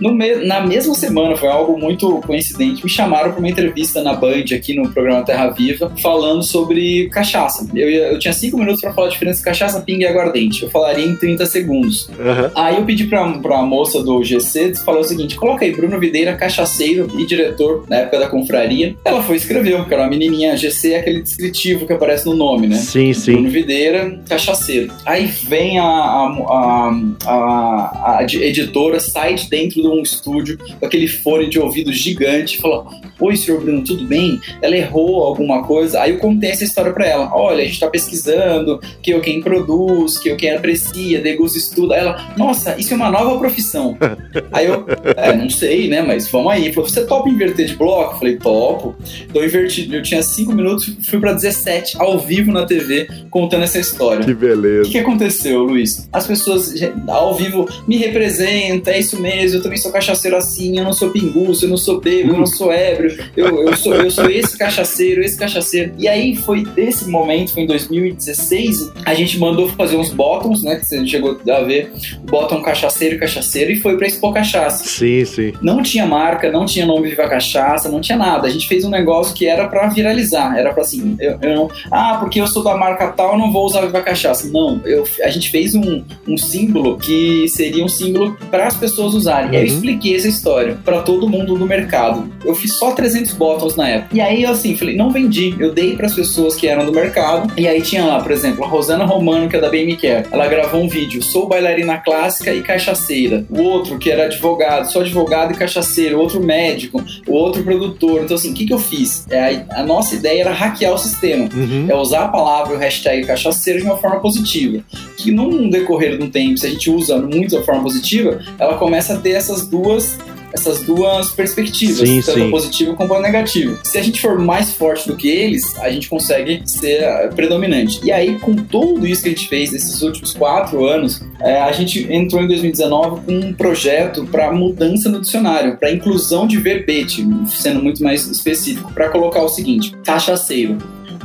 Me, 0.00 0.34
na 0.46 0.60
mesma 0.60 0.94
semana, 0.94 1.36
foi 1.36 1.48
algo 1.48 1.78
muito 1.78 2.20
coincidente, 2.26 2.82
me 2.82 2.90
chamaram 2.90 3.30
para 3.30 3.38
uma 3.38 3.48
entrevista 3.48 4.02
na 4.02 4.14
Band, 4.14 4.44
aqui 4.54 4.74
no 4.74 4.90
programa 4.90 5.24
Terra 5.24 5.50
Viva, 5.50 5.92
falando 6.02 6.42
sobre 6.42 7.08
cachaça. 7.08 7.66
Eu, 7.74 7.88
eu 7.88 8.18
tinha 8.18 8.32
cinco 8.32 8.58
minutos 8.58 8.80
para 8.80 8.92
falar 8.92 9.08
a 9.08 9.10
diferença 9.10 9.38
de 9.38 9.44
cachaça, 9.44 9.80
pinga 9.80 10.04
e 10.04 10.08
aguardente. 10.08 10.62
Eu 10.62 10.70
falaria 10.70 11.04
em 11.04 11.16
30 11.16 11.46
segundos. 11.46 12.08
Uhum. 12.08 12.50
Aí 12.54 12.76
eu 12.76 12.84
pedi 12.84 13.04
para 13.04 13.22
a 13.22 13.62
moça 13.62 14.02
do 14.02 14.22
GC, 14.22 14.74
falou 14.84 15.02
o 15.02 15.04
seguinte, 15.04 15.36
coloca 15.36 15.64
aí, 15.64 15.72
Bruno 15.72 15.98
Videira, 15.98 16.34
cachaceiro 16.34 17.08
e 17.18 17.26
diretor, 17.26 17.84
na 17.88 17.96
época 17.96 18.18
da 18.18 18.28
confraria. 18.28 18.96
Ela 19.04 19.22
foi 19.22 19.36
escrever, 19.36 19.76
porque 19.76 19.94
era 19.94 20.02
uma 20.02 20.10
menininha, 20.10 20.56
GC 20.56 20.92
é 20.92 20.98
aquele 20.98 21.22
descritivo 21.22 21.86
que 21.86 21.92
aparece 21.92 22.26
no 22.26 22.34
nome, 22.34 22.66
né? 22.66 22.76
Sim, 22.76 23.12
sim. 23.12 23.32
Bruno 23.32 23.50
Videira, 23.50 24.20
cachaceiro. 24.28 24.92
Aí 25.06 25.26
vem 25.26 25.78
a, 25.78 25.84
a, 25.84 26.26
a, 26.48 27.21
a 27.26 28.18
editora, 28.22 29.00
sai 29.00 29.34
de 29.34 29.48
dentro 29.48 29.80
de 29.80 29.88
um 29.88 30.02
estúdio 30.02 30.58
com 30.78 30.86
aquele 30.86 31.08
fone 31.08 31.48
de 31.48 31.58
ouvido 31.58 31.92
gigante 31.92 32.58
e 32.58 32.60
falou: 32.60 32.90
Oi, 33.22 33.36
senhor 33.36 33.60
Bruno, 33.60 33.84
tudo 33.84 34.04
bem? 34.04 34.40
Ela 34.60 34.76
errou 34.76 35.22
alguma 35.22 35.62
coisa. 35.62 36.00
Aí 36.00 36.10
eu 36.10 36.18
contei 36.18 36.50
essa 36.50 36.64
história 36.64 36.92
para 36.92 37.06
ela: 37.06 37.30
Olha, 37.32 37.62
a 37.62 37.64
gente 37.64 37.78
tá 37.78 37.88
pesquisando, 37.88 38.80
que 39.00 39.12
eu 39.12 39.20
quem 39.20 39.40
produz, 39.40 40.18
que 40.18 40.28
eu 40.28 40.36
quem 40.36 40.50
aprecia, 40.50 41.20
degusta, 41.20 41.56
estuda. 41.56 41.94
Aí 41.94 42.00
ela: 42.00 42.34
Nossa, 42.36 42.74
isso 42.80 42.92
é 42.92 42.96
uma 42.96 43.12
nova 43.12 43.38
profissão. 43.38 43.96
Aí 44.50 44.66
eu, 44.66 44.84
é, 45.16 45.36
não 45.36 45.48
sei, 45.48 45.88
né? 45.88 46.02
Mas 46.02 46.28
vamos 46.28 46.50
aí. 46.50 46.72
Falou: 46.72 46.90
Você 46.90 47.04
topa 47.06 47.28
inverter 47.28 47.66
de 47.66 47.76
bloco? 47.76 48.14
Eu 48.14 48.18
falei: 48.18 48.36
Topo. 48.38 48.96
Então 49.22 49.40
eu 49.40 49.46
inverti, 49.46 49.88
eu 49.92 50.02
tinha 50.02 50.20
5 50.20 50.52
minutos, 50.52 50.92
fui 51.08 51.20
para 51.20 51.32
17 51.32 51.98
ao 52.00 52.18
vivo 52.18 52.50
na 52.50 52.66
TV 52.66 53.06
contando 53.30 53.62
essa 53.62 53.78
história. 53.78 54.24
Que 54.24 54.34
beleza. 54.34 54.82
O 54.82 54.84
que, 54.86 54.92
que 54.92 54.98
aconteceu, 54.98 55.62
Luiz? 55.62 56.08
As 56.12 56.26
pessoas 56.26 56.74
ao 57.06 57.34
vivo 57.34 57.68
me 57.86 57.96
representam, 57.96 58.92
é 58.92 58.98
isso 58.98 59.20
mesmo, 59.20 59.58
eu 59.58 59.62
também 59.62 59.78
sou 59.78 59.92
cachaceiro 59.92 60.36
assim, 60.36 60.78
eu 60.78 60.84
não 60.84 60.92
sou 60.92 61.10
pinguço, 61.10 61.64
eu 61.64 61.68
não 61.68 61.76
sou 61.76 62.00
bêbado, 62.00 62.34
eu 62.34 62.38
não 62.38 62.46
sou 62.46 62.72
ébrio, 62.72 63.11
eu, 63.36 63.66
eu, 63.66 63.76
sou, 63.76 63.94
eu 63.94 64.10
sou 64.10 64.30
esse 64.30 64.56
cachaceiro, 64.56 65.22
esse 65.22 65.38
cachaceiro. 65.38 65.92
E 65.98 66.08
aí 66.08 66.34
foi 66.36 66.64
desse 66.64 67.08
momento, 67.08 67.52
foi 67.52 67.62
em 67.62 67.66
2016, 67.66 68.92
a 69.04 69.14
gente 69.14 69.38
mandou 69.38 69.68
fazer 69.68 69.96
uns 69.96 70.10
bottoms, 70.10 70.62
né? 70.62 70.76
Que 70.76 70.86
você 70.86 71.06
chegou 71.06 71.40
a 71.48 71.60
ver, 71.60 71.92
bottom 72.24 72.62
cachaceiro 72.62 73.18
cachaceiro, 73.18 73.72
e 73.72 73.80
foi 73.80 73.96
pra 73.96 74.06
Expo 74.06 74.32
Cachaça. 74.32 74.84
Sim, 74.84 75.24
sim. 75.24 75.52
Não 75.60 75.82
tinha 75.82 76.06
marca, 76.06 76.50
não 76.50 76.64
tinha 76.64 76.86
nome 76.86 77.08
Viva 77.08 77.28
Cachaça, 77.28 77.88
não 77.88 78.00
tinha 78.00 78.18
nada. 78.18 78.46
A 78.46 78.50
gente 78.50 78.68
fez 78.68 78.84
um 78.84 78.90
negócio 78.90 79.34
que 79.34 79.46
era 79.46 79.68
pra 79.68 79.88
viralizar, 79.88 80.56
era 80.56 80.72
pra 80.72 80.82
assim, 80.82 81.16
eu, 81.20 81.38
eu 81.40 81.54
não, 81.54 81.70
ah, 81.90 82.16
porque 82.20 82.40
eu 82.40 82.46
sou 82.46 82.62
da 82.62 82.76
marca 82.76 83.08
tal, 83.08 83.38
não 83.38 83.52
vou 83.52 83.64
usar 83.64 83.82
Viva 83.82 84.00
Cachaça. 84.00 84.48
Não, 84.48 84.80
eu, 84.84 85.04
a 85.22 85.28
gente 85.28 85.50
fez 85.50 85.74
um, 85.74 86.04
um 86.26 86.36
símbolo 86.36 86.98
que 86.98 87.48
seria 87.48 87.84
um 87.84 87.88
símbolo 87.88 88.36
para 88.50 88.66
as 88.66 88.76
pessoas 88.76 89.14
usarem. 89.14 89.50
Uhum. 89.50 89.56
Eu 89.56 89.64
expliquei 89.64 90.16
essa 90.16 90.28
história 90.28 90.78
para 90.84 91.02
todo 91.02 91.28
mundo 91.28 91.56
do 91.56 91.66
mercado. 91.66 92.30
Eu 92.44 92.54
fiz 92.54 92.74
só 92.74 92.92
300 93.02 93.32
bottles 93.32 93.74
na 93.74 93.88
época. 93.88 94.16
E 94.16 94.20
aí 94.20 94.44
eu 94.44 94.50
assim, 94.50 94.76
falei, 94.76 94.96
não 94.96 95.10
vendi. 95.10 95.56
Eu 95.58 95.72
dei 95.72 95.96
para 95.96 96.06
as 96.06 96.14
pessoas 96.14 96.54
que 96.54 96.68
eram 96.68 96.86
do 96.86 96.92
mercado. 96.92 97.52
E 97.56 97.66
aí 97.66 97.82
tinha 97.82 98.04
lá, 98.04 98.20
por 98.20 98.30
exemplo, 98.30 98.64
a 98.64 98.68
Rosana 98.68 99.04
Romano, 99.04 99.48
que 99.48 99.56
é 99.56 99.60
da 99.60 99.68
BM 99.68 99.96
Care. 99.96 100.26
Ela 100.30 100.46
gravou 100.46 100.80
um 100.80 100.88
vídeo, 100.88 101.20
sou 101.20 101.48
bailarina 101.48 101.98
clássica 101.98 102.54
e 102.54 102.62
cachaceira. 102.62 103.44
O 103.50 103.60
outro, 103.60 103.98
que 103.98 104.08
era 104.08 104.26
advogado, 104.26 104.88
sou 104.90 105.02
advogado 105.02 105.52
e 105.52 105.56
cachaceiro. 105.56 106.16
O 106.16 106.20
outro 106.20 106.40
médico, 106.40 107.02
o 107.26 107.32
outro 107.32 107.64
produtor. 107.64 108.22
Então 108.22 108.36
assim, 108.36 108.52
o 108.52 108.54
que, 108.54 108.66
que 108.66 108.72
eu 108.72 108.78
fiz? 108.78 109.26
É, 109.28 109.64
a, 109.70 109.80
a 109.80 109.82
nossa 109.82 110.14
ideia 110.14 110.42
era 110.42 110.52
hackear 110.52 110.92
o 110.92 110.98
sistema. 110.98 111.48
Uhum. 111.52 111.86
É 111.88 111.96
usar 111.96 112.26
a 112.26 112.28
palavra, 112.28 112.76
o 112.76 112.78
hashtag 112.78 113.26
cachaceiro 113.26 113.80
de 113.80 113.84
uma 113.84 113.96
forma 113.96 114.20
positiva. 114.20 114.80
Que 115.16 115.32
num 115.32 115.68
decorrer 115.68 116.16
de 116.16 116.24
um 116.24 116.30
tempo, 116.30 116.56
se 116.56 116.66
a 116.68 116.70
gente 116.70 116.88
usa 116.88 117.18
muito 117.18 117.58
a 117.58 117.62
forma 117.62 117.82
positiva, 117.82 118.40
ela 118.58 118.76
começa 118.78 119.14
a 119.14 119.16
ter 119.16 119.30
essas 119.30 119.66
duas 119.66 120.16
essas 120.52 120.82
duas 120.82 121.30
perspectivas, 121.32 122.08
Sim, 122.08 122.20
tanto 122.20 122.38
sim. 122.38 122.48
a 122.48 122.50
positiva 122.50 122.94
como 122.94 123.14
a 123.14 123.20
negativa. 123.20 123.78
Se 123.84 123.98
a 123.98 124.02
gente 124.02 124.20
for 124.20 124.38
mais 124.38 124.72
forte 124.72 125.08
do 125.08 125.16
que 125.16 125.28
eles, 125.28 125.76
a 125.78 125.90
gente 125.90 126.08
consegue 126.08 126.62
ser 126.66 127.02
eh, 127.02 127.28
predominante. 127.34 128.00
E 128.04 128.12
aí, 128.12 128.38
com 128.38 128.54
tudo 128.54 129.06
isso 129.06 129.22
que 129.22 129.28
a 129.28 129.32
gente 129.32 129.48
fez 129.48 129.72
nesses 129.72 130.02
últimos 130.02 130.32
quatro 130.32 130.84
anos, 130.86 131.22
eh, 131.40 131.60
a 131.60 131.72
gente 131.72 132.06
entrou 132.12 132.42
em 132.42 132.48
2019 132.48 133.22
com 133.22 133.32
um 133.32 133.52
projeto 133.52 134.26
para 134.26 134.52
mudança 134.52 135.08
no 135.08 135.20
dicionário, 135.20 135.76
para 135.76 135.90
inclusão 135.90 136.46
de 136.46 136.58
verbete, 136.58 137.26
sendo 137.48 137.82
muito 137.82 138.02
mais 138.02 138.26
específico, 138.26 138.92
para 138.92 139.08
colocar 139.08 139.42
o 139.42 139.48
seguinte: 139.48 139.94
cachaceiro, 140.04 140.78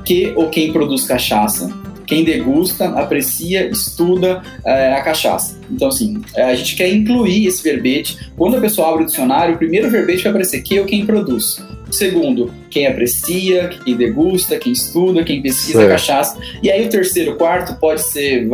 que 0.05 0.31
ou 0.35 0.49
quem 0.49 0.71
produz 0.71 1.05
cachaça, 1.05 1.69
quem 2.05 2.23
degusta, 2.23 2.87
aprecia, 2.89 3.69
estuda 3.69 4.41
eh, 4.65 4.93
a 4.93 5.01
cachaça. 5.01 5.56
Então, 5.71 5.87
assim, 5.89 6.21
eh, 6.35 6.43
a 6.43 6.55
gente 6.55 6.75
quer 6.75 6.89
incluir 6.93 7.47
esse 7.47 7.63
verbete. 7.63 8.17
Quando 8.35 8.57
a 8.57 8.61
pessoa 8.61 8.89
abre 8.89 9.03
o 9.03 9.05
dicionário, 9.05 9.55
o 9.55 9.57
primeiro 9.57 9.89
verbete 9.89 10.23
vai 10.23 10.31
aparecer 10.31 10.61
que 10.61 10.79
ou 10.79 10.85
quem 10.85 11.05
produz. 11.05 11.61
O 11.89 11.93
segundo, 11.93 12.51
quem 12.69 12.85
aprecia, 12.85 13.69
quem 13.69 13.95
degusta, 13.95 14.57
quem 14.57 14.73
estuda, 14.73 15.23
quem 15.23 15.41
pesquisa 15.41 15.79
Certo. 15.79 15.89
cachaça. 15.89 16.37
E 16.61 16.69
aí 16.69 16.85
o 16.85 16.89
terceiro, 16.89 17.35
quarto 17.37 17.79
pode 17.79 18.01
ser, 18.01 18.45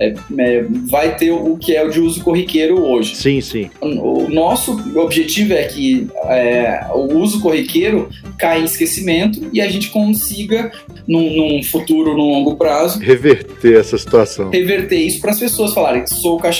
é, 0.00 0.14
é, 0.38 0.64
vai 0.88 1.14
ter 1.14 1.30
o 1.30 1.56
que 1.58 1.76
é 1.76 1.84
o 1.84 1.90
de 1.90 2.00
uso 2.00 2.22
corriqueiro 2.22 2.82
hoje. 2.82 3.14
Sim, 3.14 3.40
sim. 3.42 3.70
O 3.82 4.28
nosso 4.30 4.72
objetivo 4.98 5.52
é 5.52 5.64
que 5.64 6.06
é, 6.24 6.86
o 6.94 7.18
uso 7.18 7.40
corriqueiro 7.40 8.08
caia 8.38 8.60
em 8.60 8.64
esquecimento 8.64 9.48
e 9.52 9.60
a 9.60 9.68
gente 9.68 9.90
consiga, 9.90 10.72
num, 11.06 11.36
num 11.36 11.62
futuro, 11.62 12.16
num 12.16 12.30
longo 12.30 12.56
prazo, 12.56 12.98
Reverter 13.00 13.78
essa 13.78 13.98
situação. 13.98 14.50
reverter 14.50 14.96
isso 14.96 15.20
para 15.20 15.32
as 15.32 15.38
pessoas 15.38 15.74
falarem 15.74 16.06
sou 16.06 16.38
cachaceiro 16.38 16.57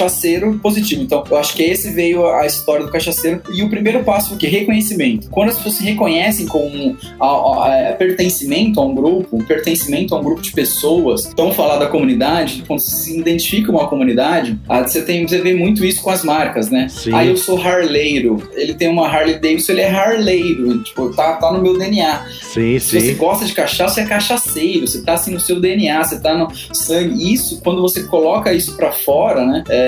positivo. 0.62 1.02
Então, 1.02 1.24
eu 1.30 1.36
acho 1.36 1.54
que 1.54 1.62
esse 1.62 1.90
veio 1.90 2.26
a 2.26 2.46
história 2.46 2.84
do 2.84 2.90
cachaceiro. 2.92 3.42
E 3.52 3.62
o 3.62 3.68
primeiro 3.70 4.02
passo 4.04 4.28
foi 4.28 4.36
o 4.36 4.40
quê? 4.40 4.46
Reconhecimento. 4.48 5.28
Quando 5.30 5.48
as 5.50 5.56
pessoas 5.56 5.74
se 5.76 5.84
reconhecem 5.84 6.46
como 6.46 6.96
a- 7.20 7.26
a- 7.26 7.90
a- 7.90 7.92
pertencimento 7.92 8.80
a 8.80 8.84
um 8.84 8.94
grupo, 8.94 9.42
pertencimento 9.44 10.14
a 10.14 10.18
um 10.20 10.22
grupo 10.22 10.40
de 10.42 10.52
pessoas, 10.52 11.26
então 11.26 11.52
falar 11.52 11.76
da 11.78 11.86
comunidade, 11.86 12.64
quando 12.66 12.80
se 12.80 13.18
identifica 13.18 13.70
uma 13.70 13.88
comunidade, 13.88 14.58
ah, 14.68 14.82
você, 14.86 15.02
tem, 15.02 15.26
você 15.26 15.38
vê 15.40 15.54
muito 15.54 15.84
isso 15.84 16.02
com 16.02 16.10
as 16.10 16.22
marcas, 16.22 16.70
né? 16.70 16.88
Sim. 16.88 17.10
Ah, 17.12 17.24
eu 17.24 17.36
sou 17.36 17.60
harleiro. 17.60 18.42
Ele 18.54 18.74
tem 18.74 18.88
uma 18.88 19.06
Harley 19.08 19.34
Davidson, 19.38 19.72
ele 19.72 19.80
é 19.82 19.90
harleiro. 19.90 20.82
Tipo, 20.82 21.10
tá, 21.14 21.34
tá 21.34 21.52
no 21.52 21.60
meu 21.62 21.76
DNA. 21.78 22.26
Sim, 22.42 22.78
Se 22.78 23.00
você 23.00 23.12
sim. 23.12 23.14
gosta 23.16 23.44
de 23.44 23.52
cachaça, 23.52 23.94
você 23.94 24.00
é 24.02 24.04
cachaceiro, 24.06 24.86
você 24.86 25.02
tá 25.02 25.14
assim 25.14 25.32
no 25.32 25.40
seu 25.40 25.60
DNA, 25.60 26.02
você 26.04 26.20
tá 26.20 26.36
no 26.36 26.48
sangue. 26.72 27.32
Isso, 27.32 27.60
quando 27.62 27.80
você 27.80 28.02
coloca 28.04 28.52
isso 28.52 28.76
pra 28.76 28.92
fora, 28.92 29.44
né? 29.44 29.64
é, 29.68 29.87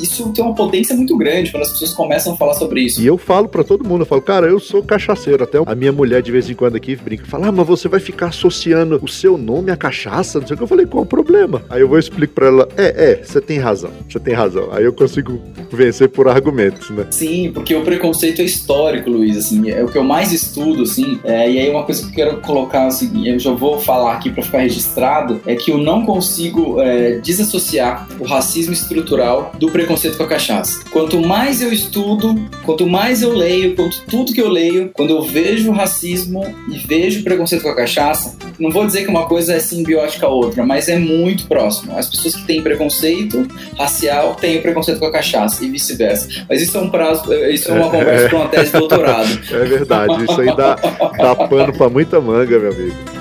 isso 0.00 0.32
tem 0.32 0.44
uma 0.44 0.54
potência 0.54 0.94
muito 0.94 1.16
grande 1.16 1.50
quando 1.50 1.62
as 1.62 1.72
pessoas 1.72 1.92
começam 1.92 2.34
a 2.34 2.36
falar 2.36 2.54
sobre 2.54 2.82
isso. 2.82 3.00
E 3.00 3.06
eu 3.06 3.18
falo 3.18 3.48
pra 3.48 3.64
todo 3.64 3.86
mundo, 3.86 4.02
eu 4.02 4.06
falo, 4.06 4.22
cara, 4.22 4.46
eu 4.46 4.60
sou 4.60 4.82
cachaceiro. 4.82 5.44
Até 5.44 5.58
a 5.64 5.74
minha 5.74 5.92
mulher 5.92 6.22
de 6.22 6.30
vez 6.30 6.48
em 6.48 6.54
quando 6.54 6.76
aqui 6.76 6.96
brinca, 6.96 7.24
fala, 7.26 7.48
ah, 7.48 7.52
mas 7.52 7.66
você 7.66 7.88
vai 7.88 8.00
ficar 8.00 8.28
associando 8.28 9.00
o 9.02 9.08
seu 9.08 9.36
nome 9.38 9.70
à 9.70 9.76
cachaça, 9.76 10.40
não 10.40 10.46
sei 10.46 10.54
o 10.54 10.58
que. 10.58 10.62
Eu 10.64 10.68
falei, 10.68 10.86
qual 10.86 11.02
o 11.02 11.06
problema? 11.06 11.62
Aí 11.68 11.80
eu 11.80 11.88
vou 11.88 11.98
explicar 11.98 12.26
pra 12.34 12.46
ela, 12.48 12.68
é, 12.76 13.12
é, 13.12 13.24
você 13.24 13.40
tem 13.40 13.58
razão, 13.58 13.90
você 14.08 14.18
tem 14.18 14.34
razão. 14.34 14.68
Aí 14.72 14.84
eu 14.84 14.92
consigo 14.92 15.40
vencer 15.70 16.08
por 16.08 16.28
argumentos, 16.28 16.90
né? 16.90 17.06
Sim, 17.10 17.50
porque 17.52 17.74
o 17.74 17.82
preconceito 17.82 18.40
é 18.40 18.44
histórico, 18.44 19.10
Luiz, 19.10 19.36
assim, 19.36 19.70
é 19.70 19.82
o 19.82 19.88
que 19.88 19.96
eu 19.96 20.04
mais 20.04 20.32
estudo, 20.32 20.82
assim, 20.82 21.18
é, 21.24 21.50
e 21.50 21.58
aí 21.58 21.70
uma 21.70 21.84
coisa 21.84 22.02
que 22.02 22.08
eu 22.08 22.14
quero 22.14 22.40
colocar, 22.42 22.86
assim, 22.86 23.26
eu 23.26 23.38
já 23.38 23.52
vou 23.52 23.78
falar 23.80 24.14
aqui 24.14 24.30
pra 24.30 24.42
ficar 24.42 24.58
registrado, 24.58 25.40
é 25.46 25.54
que 25.54 25.70
eu 25.70 25.78
não 25.78 26.04
consigo 26.04 26.80
é, 26.80 27.18
desassociar 27.18 28.06
o 28.20 28.24
racismo 28.24 28.72
estrutural 28.72 29.35
do 29.58 29.70
preconceito 29.70 30.16
com 30.16 30.22
a 30.22 30.28
cachaça. 30.28 30.84
Quanto 30.90 31.20
mais 31.20 31.60
eu 31.60 31.72
estudo, 31.72 32.34
quanto 32.64 32.86
mais 32.86 33.22
eu 33.22 33.32
leio, 33.32 33.74
quanto 33.74 34.02
tudo 34.06 34.32
que 34.32 34.40
eu 34.40 34.48
leio, 34.48 34.90
quando 34.92 35.10
eu 35.10 35.22
vejo 35.22 35.70
racismo 35.70 36.42
e 36.70 36.78
vejo 36.78 37.22
preconceito 37.22 37.62
com 37.62 37.68
a 37.68 37.74
cachaça, 37.74 38.36
não 38.58 38.70
vou 38.70 38.86
dizer 38.86 39.02
que 39.02 39.10
uma 39.10 39.26
coisa 39.26 39.54
é 39.54 39.58
simbiótica 39.58 40.26
a 40.26 40.28
outra, 40.28 40.64
mas 40.64 40.88
é 40.88 40.98
muito 40.98 41.46
próximo. 41.46 41.96
As 41.96 42.08
pessoas 42.08 42.36
que 42.36 42.46
têm 42.46 42.62
preconceito 42.62 43.46
racial 43.78 44.34
têm 44.34 44.60
preconceito 44.60 44.98
com 44.98 45.06
a 45.06 45.12
cachaça 45.12 45.64
e 45.64 45.70
vice-versa. 45.70 46.44
Mas 46.48 46.62
isso 46.62 46.76
é 46.76 46.80
um 46.80 46.90
prazo, 46.90 47.32
isso 47.32 47.70
é 47.70 47.74
uma 47.74 47.90
conversa 47.90 48.28
para 48.28 48.38
uma 48.38 48.48
tese 48.48 48.72
de 48.72 48.78
doutorado. 48.78 49.26
É 49.56 49.64
verdade, 49.64 50.24
isso 50.24 50.40
aí 50.40 50.54
dá, 50.54 50.74
dá 50.74 51.34
pano 51.34 51.72
pra 51.72 51.88
muita 51.88 52.20
manga, 52.20 52.58
meu 52.58 52.70
amigo. 52.70 53.15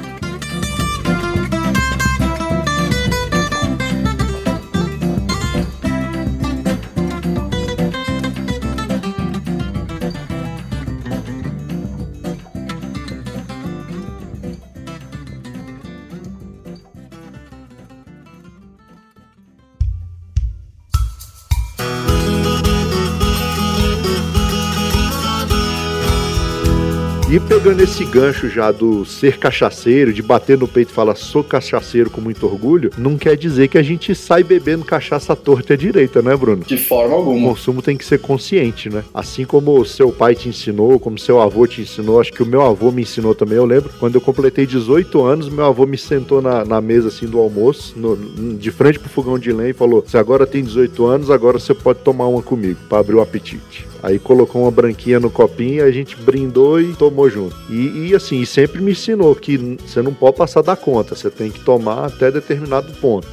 Pegando 27.76 27.84
esse 27.92 28.06
gancho 28.06 28.48
já 28.50 28.72
do 28.72 29.04
ser 29.04 29.38
cachaceiro, 29.38 30.14
de 30.14 30.22
bater 30.22 30.58
no 30.58 30.66
peito 30.68 30.92
e 30.92 30.94
falar 30.94 31.14
sou 31.16 31.44
cachaceiro 31.44 32.10
com 32.10 32.22
muito 32.22 32.46
orgulho, 32.46 32.90
não 32.98 33.18
quer 33.18 33.36
dizer 33.36 33.68
que 33.68 33.78
a 33.78 33.84
gente 33.84 34.16
sai 34.16 34.44
bebendo 34.44 34.86
cachaça 34.86 35.36
torta 35.36 35.74
à 35.74 35.78
direita, 35.78 36.22
né, 36.22 36.36
Bruno? 36.38 36.64
De 36.66 36.78
forma 36.78 37.14
O 37.14 37.18
alguma. 37.18 37.50
consumo 37.50 37.82
tem 37.82 37.98
que 37.98 38.06
ser 38.06 38.20
consciente, 38.20 38.90
né? 38.90 39.04
Assim 39.14 39.44
como 39.44 39.78
o 39.78 39.84
seu 39.86 40.10
pai 40.12 40.36
te 40.36 40.48
ensinou, 40.48 40.98
como 40.98 41.20
seu 41.20 41.42
avô 41.42 41.68
te 41.68 41.82
ensinou, 41.82 42.22
acho 42.22 42.32
que 42.32 42.44
o 42.44 42.46
meu 42.46 42.62
avô 42.62 42.92
me 42.92 43.02
ensinou 43.02 43.36
também, 43.36 43.58
eu 43.58 43.66
lembro. 43.66 43.90
Quando 44.00 44.16
eu 44.16 44.22
completei 44.22 44.66
18 44.66 45.22
anos, 45.24 45.50
meu 45.50 45.66
avô 45.66 45.86
me 45.86 45.98
sentou 45.98 46.42
na, 46.42 46.64
na 46.64 46.80
mesa 46.80 47.10
assim 47.10 47.26
do 47.28 47.40
almoço, 47.40 47.94
no- 47.98 48.16
de 48.56 48.72
frente 48.72 49.00
pro 49.00 49.10
fogão 49.10 49.38
de 49.38 49.52
lenha 49.52 49.72
e 49.72 49.74
falou: 49.74 50.02
Você 50.06 50.18
agora 50.18 50.48
tem 50.48 50.64
18 50.64 51.06
anos, 51.06 51.30
agora 51.30 51.60
você 51.60 51.74
pode 51.74 52.00
tomar 52.00 52.28
uma 52.28 52.42
comigo, 52.42 52.80
pra 52.88 53.00
abrir 53.00 53.16
o 53.16 53.22
apetite. 53.22 53.86
Aí 54.04 54.20
colocou 54.20 54.62
uma 54.62 54.70
branquinha 54.72 55.20
no 55.20 55.32
copinho, 55.32 55.84
a 55.84 55.90
gente 55.90 56.16
brindou 56.16 56.80
e 56.80 56.94
tomou 56.94 57.28
junto. 57.28 57.56
E, 57.70 58.10
e 58.10 58.16
assim, 58.16 58.44
sempre 58.46 58.82
me 58.82 58.92
ensinou 58.92 59.34
que 59.36 59.58
você 59.86 60.02
não 60.02 60.14
pode 60.14 60.38
passar 60.38 60.62
da 60.62 60.76
conta, 60.76 61.16
você 61.16 61.30
tem 61.30 61.50
que 61.50 61.60
tomar 61.62 62.06
até 62.06 62.32
determinado 62.32 62.92
ponto. 63.02 63.28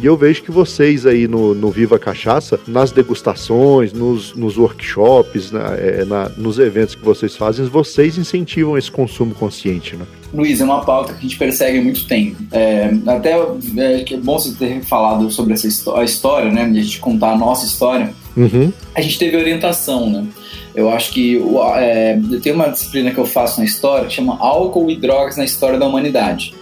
E 0.00 0.06
eu 0.06 0.16
vejo 0.16 0.42
que 0.42 0.50
vocês 0.50 1.04
aí 1.04 1.28
no, 1.28 1.54
no 1.54 1.70
Viva 1.70 1.98
Cachaça, 1.98 2.58
nas 2.66 2.90
degustações, 2.90 3.92
nos, 3.92 4.34
nos 4.34 4.56
workshops, 4.56 5.52
né, 5.52 5.60
é, 5.78 6.04
na- 6.04 6.28
nos 6.30 6.58
eventos 6.58 6.94
que 6.94 7.04
vocês 7.04 7.36
fazem, 7.36 7.66
vocês 7.66 8.16
incentivam 8.16 8.76
esse 8.78 8.90
consumo 8.90 9.34
consciente, 9.34 9.94
né? 9.94 10.04
Luiz, 10.32 10.60
é 10.60 10.64
uma 10.64 10.82
pauta 10.82 11.12
que 11.12 11.18
a 11.18 11.22
gente 11.22 11.36
persegue 11.36 11.78
há 11.78 11.82
muito 11.82 12.06
tempo. 12.06 12.36
É, 12.52 12.90
até 13.06 13.32
é, 13.76 14.02
que 14.02 14.14
é 14.14 14.16
bom 14.16 14.38
você 14.38 14.52
ter 14.54 14.80
falado 14.82 15.30
sobre 15.30 15.52
essa 15.52 15.68
a 15.94 16.02
história, 16.04 16.50
né? 16.50 16.68
De 16.70 16.78
a 16.78 16.82
gente 16.82 16.98
contar 16.98 17.32
a 17.32 17.36
nossa 17.38 17.66
história. 17.66 18.14
Uhum. 18.34 18.72
a 18.94 19.00
gente 19.02 19.18
teve 19.18 19.36
orientação, 19.36 20.08
né? 20.08 20.26
Eu 20.74 20.90
acho 20.90 21.12
que 21.12 21.36
é, 21.76 22.18
eu 22.30 22.40
tenho 22.40 22.54
uma 22.54 22.68
disciplina 22.68 23.10
que 23.10 23.18
eu 23.18 23.26
faço 23.26 23.60
na 23.60 23.66
história 23.66 24.06
que 24.06 24.14
chama 24.14 24.38
Álcool 24.38 24.90
e 24.90 24.96
Drogas 24.96 25.36
na 25.36 25.44
História 25.44 25.78
da 25.78 25.86
Humanidade. 25.86 26.54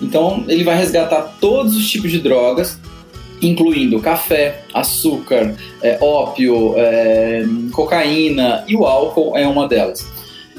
Então, 0.00 0.44
ele 0.48 0.64
vai 0.64 0.76
resgatar 0.76 1.36
todos 1.40 1.76
os 1.76 1.88
tipos 1.88 2.10
de 2.10 2.18
drogas, 2.18 2.78
incluindo 3.40 4.00
café, 4.00 4.62
açúcar, 4.74 5.54
é, 5.80 5.96
ópio, 6.00 6.74
é, 6.76 7.44
cocaína 7.72 8.64
e 8.66 8.74
o 8.74 8.84
álcool 8.84 9.36
é 9.36 9.46
uma 9.46 9.68
delas. 9.68 10.04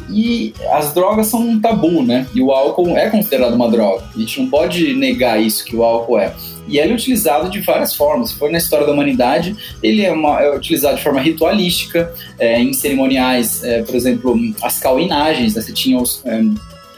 E 0.10 0.54
as 0.72 0.94
drogas 0.94 1.28
são 1.28 1.42
um 1.42 1.60
tabu, 1.60 2.04
né? 2.04 2.28
E 2.34 2.42
o 2.42 2.52
álcool 2.52 2.98
é 2.98 3.10
considerado 3.10 3.54
uma 3.54 3.70
droga. 3.70 4.04
A 4.14 4.20
gente 4.20 4.42
não 4.42 4.50
pode 4.50 4.94
negar 4.94 5.42
isso 5.42 5.64
que 5.64 5.76
o 5.76 5.84
álcool 5.84 6.20
é. 6.20 6.34
E 6.68 6.78
ele 6.80 6.92
é 6.92 6.96
utilizado 6.96 7.50
de 7.50 7.60
várias 7.62 7.96
formas. 7.96 8.32
For 8.32 8.52
na 8.52 8.58
história 8.58 8.86
da 8.86 8.92
humanidade, 8.94 9.56
ele 9.82 10.04
é, 10.04 10.12
uma- 10.12 10.42
é 10.42 10.56
utilizado 10.56 10.98
de 10.98 11.04
forma 11.04 11.20
ritualística, 11.22 12.14
é, 12.40 12.60
em 12.60 12.74
cerimoniais, 12.74 13.64
é, 13.64 13.82
por 13.84 13.96
exemplo, 13.96 14.38
as 14.62 14.80
cauinagens, 14.80 15.56
né? 15.56 15.62
Você 15.62 15.74
tinha 15.74 15.98
os, 16.00 16.22
é, 16.26 16.42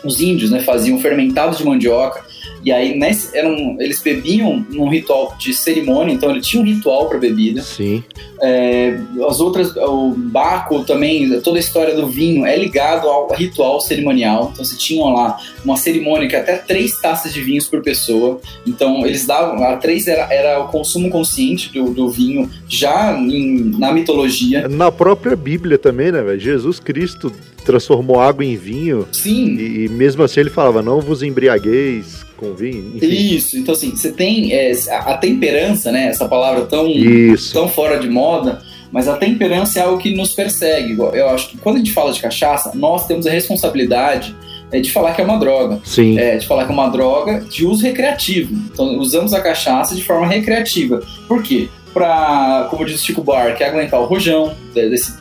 os 0.04 0.20
índios, 0.22 0.52
né? 0.52 0.60
Faziam 0.62 1.00
fermentados 1.00 1.58
de 1.58 1.66
mandioca. 1.66 2.24
E 2.66 2.72
aí, 2.72 2.98
nesse, 2.98 3.38
eram, 3.38 3.78
eles 3.80 4.02
bebiam 4.02 4.66
num 4.72 4.90
ritual 4.90 5.36
de 5.38 5.54
cerimônia, 5.54 6.12
então 6.14 6.32
ele 6.32 6.42
tinha 6.42 6.60
um 6.62 6.66
ritual 6.66 7.08
para 7.08 7.20
bebida. 7.20 7.62
Sim. 7.62 8.04
É, 8.42 9.00
as 9.30 9.40
outras, 9.40 9.76
o 9.78 10.16
Baco 10.18 10.84
também, 10.84 11.40
toda 11.42 11.58
a 11.58 11.60
história 11.60 11.96
do 11.96 12.08
vinho 12.08 12.44
é 12.44 12.58
ligado 12.58 13.08
ao 13.08 13.32
ritual 13.36 13.80
cerimonial. 13.80 14.50
Então 14.52 14.66
você 14.66 14.76
tinha 14.76 15.06
lá 15.06 15.38
uma 15.64 15.78
cerimônia 15.78 16.28
que 16.28 16.36
até 16.36 16.58
três 16.58 17.00
taças 17.00 17.32
de 17.32 17.42
vinhos 17.42 17.68
por 17.68 17.84
pessoa. 17.84 18.42
Então 18.66 19.06
eles 19.06 19.28
davam, 19.28 19.64
a 19.64 19.78
três 19.78 20.08
era, 20.08 20.34
era 20.34 20.60
o 20.60 20.68
consumo 20.70 21.12
consciente 21.12 21.72
do, 21.72 21.92
do 21.94 22.10
vinho 22.10 22.50
já 22.68 23.16
em- 23.16 23.76
na 23.78 23.94
mitologia. 23.94 24.68
Na 24.68 24.92
própria 24.92 25.36
Bíblia 25.36 25.78
também, 25.78 26.12
né, 26.12 26.24
velho? 26.24 26.40
Jesus 26.40 26.80
Cristo 26.80 27.32
transformou 27.66 28.20
água 28.20 28.46
em 28.46 28.56
vinho 28.56 29.08
Sim, 29.12 29.56
e, 29.56 29.86
e 29.86 29.90
mesmo 29.90 30.24
assim 30.24 30.40
ele 30.40 30.50
falava, 30.50 30.82
não 30.82 31.02
vos 31.02 31.24
embriagueis 31.24 32.24
com 32.38 32.54
vinho. 32.54 32.92
Enfim. 32.96 33.36
isso. 33.36 33.58
Então 33.58 33.74
assim, 33.74 33.92
você 33.92 34.12
tem 34.12 34.54
é, 34.54 34.72
a, 34.90 35.18
temperança, 35.18 35.92
né? 35.92 36.08
Essa 36.08 36.28
palavra 36.28 36.66
tão 36.66 36.88
Isso. 36.88 37.54
tão 37.54 37.68
fora 37.68 37.98
de 38.00 38.10
moda, 38.10 38.62
Mas 38.92 39.08
a 39.08 39.18
temperança 39.18 39.80
é 39.80 39.82
algo 39.84 39.98
que 39.98 40.16
nos 40.16 40.34
persegue. 40.34 40.96
Eu 41.14 41.30
acho 41.30 41.50
que 41.50 41.58
quando 41.58 41.76
a 41.76 41.80
gente 41.80 41.92
fala 41.92 42.12
de 42.12 42.22
cachaça, 42.22 42.72
nós 42.76 43.08
temos 43.08 43.26
a 43.26 43.32
responsabilidade 43.32 44.36
é 44.72 44.80
de 44.80 44.92
falar 44.92 45.14
que 45.14 45.22
é 45.22 45.24
uma 45.24 45.38
droga. 45.38 45.80
Sim. 45.84 46.18
É, 46.18 46.38
de 46.38 46.48
falar 46.48 46.66
que 46.66 46.72
é 46.72 46.74
uma 46.74 46.90
droga 46.90 47.42
de 47.42 47.66
uso 47.66 47.84
recreativo. 47.84 48.54
Então, 48.74 48.98
usamos 48.98 49.34
a 49.34 49.42
cachaça 49.42 49.96
de 49.96 50.04
forma 50.04 50.28
recreativa. 50.28 51.02
Por 51.28 51.42
quê? 51.44 51.70
Para, 51.94 52.68
como 52.70 52.86
diz 52.86 53.02
o 53.02 53.06
Chico 53.06 53.24
Bar, 53.24 53.56
que 53.56 53.64
é 53.64 53.70
aguentar 53.70 54.02
o 54.02 54.06
rojão 54.06 54.54
desse, 54.74 55.14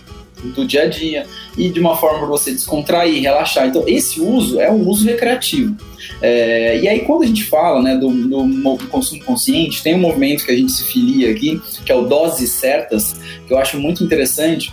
do 0.51 0.67
dia 0.67 0.83
a 0.83 0.87
dia 0.87 1.27
e 1.57 1.69
de 1.69 1.81
uma 1.81 1.97
forma 1.97 2.19
para 2.19 2.27
você 2.27 2.53
descontrair, 2.53 3.23
relaxar. 3.23 3.67
Então, 3.67 3.85
esse 3.87 4.21
uso 4.21 4.61
é 4.61 4.71
um 4.71 4.89
uso 4.89 5.07
recreativo. 5.07 5.77
É, 6.21 6.79
e 6.81 6.89
aí, 6.89 7.01
quando 7.01 7.23
a 7.23 7.27
gente 7.27 7.45
fala 7.45 7.83
né, 7.83 7.97
do, 7.97 8.09
do, 8.11 8.79
consumo 8.89 9.23
consciente, 9.25 9.83
tem 9.83 9.95
um 9.95 10.01
movimento 10.01 10.45
que 10.45 10.53
a 10.53 10.57
gente 10.57 10.73
se 10.73 10.85
filia 10.85 11.31
aqui, 11.31 11.61
que 11.85 11.91
é 11.91 11.95
o 11.95 12.07
Doses 12.07 12.51
Certas, 12.51 13.17
que 13.47 13.53
eu 13.53 13.59
acho 13.59 13.79
muito 13.79 14.05
interessante, 14.05 14.73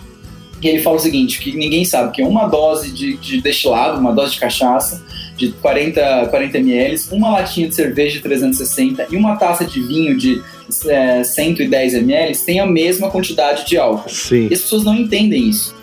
e 0.62 0.68
ele 0.68 0.80
fala 0.80 0.96
o 0.96 1.00
seguinte, 1.00 1.40
que 1.40 1.56
ninguém 1.56 1.84
sabe 1.84 2.12
que 2.12 2.22
uma 2.22 2.46
dose 2.46 2.92
de, 2.92 3.16
de 3.16 3.40
destilado, 3.40 3.98
uma 3.98 4.12
dose 4.12 4.34
de 4.34 4.40
cachaça 4.40 5.02
de 5.36 5.50
40, 5.50 6.28
40 6.30 6.58
ml, 6.58 7.00
uma 7.10 7.30
latinha 7.30 7.68
de 7.68 7.74
cerveja 7.74 8.16
de 8.16 8.20
360 8.20 9.08
e 9.10 9.16
uma 9.16 9.34
taça 9.36 9.64
de 9.64 9.80
vinho 9.82 10.16
de 10.16 10.40
é, 10.86 11.24
110 11.24 11.94
ml 11.94 12.38
tem 12.38 12.60
a 12.60 12.66
mesma 12.66 13.10
quantidade 13.10 13.66
de 13.66 13.76
álcool. 13.76 14.08
Sim. 14.08 14.48
E 14.50 14.54
as 14.54 14.60
pessoas 14.62 14.84
não 14.84 14.94
entendem 14.94 15.48
isso. 15.48 15.74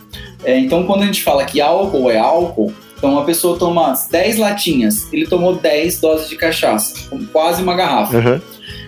É, 0.43 0.57
então, 0.57 0.83
quando 0.85 1.03
a 1.03 1.05
gente 1.05 1.23
fala 1.23 1.43
que 1.45 1.59
álcool 1.59 2.09
é 2.09 2.17
álcool, 2.17 2.73
então 2.97 3.11
uma 3.11 3.25
pessoa 3.25 3.57
toma 3.57 3.93
10 4.11 4.37
latinhas, 4.37 5.07
ele 5.11 5.25
tomou 5.25 5.55
10 5.55 5.99
doses 5.99 6.29
de 6.29 6.35
cachaça, 6.35 7.09
quase 7.31 7.61
uma 7.61 7.75
garrafa. 7.75 8.17
Uhum. 8.17 8.41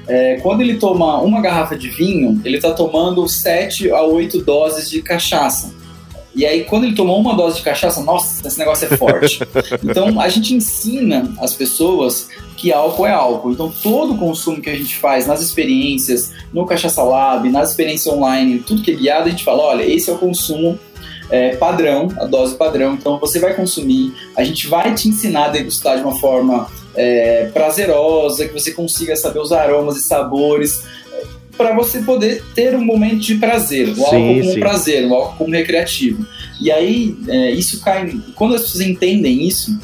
É, 0.08 0.36
quando 0.42 0.62
ele 0.62 0.76
toma 0.76 1.22
uma 1.22 1.42
garrafa 1.42 1.76
de 1.76 1.90
vinho, 1.90 2.42
ele 2.44 2.58
está 2.58 2.74
tomando 2.74 3.28
7 3.28 3.92
a 3.92 4.02
8 4.02 4.42
doses 4.42 4.90
de 4.90 5.02
cachaça. 5.02 5.74
E 6.34 6.46
aí, 6.46 6.64
quando 6.64 6.86
ele 6.86 6.96
tomou 6.96 7.20
uma 7.20 7.36
dose 7.36 7.58
de 7.58 7.62
cachaça, 7.62 8.02
nossa, 8.02 8.48
esse 8.48 8.58
negócio 8.58 8.88
é 8.92 8.98
forte. 8.98 9.40
então, 9.84 10.20
a 10.20 10.30
gente 10.30 10.54
ensina 10.54 11.34
as 11.40 11.54
pessoas 11.54 12.30
que 12.62 12.72
álcool 12.72 13.08
é 13.08 13.12
álcool. 13.12 13.52
Então, 13.52 13.74
todo 13.82 14.14
o 14.14 14.18
consumo 14.18 14.62
que 14.62 14.70
a 14.70 14.76
gente 14.76 14.96
faz 14.98 15.26
nas 15.26 15.42
experiências, 15.42 16.32
no 16.54 16.64
Cachaça 16.64 17.02
Lab, 17.02 17.50
nas 17.50 17.72
experiências 17.72 18.14
online, 18.14 18.60
tudo 18.60 18.84
que 18.84 18.92
é 18.92 18.94
guiado, 18.94 19.28
a 19.28 19.32
gente 19.32 19.44
fala: 19.44 19.64
olha, 19.64 19.84
esse 19.84 20.12
é 20.12 20.14
o 20.14 20.18
consumo 20.18 20.78
é, 21.32 21.56
padrão, 21.56 22.10
a 22.20 22.26
dose 22.26 22.54
padrão. 22.54 22.94
Então, 22.94 23.18
você 23.18 23.40
vai 23.40 23.56
consumir, 23.56 24.14
a 24.38 24.44
gente 24.44 24.68
vai 24.68 24.94
te 24.94 25.10
ensinar 25.10 25.46
a 25.46 25.50
degustar 25.50 25.98
de 25.98 26.04
uma 26.04 26.20
forma 26.20 26.68
é, 26.94 27.50
prazerosa, 27.52 28.48
que 28.48 28.54
você 28.54 28.72
consiga 28.72 29.16
saber 29.16 29.40
os 29.40 29.52
aromas 29.52 29.98
e 29.98 30.04
sabores 30.04 30.84
para 31.58 31.74
você 31.74 32.02
poder 32.02 32.44
ter 32.54 32.76
um 32.76 32.86
momento 32.86 33.20
de 33.20 33.36
prazer, 33.36 33.90
o 33.90 33.96
sim, 33.96 34.04
álcool 34.04 34.40
como 34.40 34.54
sim. 34.54 34.60
prazer, 34.60 35.06
o 35.06 35.16
álcool 35.16 35.38
como 35.38 35.52
recreativo. 35.52 36.26
E 36.60 36.72
aí, 36.72 37.18
é, 37.28 37.52
isso 37.52 37.82
cai. 37.82 38.16
Quando 38.36 38.54
as 38.54 38.62
pessoas 38.62 38.82
entendem 38.82 39.48
isso, 39.48 39.76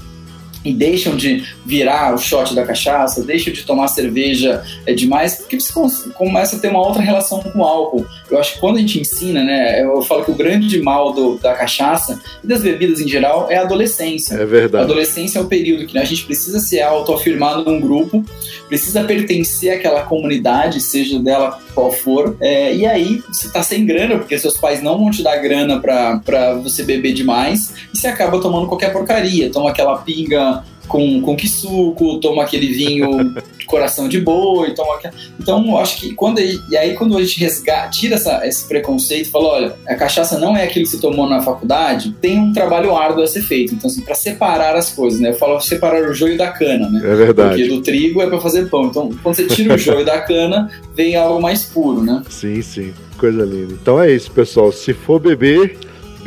e 0.68 0.74
deixam 0.74 1.16
de 1.16 1.44
virar 1.66 2.14
o 2.14 2.18
shot 2.18 2.54
da 2.54 2.66
cachaça, 2.66 3.24
deixam 3.24 3.54
de 3.54 3.64
tomar 3.64 3.88
cerveja 3.88 4.64
é 4.86 4.94
demais, 4.94 5.36
porque 5.36 5.60
você 5.60 5.72
começa 6.14 6.56
a 6.56 6.60
ter 6.60 6.70
uma 6.70 6.86
outra 6.86 7.02
relação 7.02 7.42
com 7.42 7.60
o 7.60 7.64
álcool. 7.64 8.06
Eu 8.30 8.40
acho 8.40 8.54
que 8.54 8.60
quando 8.60 8.78
a 8.78 8.80
gente 8.80 9.00
ensina, 9.00 9.44
né, 9.44 9.84
eu 9.84 10.02
falo 10.02 10.24
que 10.24 10.32
o 10.32 10.36
grande 10.36 10.82
mal 10.82 11.14
do, 11.14 11.38
da 11.38 11.54
cachaça 11.54 12.20
e 12.44 12.48
das 12.48 12.62
bebidas 12.62 13.00
em 13.00 13.08
geral 13.08 13.48
é 13.50 13.58
a 13.58 13.62
adolescência. 13.62 14.36
É 14.36 14.46
verdade. 14.46 14.84
A 14.84 14.86
adolescência 14.86 15.40
é 15.40 15.42
o 15.42 15.46
período 15.46 15.86
que 15.86 15.98
a 15.98 16.04
gente 16.04 16.26
precisa 16.26 16.60
se 16.60 16.82
autoafirmar 16.82 17.60
num 17.60 17.80
grupo, 17.80 18.24
precisa 18.68 19.04
pertencer 19.04 19.74
àquela 19.74 20.04
comunidade, 20.04 20.82
seja 20.82 21.20
dela 21.20 21.60
qual 21.74 21.92
for, 21.92 22.36
é, 22.42 22.74
e 22.76 22.86
aí 22.86 23.22
você 23.28 23.50
tá 23.50 23.62
sem 23.62 23.86
grana, 23.86 24.18
porque 24.18 24.38
seus 24.38 24.58
pais 24.58 24.82
não 24.82 24.98
vão 24.98 25.12
te 25.12 25.22
dar 25.22 25.38
grana 25.38 25.80
pra 25.80 26.54
você 26.56 26.84
beber 26.84 27.14
demais, 27.14 27.74
e 27.94 27.98
você 27.98 28.08
acaba 28.08 28.42
tomando 28.42 28.68
qualquer 28.68 28.92
porcaria, 28.92 29.52
toma 29.52 29.70
aquela 29.70 29.98
pinga 29.98 30.57
com, 30.88 31.22
com 31.22 31.36
que 31.36 31.48
suco, 31.48 32.20
toma 32.20 32.44
aquele 32.44 32.68
vinho 32.68 33.34
coração 33.68 34.08
de 34.08 34.20
boi, 34.20 34.74
toma 34.74 34.96
aquela... 34.96 35.14
Então, 35.40 35.66
eu 35.68 35.78
acho 35.78 36.00
que 36.00 36.14
quando 36.14 36.40
e 36.40 36.78
aí 36.78 36.94
quando 36.94 37.18
a 37.18 37.22
gente 37.22 37.40
resgata, 37.40 37.90
tira 37.90 38.16
essa, 38.16 38.46
esse 38.48 38.68
preconceito, 38.68 39.30
fala, 39.30 39.48
olha, 39.48 39.76
a 39.88 39.96
cachaça 39.96 40.40
não 40.40 40.56
é 40.56 40.64
aquilo 40.64 40.86
que 40.86 40.92
você 40.92 41.00
tomou 41.00 41.28
na 41.30 41.42
faculdade, 41.42 42.16
tem 42.22 42.40
um 42.40 42.54
trabalho 42.54 42.96
árduo 42.96 43.24
a 43.24 43.28
ser 43.28 43.42
feito. 43.42 43.74
Então, 43.74 43.90
assim, 43.90 44.02
para 44.02 44.16
separar 44.16 44.76
as 44.76 44.92
coisas, 44.92 45.20
né? 45.20 45.30
Eu 45.30 45.34
falo 45.34 45.60
separar 45.60 46.10
o 46.10 46.14
joio 46.14 46.38
da 46.38 46.50
cana, 46.50 46.90
né? 46.90 47.02
É 47.04 47.16
verdade. 47.16 47.50
Porque 47.50 47.68
do 47.68 47.82
trigo 47.82 48.22
é 48.22 48.28
para 48.28 48.40
fazer 48.40 48.70
pão. 48.70 48.86
Então, 48.86 49.10
quando 49.22 49.36
você 49.36 49.46
tira 49.46 49.76
o 49.76 49.78
joio 49.78 50.06
da 50.06 50.22
cana, 50.22 50.70
vem 50.96 51.16
algo 51.16 51.42
mais 51.42 51.66
puro, 51.66 52.04
né? 52.04 52.22
Sim, 52.30 52.62
sim. 52.62 52.94
Coisa 53.18 53.44
linda. 53.44 53.74
Então 53.74 54.02
é 54.02 54.12
isso, 54.12 54.32
pessoal. 54.32 54.72
Se 54.72 54.94
for 54.94 55.20
beber, 55.20 55.78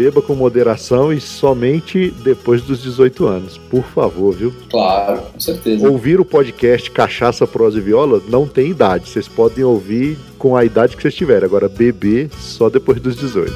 beba 0.00 0.22
com 0.22 0.34
moderação 0.34 1.12
e 1.12 1.20
somente 1.20 2.10
depois 2.24 2.62
dos 2.62 2.82
18 2.82 3.26
anos, 3.26 3.58
por 3.58 3.84
favor, 3.84 4.34
viu? 4.34 4.50
Claro, 4.70 5.20
com 5.20 5.38
certeza. 5.38 5.86
Ouvir 5.86 6.18
o 6.18 6.24
podcast 6.24 6.90
Cachaça, 6.90 7.46
Prosa 7.46 7.76
e 7.76 7.82
Viola 7.82 8.22
não 8.26 8.46
tem 8.46 8.70
idade, 8.70 9.10
vocês 9.10 9.28
podem 9.28 9.62
ouvir 9.62 10.16
com 10.38 10.56
a 10.56 10.64
idade 10.64 10.96
que 10.96 11.02
vocês 11.02 11.14
tiverem, 11.14 11.44
agora 11.44 11.68
beber 11.68 12.30
só 12.38 12.70
depois 12.70 12.98
dos 12.98 13.14
18. 13.14 13.52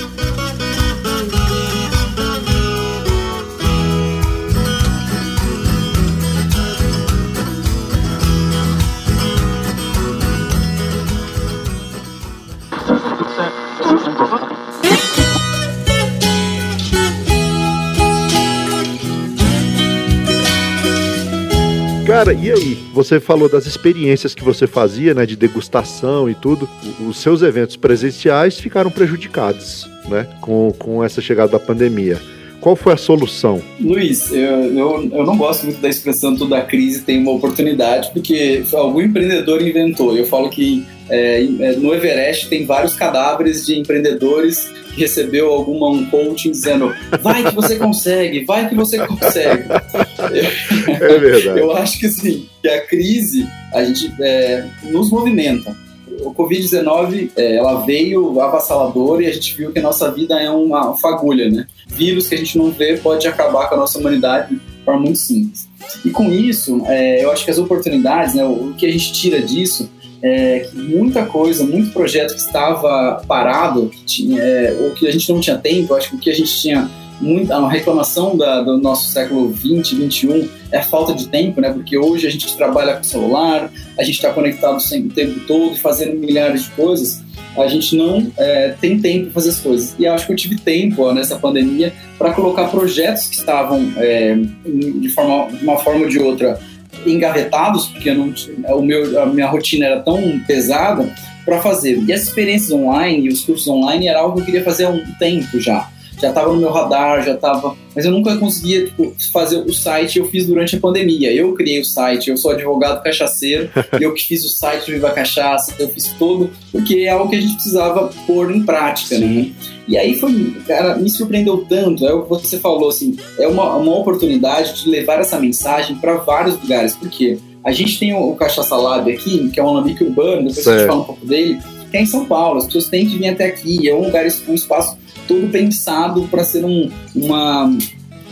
Cara, 22.11 22.33
e 22.33 22.51
aí? 22.51 22.77
Você 22.93 23.21
falou 23.21 23.47
das 23.47 23.65
experiências 23.65 24.35
que 24.35 24.43
você 24.43 24.67
fazia, 24.67 25.13
né, 25.13 25.25
de 25.25 25.37
degustação 25.37 26.29
e 26.29 26.35
tudo. 26.35 26.69
Os 27.07 27.15
seus 27.15 27.41
eventos 27.41 27.77
presenciais 27.77 28.59
ficaram 28.59 28.91
prejudicados, 28.91 29.89
né, 30.09 30.27
com, 30.41 30.73
com 30.77 31.01
essa 31.01 31.21
chegada 31.21 31.53
da 31.53 31.59
pandemia. 31.59 32.19
Qual 32.61 32.75
foi 32.75 32.93
a 32.93 32.97
solução? 32.97 33.59
Luiz, 33.79 34.31
eu, 34.31 34.77
eu, 34.77 35.09
eu, 35.11 35.25
não 35.25 35.35
gosto 35.35 35.65
muito 35.65 35.81
da 35.81 35.89
expressão 35.89 36.37
toda 36.37 36.61
crise 36.61 37.01
tem 37.01 37.19
uma 37.19 37.31
oportunidade, 37.31 38.11
porque 38.13 38.63
algum 38.71 39.01
empreendedor 39.01 39.67
inventou. 39.67 40.15
Eu 40.15 40.25
falo 40.25 40.47
que 40.47 40.85
é, 41.09 41.43
é 41.43 41.75
no 41.75 41.93
Everest 41.93 42.47
tem 42.49 42.63
vários 42.63 42.93
cadáveres 42.93 43.65
de 43.65 43.79
empreendedores 43.79 44.71
que 44.93 45.01
recebeu 45.01 45.51
alguma 45.51 45.89
um 45.89 46.05
coaching 46.05 46.51
dizendo 46.51 46.93
vai 47.21 47.43
que 47.43 47.55
você 47.55 47.77
consegue, 47.77 48.45
vai 48.45 48.69
que 48.69 48.75
você 48.75 49.05
consegue. 49.05 49.63
É 50.21 51.17
verdade. 51.17 51.59
Eu 51.59 51.75
acho 51.75 51.99
que 51.99 52.07
sim, 52.07 52.47
que 52.61 52.67
a 52.69 52.85
crise 52.85 53.47
a 53.73 53.83
gente 53.83 54.13
é, 54.21 54.65
nos 54.91 55.09
movimenta 55.09 55.75
o 56.19 56.33
Covid-19 56.33 57.31
é, 57.35 57.55
ela 57.55 57.85
veio 57.85 58.39
avassaladora 58.39 59.23
e 59.23 59.27
a 59.27 59.33
gente 59.33 59.55
viu 59.55 59.71
que 59.71 59.79
a 59.79 59.81
nossa 59.81 60.11
vida 60.11 60.39
é 60.39 60.49
uma 60.49 60.97
fagulha, 60.97 61.49
né? 61.49 61.67
Vírus 61.91 62.27
que 62.27 62.35
a 62.35 62.37
gente 62.37 62.57
não 62.57 62.71
vê 62.71 62.97
pode 62.97 63.27
acabar 63.27 63.67
com 63.67 63.75
a 63.75 63.77
nossa 63.79 63.99
humanidade 63.99 64.55
de 64.55 64.83
forma 64.83 65.01
muito 65.01 65.19
simples. 65.19 65.69
E 66.05 66.09
com 66.09 66.31
isso, 66.31 66.83
é, 66.87 67.23
eu 67.23 67.31
acho 67.31 67.43
que 67.43 67.51
as 67.51 67.57
oportunidades, 67.57 68.35
né, 68.35 68.43
o 68.43 68.73
que 68.77 68.85
a 68.85 68.91
gente 68.91 69.11
tira 69.13 69.41
disso 69.41 69.89
é 70.23 70.59
que 70.59 70.77
muita 70.77 71.25
coisa, 71.25 71.63
muito 71.63 71.91
projeto 71.91 72.33
que 72.33 72.39
estava 72.39 73.23
parado, 73.27 73.89
que 73.89 74.03
tinha, 74.03 74.41
é, 74.41 74.77
ou 74.79 74.91
que 74.91 75.07
a 75.07 75.11
gente 75.11 75.31
não 75.31 75.39
tinha 75.39 75.57
tempo, 75.57 75.95
acho 75.95 76.09
que 76.11 76.15
o 76.15 76.19
que 76.19 76.29
a 76.29 76.35
gente 76.35 76.61
tinha 76.61 76.89
muita 77.21 77.57
uma 77.57 77.69
reclamação 77.69 78.35
da, 78.35 78.61
do 78.61 78.77
nosso 78.77 79.11
século 79.11 79.49
20, 79.49 79.95
21 79.95 80.49
é 80.71 80.79
a 80.79 80.83
falta 80.83 81.13
de 81.13 81.27
tempo, 81.27 81.61
né? 81.61 81.71
Porque 81.71 81.97
hoje 81.97 82.27
a 82.27 82.29
gente 82.29 82.55
trabalha 82.57 82.95
com 82.95 83.03
celular, 83.03 83.71
a 83.97 84.03
gente 84.03 84.15
está 84.15 84.33
conectado 84.33 84.77
o 84.77 85.09
tempo 85.09 85.39
todo, 85.41 85.75
fazendo 85.77 86.17
milhares 86.17 86.63
de 86.63 86.71
coisas. 86.71 87.21
A 87.57 87.67
gente 87.67 87.95
não 87.95 88.31
é, 88.37 88.75
tem 88.79 88.99
tempo 88.99 89.25
para 89.25 89.33
fazer 89.33 89.49
as 89.49 89.59
coisas. 89.59 89.95
E 89.99 90.07
acho 90.07 90.25
que 90.25 90.31
eu 90.31 90.35
tive 90.35 90.57
tempo 90.57 91.03
ó, 91.03 91.13
nessa 91.13 91.37
pandemia 91.37 91.93
para 92.17 92.33
colocar 92.33 92.67
projetos 92.67 93.27
que 93.27 93.35
estavam 93.35 93.91
é, 93.97 94.37
de, 94.65 95.09
forma, 95.09 95.51
de 95.51 95.63
uma 95.63 95.77
forma 95.77 96.01
ou 96.01 96.09
de 96.09 96.19
outra 96.19 96.59
engavetados, 97.05 97.87
porque 97.87 98.13
não, 98.13 98.33
o 98.77 98.81
meu, 98.81 99.21
a 99.21 99.25
minha 99.25 99.47
rotina 99.47 99.85
era 99.87 99.99
tão 100.01 100.39
pesada 100.47 101.09
para 101.43 101.61
fazer. 101.61 102.01
E 102.03 102.13
as 102.13 102.23
experiências 102.23 102.71
online 102.71 103.25
e 103.25 103.29
os 103.29 103.41
cursos 103.41 103.67
online 103.67 104.07
era 104.07 104.19
algo 104.19 104.35
que 104.35 104.41
eu 104.41 104.45
queria 104.45 104.63
fazer 104.63 104.85
há 104.85 104.89
um 104.89 105.03
tempo 105.19 105.59
já 105.59 105.89
já 106.21 106.29
estava 106.29 106.53
no 106.53 106.59
meu 106.59 106.71
radar, 106.71 107.23
já 107.25 107.33
estava. 107.33 107.75
Mas 107.95 108.05
eu 108.05 108.11
nunca 108.11 108.37
conseguia 108.37 108.85
tipo, 108.85 109.13
fazer 109.33 109.57
o 109.57 109.73
site, 109.73 110.19
eu 110.19 110.25
fiz 110.25 110.45
durante 110.45 110.75
a 110.75 110.79
pandemia. 110.79 111.33
Eu 111.33 111.53
criei 111.53 111.81
o 111.81 111.85
site, 111.85 112.29
eu 112.29 112.37
sou 112.37 112.51
advogado 112.51 113.03
cachaceiro, 113.03 113.69
eu 113.99 114.13
que 114.13 114.23
fiz 114.23 114.45
o 114.45 114.49
site 114.49 114.85
do 114.85 114.93
Viva 114.93 115.11
Cachaça, 115.11 115.75
eu 115.79 115.89
fiz 115.89 116.07
todo, 116.19 116.51
porque 116.71 116.99
é 116.99 117.09
algo 117.09 117.29
que 117.29 117.35
a 117.35 117.41
gente 117.41 117.53
precisava 117.53 118.09
pôr 118.25 118.55
em 118.55 118.63
prática, 118.63 119.17
né? 119.17 119.27
Sim. 119.27 119.33
né? 119.33 119.51
E 119.87 119.97
aí 119.97 120.17
foi, 120.19 120.55
cara, 120.65 120.95
me 120.95 121.09
surpreendeu 121.09 121.65
tanto, 121.67 122.05
é 122.05 122.13
o 122.13 122.23
que 122.23 122.29
você 122.29 122.59
falou, 122.59 122.89
assim, 122.89 123.17
é 123.37 123.47
uma, 123.47 123.75
uma 123.75 123.97
oportunidade 123.97 124.81
de 124.81 124.89
levar 124.89 125.19
essa 125.19 125.37
mensagem 125.39 125.97
para 125.97 126.15
vários 126.17 126.57
lugares, 126.61 126.95
porque 126.95 127.37
a 127.63 127.71
gente 127.71 127.99
tem 127.99 128.13
o, 128.13 128.29
o 128.29 128.35
Cachaça 128.35 128.75
Lab 128.75 129.11
aqui, 129.11 129.49
que 129.49 129.59
é 129.59 129.63
um 129.63 129.67
alambique 129.67 130.03
urbano, 130.03 130.47
depois 130.47 130.63
certo. 130.63 130.69
a 130.69 130.77
gente 130.77 130.87
fala 130.87 131.01
um 131.01 131.05
pouco 131.05 131.25
dele, 131.25 131.59
que 131.89 131.97
é 131.97 132.01
em 132.01 132.05
São 132.05 132.25
Paulo, 132.25 132.59
as 132.59 132.65
pessoas 132.65 132.87
têm 132.87 133.05
que 133.05 133.17
vir 133.17 133.27
até 133.27 133.45
aqui, 133.45 133.89
é 133.89 133.93
um 133.93 134.05
lugar, 134.05 134.25
um 134.47 134.53
espaço 134.53 134.97
todo 135.27 135.49
pensado 135.49 136.27
para 136.27 136.43
ser 136.43 136.65
um, 136.65 136.89
uma, 137.15 137.65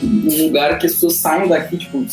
um 0.04 0.44
lugar 0.44 0.78
que 0.80 0.86
as 0.86 0.94
pessoas 0.94 1.16
saiam 1.16 1.48
daqui, 1.48 1.78
tipo, 1.78 2.06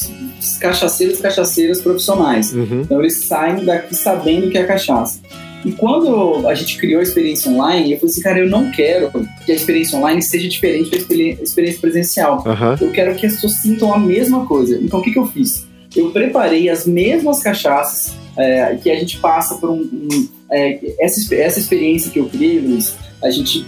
cachaceiros 0.61 1.21
cachaceiras 1.21 1.81
profissionais. 1.81 2.53
Uhum. 2.53 2.83
Então 2.83 3.01
eles 3.01 3.25
saem 3.25 3.65
daqui 3.65 3.95
sabendo 3.95 4.47
o 4.47 4.51
que 4.51 4.59
é 4.59 4.65
cachaça. 4.65 5.21
E 5.65 5.73
quando 5.73 6.47
a 6.47 6.55
gente 6.55 6.77
criou 6.79 7.01
a 7.01 7.03
experiência 7.03 7.51
online, 7.51 7.93
eu 7.93 7.99
falei 7.99 8.13
assim, 8.13 8.23
cara, 8.23 8.39
eu 8.39 8.49
não 8.49 8.71
quero 8.71 9.11
que 9.45 9.51
a 9.51 9.55
experiência 9.55 9.99
online 9.99 10.23
seja 10.23 10.49
diferente 10.49 10.91
da 10.91 10.97
experiência 10.97 11.81
presencial. 11.81 12.45
Uhum. 12.47 12.87
Eu 12.87 12.93
quero 12.93 13.15
que 13.17 13.27
as 13.27 13.35
pessoas 13.35 13.55
sintam 13.63 13.93
a 13.93 13.99
mesma 13.99 14.47
coisa. 14.47 14.79
Então 14.81 15.01
o 15.01 15.03
que, 15.03 15.11
que 15.11 15.19
eu 15.19 15.27
fiz? 15.27 15.67
Eu 15.95 16.11
preparei 16.11 16.69
as 16.69 16.87
mesmas 16.87 17.43
cachaças 17.43 18.15
é, 18.37 18.77
que 18.81 18.91
a 18.91 18.97
gente 18.97 19.19
passa 19.19 19.57
por 19.57 19.71
um. 19.71 19.81
um 19.81 20.29
é, 20.51 20.79
essa, 21.01 21.35
essa 21.35 21.59
experiência 21.59 22.13
que 22.13 22.21
eu 22.21 22.29
criei, 22.29 22.61
Luiz, 22.61 22.95
a 23.21 23.31
gente 23.31 23.67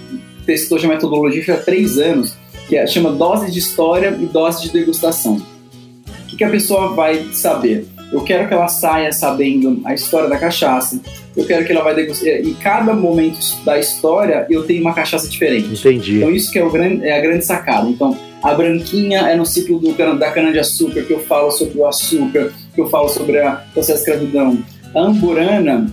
testou 0.49 0.79
já 0.79 0.89
a 0.89 0.93
metodologia 0.93 1.53
há 1.53 1.57
três 1.59 1.99
anos, 1.99 2.35
que 2.67 2.75
é, 2.75 2.87
chama 2.87 3.13
dose 3.13 3.53
de 3.53 3.59
história 3.59 4.17
e 4.19 4.25
dose 4.25 4.63
de 4.63 4.71
degustação. 4.71 5.37
O 5.37 6.27
que, 6.27 6.39
que 6.39 6.45
a 6.45 6.49
pessoa 6.49 6.95
vai 6.95 7.23
saber? 7.35 7.87
Eu 8.11 8.23
quero 8.23 8.49
que 8.49 8.55
ela 8.55 8.69
saia 8.69 9.13
sabendo 9.13 9.83
a 9.85 9.93
história 9.93 10.27
da 10.27 10.39
cachaça. 10.39 10.99
Eu 11.37 11.45
quero 11.45 11.67
que 11.67 11.73
ela 11.73 11.85
vai 11.85 11.95
degustar. 11.95 12.29
Em 12.29 12.55
cada 12.55 12.95
momento 12.95 13.39
da 13.63 13.79
história, 13.79 14.47
eu 14.49 14.65
tenho 14.65 14.81
uma 14.81 14.95
cachaça 14.95 15.29
diferente. 15.29 15.69
Entendi. 15.69 16.17
Então, 16.17 16.31
isso 16.31 16.51
que 16.51 16.59
é, 16.59 16.65
o 16.65 16.71
grande, 16.71 17.05
é 17.05 17.19
a 17.19 17.21
grande 17.21 17.45
sacada. 17.45 17.87
Então, 17.87 18.17
a 18.43 18.55
branquinha 18.55 19.29
é 19.29 19.37
no 19.37 19.45
ciclo 19.45 19.79
do, 19.79 19.93
da 19.93 20.31
cana-de-açúcar, 20.31 21.03
que 21.03 21.13
eu 21.13 21.21
falo 21.21 21.51
sobre 21.51 21.79
o 21.79 21.87
açúcar, 21.87 22.55
que 22.75 22.81
eu 22.81 22.89
falo 22.89 23.11
sobre 23.11 23.39
a 23.39 23.63
processo 23.75 24.03
de 24.03 24.11
escravidão. 24.11 24.59
A 24.95 25.01
amburana 25.01 25.87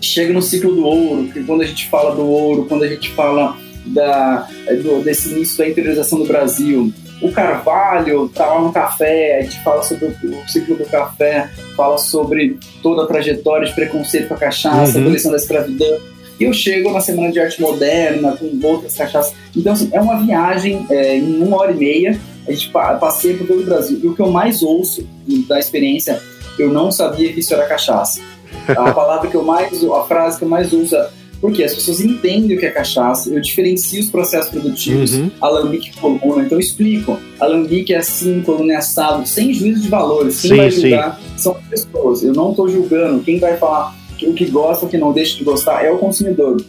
chega 0.00 0.32
no 0.32 0.42
ciclo 0.42 0.74
do 0.74 0.84
ouro, 0.84 1.28
que 1.32 1.44
quando 1.44 1.60
a 1.60 1.66
gente 1.66 1.88
fala 1.88 2.12
do 2.12 2.26
ouro, 2.26 2.66
quando 2.68 2.82
a 2.82 2.88
gente 2.88 3.10
fala 3.10 3.56
da, 3.86 4.46
do, 4.82 5.02
desse 5.02 5.30
início 5.30 5.58
da 5.58 5.68
interiorização 5.68 6.18
do 6.18 6.24
Brasil. 6.26 6.92
O 7.22 7.30
Carvalho 7.32 8.28
tá 8.30 8.46
lá 8.46 8.60
no 8.62 8.72
café, 8.72 9.38
a 9.38 9.42
gente 9.42 9.62
fala 9.62 9.82
sobre 9.82 10.06
o, 10.06 10.48
ciclo 10.48 10.76
do 10.76 10.84
café, 10.86 11.50
fala 11.76 11.98
sobre 11.98 12.58
toda 12.82 13.02
a 13.02 13.06
trajetória 13.06 13.66
de 13.66 13.74
preconceito 13.74 14.28
com 14.28 14.34
a 14.34 14.38
cachaça, 14.38 14.96
Uhum. 14.98 15.04
abolição 15.04 15.30
da 15.30 15.36
escravidão. 15.36 15.98
E 16.38 16.44
eu 16.44 16.52
chego 16.54 16.90
na 16.90 17.00
Semana 17.00 17.30
de 17.30 17.38
Arte 17.38 17.60
Moderna, 17.60 18.34
com 18.36 18.58
outras 18.66 18.94
cachaças. 18.96 19.34
Então, 19.54 19.74
assim, 19.74 19.90
é 19.92 20.00
uma 20.00 20.24
viagem 20.24 20.86
é, 20.88 21.16
em 21.18 21.42
uma 21.42 21.58
hora 21.58 21.72
e 21.72 21.76
meia. 21.76 22.18
A 22.48 22.50
gente 22.52 22.70
pa- 22.70 22.94
passeia 22.94 23.36
por 23.36 23.46
todo 23.46 23.60
o 23.60 23.64
Brasil. 23.64 24.00
E 24.02 24.06
o 24.08 24.14
que 24.14 24.22
eu 24.22 24.30
mais 24.30 24.62
ouço 24.62 25.06
da 25.46 25.58
experiência, 25.58 26.18
eu 26.58 26.72
não 26.72 26.90
sabia 26.90 27.30
que 27.34 27.40
isso 27.40 27.52
era 27.52 27.66
cachaça. 27.66 28.22
A 28.68 28.74
palavra 28.94 29.28
que 29.28 29.34
eu 29.36 29.42
mais, 29.44 29.84
a 29.84 30.02
frase 30.04 30.38
que 30.38 30.44
eu 30.44 30.48
mais 30.48 30.72
uso 30.72 30.96
é 30.96 31.10
porque 31.40 31.64
as 31.64 31.74
pessoas 31.74 32.00
entendem 32.00 32.56
o 32.56 32.60
que 32.60 32.66
é 32.66 32.70
cachaça, 32.70 33.30
eu 33.30 33.40
diferencio 33.40 34.00
os 34.00 34.10
processos 34.10 34.50
produtivos, 34.50 35.14
Uhum. 35.14 35.30
alambique 35.40 35.90
coluna, 35.98 36.42
então 36.44 36.56
eu 36.56 36.60
explico. 36.60 37.18
Alambique 37.38 37.94
é 37.94 37.98
assim, 37.98 38.42
coluna 38.42 38.74
é 38.74 38.76
assado, 38.76 39.26
sem 39.26 39.52
juízo 39.54 39.80
de 39.80 39.88
valores. 39.88 40.40
Quem 40.42 40.50
Sim, 40.50 40.56
vai 40.56 40.70
sim. 40.70 40.80
julgar 40.82 41.20
são 41.36 41.56
as 41.56 41.64
pessoas. 41.66 42.22
Eu 42.22 42.32
não 42.34 42.50
estou 42.50 42.68
julgando. 42.68 43.22
Quem 43.22 43.38
vai 43.38 43.56
falar 43.56 43.96
que 44.18 44.26
o 44.26 44.34
que 44.34 44.44
gosta, 44.46 44.84
o 44.84 44.88
que 44.88 44.98
não 44.98 45.12
deixa 45.12 45.38
de 45.38 45.44
gostar 45.44 45.82
é 45.82 45.90
o 45.90 45.96
consumidor. 45.96 46.62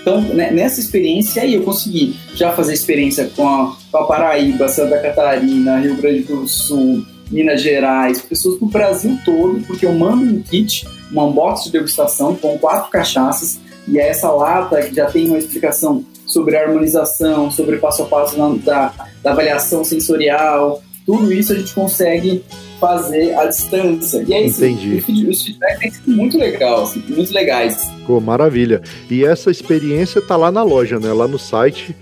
Então, 0.00 0.20
né, 0.20 0.50
nessa 0.52 0.80
experiência 0.80 1.42
aí, 1.42 1.54
eu 1.54 1.62
consegui 1.64 2.14
já 2.34 2.52
fazer 2.52 2.72
experiência 2.72 3.28
com 3.34 3.46
a, 3.48 3.76
com 3.90 3.98
a 3.98 4.04
Paraíba, 4.04 4.68
Santa 4.68 4.96
Catarina, 4.98 5.80
Rio 5.80 5.96
Grande 5.96 6.20
do 6.22 6.46
Sul, 6.46 7.04
Minas 7.30 7.60
Gerais, 7.60 8.22
pessoas 8.22 8.58
do 8.58 8.66
Brasil 8.66 9.18
todo, 9.24 9.60
porque 9.66 9.84
eu 9.84 9.92
mando 9.92 10.22
um 10.24 10.40
kit, 10.40 10.86
uma 11.10 11.24
unbox 11.24 11.64
de 11.64 11.72
degustação 11.72 12.34
com 12.36 12.56
quatro 12.58 12.90
cachaças, 12.90 13.60
e 13.90 13.98
é 13.98 14.08
essa 14.08 14.30
lata 14.30 14.80
que 14.82 14.94
já 14.94 15.06
tem 15.06 15.28
uma 15.28 15.38
explicação 15.38 16.04
sobre 16.26 16.56
a 16.56 16.62
harmonização, 16.62 17.50
sobre 17.50 17.76
o 17.76 17.80
passo 17.80 18.02
a 18.02 18.06
passo 18.06 18.36
da, 18.64 18.92
da 19.22 19.30
avaliação 19.32 19.82
sensorial, 19.84 20.82
tudo 21.06 21.32
isso 21.32 21.52
a 21.52 21.56
gente 21.56 21.72
consegue 21.74 22.44
fazer 22.78 23.34
à 23.36 23.46
distância. 23.46 24.22
E 24.28 24.34
é 24.34 24.42
isso. 24.46 24.62
Entendi. 24.64 24.96
Os 24.96 25.04
feed- 25.04 25.28
Os 25.28 25.42
feedbacks 25.42 25.78
têm 25.80 25.90
sido 25.90 26.10
muito 26.12 26.38
legal, 26.38 26.82
assim, 26.84 27.02
muito 27.08 27.32
legais. 27.32 27.90
Pô, 28.06 28.20
maravilha. 28.20 28.82
E 29.10 29.24
essa 29.24 29.50
experiência 29.50 30.20
tá 30.20 30.36
lá 30.36 30.52
na 30.52 30.62
loja, 30.62 31.00
né? 31.00 31.12
Lá 31.12 31.26
no 31.26 31.38
site. 31.38 31.96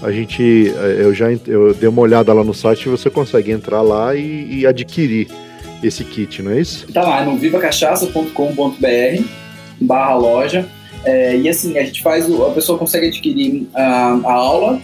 A 0.00 0.10
gente, 0.10 0.72
eh, 0.74 0.98
eu 1.00 1.12
já 1.14 1.26
eu 1.46 1.74
dei 1.74 1.88
uma 1.88 2.02
olhada 2.02 2.32
lá 2.32 2.42
no 2.42 2.54
site 2.54 2.86
e 2.86 2.88
você 2.88 3.08
consegue 3.10 3.50
entrar 3.52 3.82
lá 3.82 4.14
e, 4.16 4.60
e 4.60 4.66
adquirir 4.66 5.28
esse 5.82 6.02
kit, 6.04 6.40
não 6.42 6.52
é 6.52 6.60
isso? 6.60 6.86
Tá 6.92 7.02
lá 7.02 7.24
no 7.24 7.36
vivacachaça.com.br 7.36 9.22
barra 9.80 10.14
loja. 10.14 10.66
É, 11.04 11.36
e 11.36 11.48
assim, 11.48 11.76
a 11.78 11.84
gente 11.84 12.02
faz, 12.02 12.28
o- 12.28 12.44
a 12.46 12.50
pessoa 12.50 12.78
consegue 12.78 13.06
adquirir 13.08 13.66
a, 13.74 14.20
a 14.24 14.32
aula, 14.32 14.80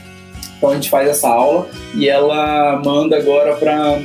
então 0.57 0.71
a 0.71 0.75
gente 0.75 0.91
faz 0.91 1.09
essa 1.09 1.29
aula 1.29 1.69
e 1.95 2.09
ela 2.09 2.83
manda 2.85 3.16
agora 3.16 3.55
para 3.55 4.01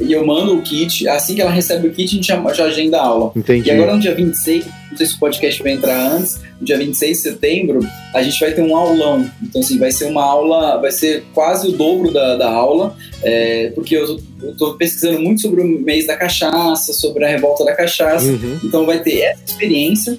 E 0.00 0.10
eu 0.12 0.26
mando 0.26 0.56
o 0.56 0.62
kit, 0.62 1.06
assim 1.06 1.34
que 1.34 1.42
ela 1.42 1.50
recebe 1.50 1.88
o 1.88 1.92
kit, 1.92 2.10
a 2.10 2.16
gente 2.16 2.26
já, 2.26 2.52
já 2.54 2.64
agenda 2.64 2.96
a 2.98 3.04
aula. 3.04 3.32
Entendi. 3.36 3.68
E 3.68 3.70
agora 3.70 3.92
no 3.94 4.00
dia 4.00 4.14
26, 4.14 4.64
não 4.90 4.96
sei 4.96 5.06
se 5.06 5.14
o 5.14 5.18
podcast 5.18 5.62
vai 5.62 5.72
entrar 5.72 6.12
antes, 6.12 6.40
no 6.58 6.64
dia 6.66 6.78
26 6.78 7.16
de 7.18 7.22
setembro, 7.22 7.80
a 8.14 8.22
gente 8.22 8.40
vai 8.40 8.50
ter 8.52 8.62
um 8.62 8.74
aulão. 8.74 9.30
Então, 9.42 9.60
assim, 9.60 9.78
vai 9.78 9.90
ser 9.92 10.06
uma 10.06 10.24
aula, 10.24 10.80
vai 10.80 10.90
ser 10.90 11.24
quase 11.34 11.68
o 11.68 11.72
dobro 11.72 12.10
da, 12.10 12.36
da 12.36 12.50
aula, 12.50 12.96
é, 13.22 13.70
porque 13.74 13.94
eu 13.94 14.18
estou 14.42 14.74
pesquisando 14.78 15.20
muito 15.20 15.42
sobre 15.42 15.60
o 15.60 15.66
mês 15.66 16.06
da 16.06 16.16
cachaça, 16.16 16.94
sobre 16.94 17.22
a 17.26 17.28
revolta 17.28 17.62
da 17.62 17.74
cachaça. 17.76 18.24
Uhum. 18.26 18.58
Então, 18.64 18.86
vai 18.86 19.00
ter 19.00 19.20
essa 19.20 19.42
experiência 19.46 20.16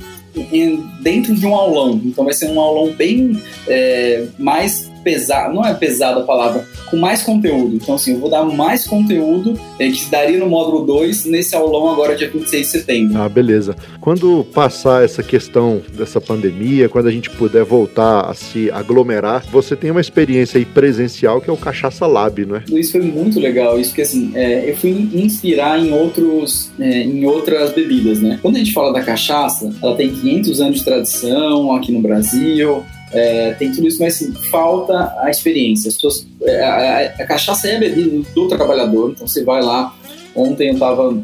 dentro 1.00 1.36
de 1.36 1.46
um 1.46 1.56
aulão. 1.56 2.02
Então, 2.04 2.24
vai 2.24 2.34
ser 2.34 2.50
um 2.50 2.60
aulão 2.60 2.94
bem 2.94 3.42
é, 3.68 4.26
mais 4.38 4.91
pesado, 5.04 5.54
não 5.54 5.66
é 5.66 5.74
pesada 5.74 6.22
a 6.22 6.24
palavra, 6.24 6.66
com 6.89 6.97
mais 6.97 7.24
conteúdo. 7.24 7.76
Então, 7.76 7.95
assim, 7.95 8.14
eu 8.14 8.20
vou 8.20 8.30
dar 8.30 8.43
mais 8.43 8.86
conteúdo 8.86 9.60
é, 9.80 9.88
que 9.88 9.97
se 9.97 10.12
daria 10.12 10.38
no 10.38 10.47
módulo 10.47 10.86
2 10.86 11.26
nesse 11.26 11.56
aulão 11.56 11.89
agora, 11.89 12.16
dia 12.16 12.30
26 12.30 12.66
de 12.66 12.72
setembro. 12.72 13.22
Ah, 13.22 13.30
beleza. 13.30 13.76
Quando 13.99 14.45
passar 14.54 15.04
essa 15.04 15.24
questão 15.24 15.82
dessa 15.93 16.20
pandemia, 16.20 16.89
quando 16.89 17.08
a 17.08 17.12
gente 17.12 17.30
puder 17.30 17.64
voltar 17.64 18.22
a 18.22 18.34
se 18.34 18.70
aglomerar, 18.72 19.43
você 19.52 19.76
tem 19.76 19.91
uma 19.91 20.02
experiência 20.02 20.58
aí 20.58 20.66
presencial 20.66 21.41
que 21.41 21.49
é 21.49 21.54
o 21.54 21.58
Cachaça 21.58 22.06
Lab, 22.06 22.45
não 22.45 22.56
é? 22.56 22.64
Isso 22.72 22.93
foi 22.93 23.02
muito 23.02 23.39
legal, 23.39 23.80
isso 23.80 23.91
porque 23.91 24.02
assim, 24.02 24.32
é, 24.36 24.70
eu 24.70 24.76
fui 24.76 25.10
inspirar 25.14 25.80
em 25.80 25.91
outros, 25.91 26.72
é, 26.80 27.04
em 27.04 27.26
outras 27.26 27.74
bebidas, 27.74 28.22
né? 28.22 28.39
Quando 28.41 28.56
a 28.56 28.60
gente 28.60 28.74
fala 28.74 28.91
da 28.91 29.02
cachaça, 29.02 29.72
ela 29.82 29.95
tem 29.95 30.10
500 30.10 30.62
anos 30.62 30.80
de 30.80 30.86
tradição 30.86 31.74
aqui 31.74 31.91
no 31.91 32.02
Brasil, 32.02 32.84
é, 33.14 33.53
tem 33.53 33.72
tudo 33.72 33.88
isso, 33.88 33.99
mas 34.01 34.16
assim, 34.16 34.32
falta 34.49 35.14
a 35.20 35.30
experiência. 35.30 35.89
As 35.89 35.95
pessoas, 35.95 36.26
é, 36.43 36.64
a, 36.64 36.76
a- 36.76 37.24
a 37.24 37.26
cachaça 37.26 37.68
é 37.68 37.76
a 37.76 37.80
bebida 37.80 38.22
do 38.34 38.47
trabalhador, 38.47 39.12
então 39.12 39.28
você 39.28 39.43
vai 39.43 39.62
lá. 39.62 39.93
Ontem 40.36 40.70
eu 40.70 40.80
tava 40.80 41.18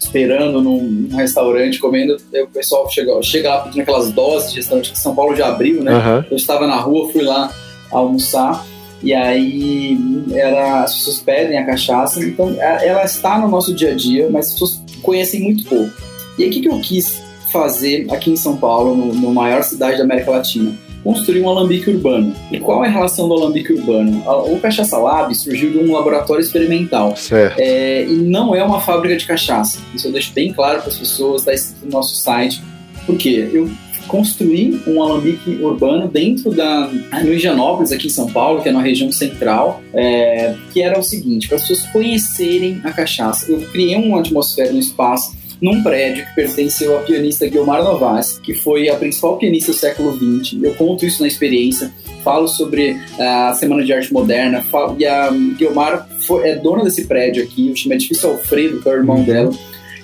esperando 0.00 0.60
num, 0.62 0.82
num 0.82 1.16
restaurante 1.16 1.78
comendo, 1.78 2.16
o 2.16 2.46
pessoal 2.48 2.88
chega, 2.90 3.20
chega 3.22 3.48
lá 3.50 3.60
pedindo 3.62 3.82
aquelas 3.82 4.10
doses 4.12 4.50
de 4.50 4.56
restaurante 4.56 4.92
que 4.92 4.98
São 4.98 5.14
Paulo 5.14 5.34
já 5.36 5.48
abriu, 5.48 5.82
né? 5.82 5.92
Aham. 5.92 6.24
Eu 6.30 6.36
estava 6.36 6.66
na 6.66 6.76
rua, 6.76 7.10
fui 7.12 7.22
lá 7.22 7.52
almoçar 7.90 8.64
e 9.02 9.14
aí 9.14 9.96
era, 10.32 10.82
as 10.82 10.94
pessoas 10.94 11.20
pedem 11.20 11.56
a 11.58 11.64
cachaça, 11.64 12.20
então 12.24 12.48
a- 12.60 12.84
ela 12.84 13.04
está 13.04 13.38
no 13.38 13.48
nosso 13.48 13.72
dia 13.74 13.90
a 13.90 13.94
dia, 13.94 14.28
mas 14.30 14.46
as 14.46 14.52
pessoas 14.54 14.80
conhecem 15.02 15.40
muito 15.40 15.64
pouco. 15.64 15.90
E 16.38 16.42
aí 16.44 16.48
o 16.48 16.52
que, 16.52 16.60
que 16.60 16.68
eu 16.68 16.80
quis 16.80 17.20
fazer 17.52 18.06
aqui 18.10 18.30
em 18.30 18.36
São 18.36 18.56
Paulo, 18.56 18.94
no, 18.96 19.12
no 19.14 19.32
maior 19.32 19.62
cidade 19.62 19.98
da 19.98 20.04
América 20.04 20.30
Latina? 20.32 20.72
Construir 21.08 21.40
um 21.40 21.48
alambique 21.48 21.88
urbano. 21.88 22.36
E 22.52 22.60
qual 22.60 22.84
é 22.84 22.88
a 22.88 22.90
relação 22.90 23.26
do 23.26 23.32
alambique 23.32 23.72
urbano? 23.72 24.22
O 24.52 24.60
Cachaça 24.60 24.98
Lab 24.98 25.34
surgiu 25.34 25.70
de 25.70 25.78
um 25.78 25.90
laboratório 25.90 26.42
experimental. 26.42 27.16
Certo. 27.16 27.58
É, 27.58 28.04
e 28.04 28.12
não 28.12 28.54
é 28.54 28.62
uma 28.62 28.78
fábrica 28.78 29.16
de 29.16 29.24
cachaça. 29.24 29.78
Isso 29.94 30.06
eu 30.06 30.12
deixo 30.12 30.34
bem 30.34 30.52
claro 30.52 30.80
para 30.80 30.88
as 30.88 30.98
pessoas, 30.98 31.40
está 31.40 31.54
escrito 31.54 31.86
no 31.86 31.92
nosso 31.92 32.14
site. 32.16 32.62
Por 33.06 33.16
quê? 33.16 33.48
Eu 33.50 33.70
construí 34.06 34.82
um 34.86 35.02
alambique 35.02 35.58
urbano 35.62 36.08
dentro 36.08 36.50
da 36.50 36.88
no 36.88 37.32
Higienópolis, 37.32 37.90
aqui 37.90 38.08
em 38.08 38.10
São 38.10 38.30
Paulo, 38.30 38.62
que 38.62 38.68
é 38.68 38.72
na 38.72 38.82
região 38.82 39.10
central, 39.10 39.82
é, 39.94 40.56
que 40.74 40.82
era 40.82 40.98
o 40.98 41.02
seguinte, 41.02 41.48
para 41.48 41.56
as 41.56 41.66
pessoas 41.66 41.90
conhecerem 41.90 42.82
a 42.84 42.92
cachaça. 42.92 43.50
Eu 43.50 43.62
criei 43.72 43.96
uma 43.96 44.20
atmosfera 44.20 44.72
no 44.72 44.78
espaço 44.78 45.37
num 45.60 45.82
prédio 45.82 46.24
que 46.26 46.34
pertenceu 46.34 46.96
ao 46.96 47.04
pianista 47.04 47.46
Guilmar 47.46 47.82
Novaes, 47.82 48.38
que 48.38 48.54
foi 48.54 48.88
a 48.88 48.96
principal 48.96 49.36
pianista 49.36 49.72
do 49.72 49.78
século 49.78 50.16
XX. 50.16 50.62
Eu 50.62 50.74
conto 50.74 51.04
isso 51.04 51.20
na 51.20 51.28
experiência, 51.28 51.92
falo 52.22 52.48
sobre 52.48 52.96
a 53.18 53.54
Semana 53.54 53.84
de 53.84 53.92
Arte 53.92 54.12
Moderna, 54.12 54.62
falo, 54.62 54.96
e 54.98 55.06
a 55.06 55.30
Guilmar 55.30 56.08
foi, 56.26 56.48
é 56.48 56.56
dona 56.56 56.84
desse 56.84 57.06
prédio 57.06 57.42
aqui, 57.42 57.70
o 57.70 57.76
chama 57.76 57.94
Edifício 57.94 58.28
Alfredo, 58.28 58.80
que 58.80 58.88
é 58.88 58.92
o 58.92 58.96
irmão 58.96 59.22
dela. 59.22 59.50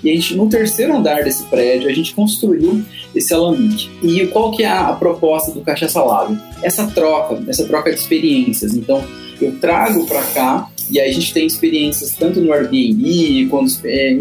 E 0.02 0.10
a 0.10 0.14
gente, 0.14 0.34
no 0.34 0.48
terceiro 0.48 0.94
andar 0.94 1.24
desse 1.24 1.44
prédio, 1.44 1.88
a 1.88 1.92
gente 1.92 2.14
construiu 2.14 2.84
esse 3.14 3.32
alambique. 3.32 3.88
E 4.02 4.26
qual 4.26 4.50
que 4.50 4.62
é 4.62 4.66
a, 4.66 4.88
a 4.88 4.92
proposta 4.92 5.50
do 5.50 5.62
Cachaça 5.62 6.02
Lab? 6.02 6.38
Essa 6.62 6.86
troca, 6.88 7.42
essa 7.48 7.64
troca 7.64 7.90
de 7.90 7.98
experiências. 7.98 8.74
Então, 8.74 9.02
eu 9.40 9.52
trago 9.58 10.06
para 10.06 10.22
cá 10.22 10.70
e 10.90 11.00
aí 11.00 11.10
a 11.10 11.12
gente 11.12 11.32
tem 11.32 11.46
experiências 11.46 12.12
tanto 12.12 12.40
no 12.40 12.52
Airbnb, 12.52 13.46
quando 13.50 13.70
é, 13.84 14.16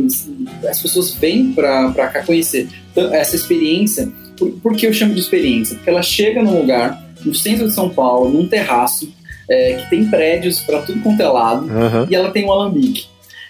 as 0.69 0.81
pessoas 0.81 1.13
vêm 1.13 1.51
para 1.53 1.91
cá 2.13 2.23
conhecer 2.23 2.67
essa 3.11 3.35
experiência 3.35 4.11
Por, 4.37 4.49
por 4.61 4.75
que 4.75 4.87
eu 4.87 4.93
chamo 4.93 5.13
de 5.13 5.19
experiência? 5.19 5.75
Porque 5.75 5.89
ela 5.89 6.01
chega 6.01 6.41
num 6.41 6.57
lugar, 6.59 7.01
no 7.23 7.33
centro 7.35 7.67
de 7.67 7.73
São 7.73 7.89
Paulo, 7.89 8.29
num 8.29 8.47
terraço, 8.47 9.07
é, 9.49 9.73
que 9.75 9.89
tem 9.89 10.05
prédios 10.09 10.59
para 10.61 10.81
tudo 10.81 10.99
quanto 11.01 11.21
é 11.21 11.27
lado, 11.27 11.69
Aham. 11.69 12.07
e 12.09 12.15
ela 12.15 12.31
tem 12.31 12.43
um 12.45 12.51
alambique. 12.51 13.05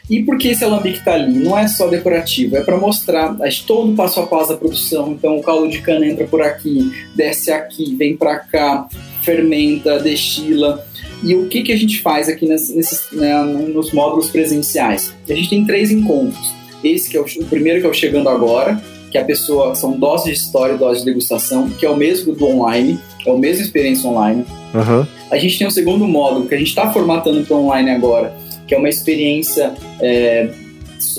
E 0.09 0.21
por 0.21 0.37
que 0.37 0.49
esse 0.49 0.61
alambique 0.63 0.99
está 0.99 1.13
ali? 1.13 1.31
Não 1.39 1.57
é 1.57 1.65
só 1.69 1.87
decorativo, 1.87 2.57
é 2.57 2.61
para 2.61 2.77
mostrar 2.77 3.31
a- 3.41 3.49
todo 3.65 3.93
o 3.93 3.95
passo 3.95 4.19
a 4.19 4.27
passo 4.27 4.49
da 4.49 4.57
produção. 4.57 5.13
Então, 5.13 5.37
o 5.37 5.41
caldo 5.41 5.69
de 5.69 5.79
cana 5.81 6.05
entra 6.05 6.25
por 6.27 6.41
aqui, 6.41 6.91
desce 7.15 7.49
aqui, 7.51 7.95
vem 7.95 8.17
para 8.17 8.37
cá, 8.39 8.85
fermenta, 9.21 9.99
destila. 9.99 10.85
E 11.23 11.35
o 11.35 11.47
que, 11.47 11.63
que 11.63 11.71
a 11.71 11.77
gente 11.77 12.01
faz 12.01 12.27
aqui 12.27 12.45
nesses, 12.45 12.75
nesses, 12.75 13.11
né, 13.11 13.41
nos 13.43 13.93
módulos 13.93 14.29
presenciais? 14.29 15.13
A 15.29 15.33
gente 15.33 15.49
tem 15.49 15.65
três 15.65 15.89
encontros. 15.89 16.53
Esse 16.83 17.09
que 17.09 17.17
é 17.17 17.21
o, 17.21 17.23
o 17.23 17.45
primeiro 17.45 17.79
que 17.79 17.87
é 17.87 17.89
o 17.89 17.93
Chegando 17.93 18.27
Agora, 18.27 18.81
que 19.09 19.17
a 19.17 19.23
pessoa 19.23 19.73
são 19.75 19.97
doses 19.97 20.25
de 20.25 20.31
história 20.33 20.73
e 20.73 20.77
doses 20.77 21.03
de 21.03 21.05
degustação, 21.05 21.69
que 21.69 21.85
é 21.85 21.89
o 21.89 21.95
mesmo 21.95 22.33
do 22.33 22.45
online, 22.45 22.99
é 23.25 23.31
a 23.31 23.37
mesma 23.37 23.63
experiência 23.63 24.09
online. 24.09 24.43
Aham. 24.73 25.07
A 25.31 25.37
gente 25.37 25.57
tem 25.57 25.67
um 25.67 25.71
segundo 25.71 26.05
módulo 26.05 26.47
que 26.47 26.55
a 26.55 26.57
gente 26.57 26.67
está 26.67 26.91
formatando 26.91 27.43
para 27.43 27.55
online 27.55 27.91
agora, 27.91 28.35
que 28.67 28.75
é 28.75 28.77
uma 28.77 28.89
experiência 28.89 29.73
é, 30.01 30.49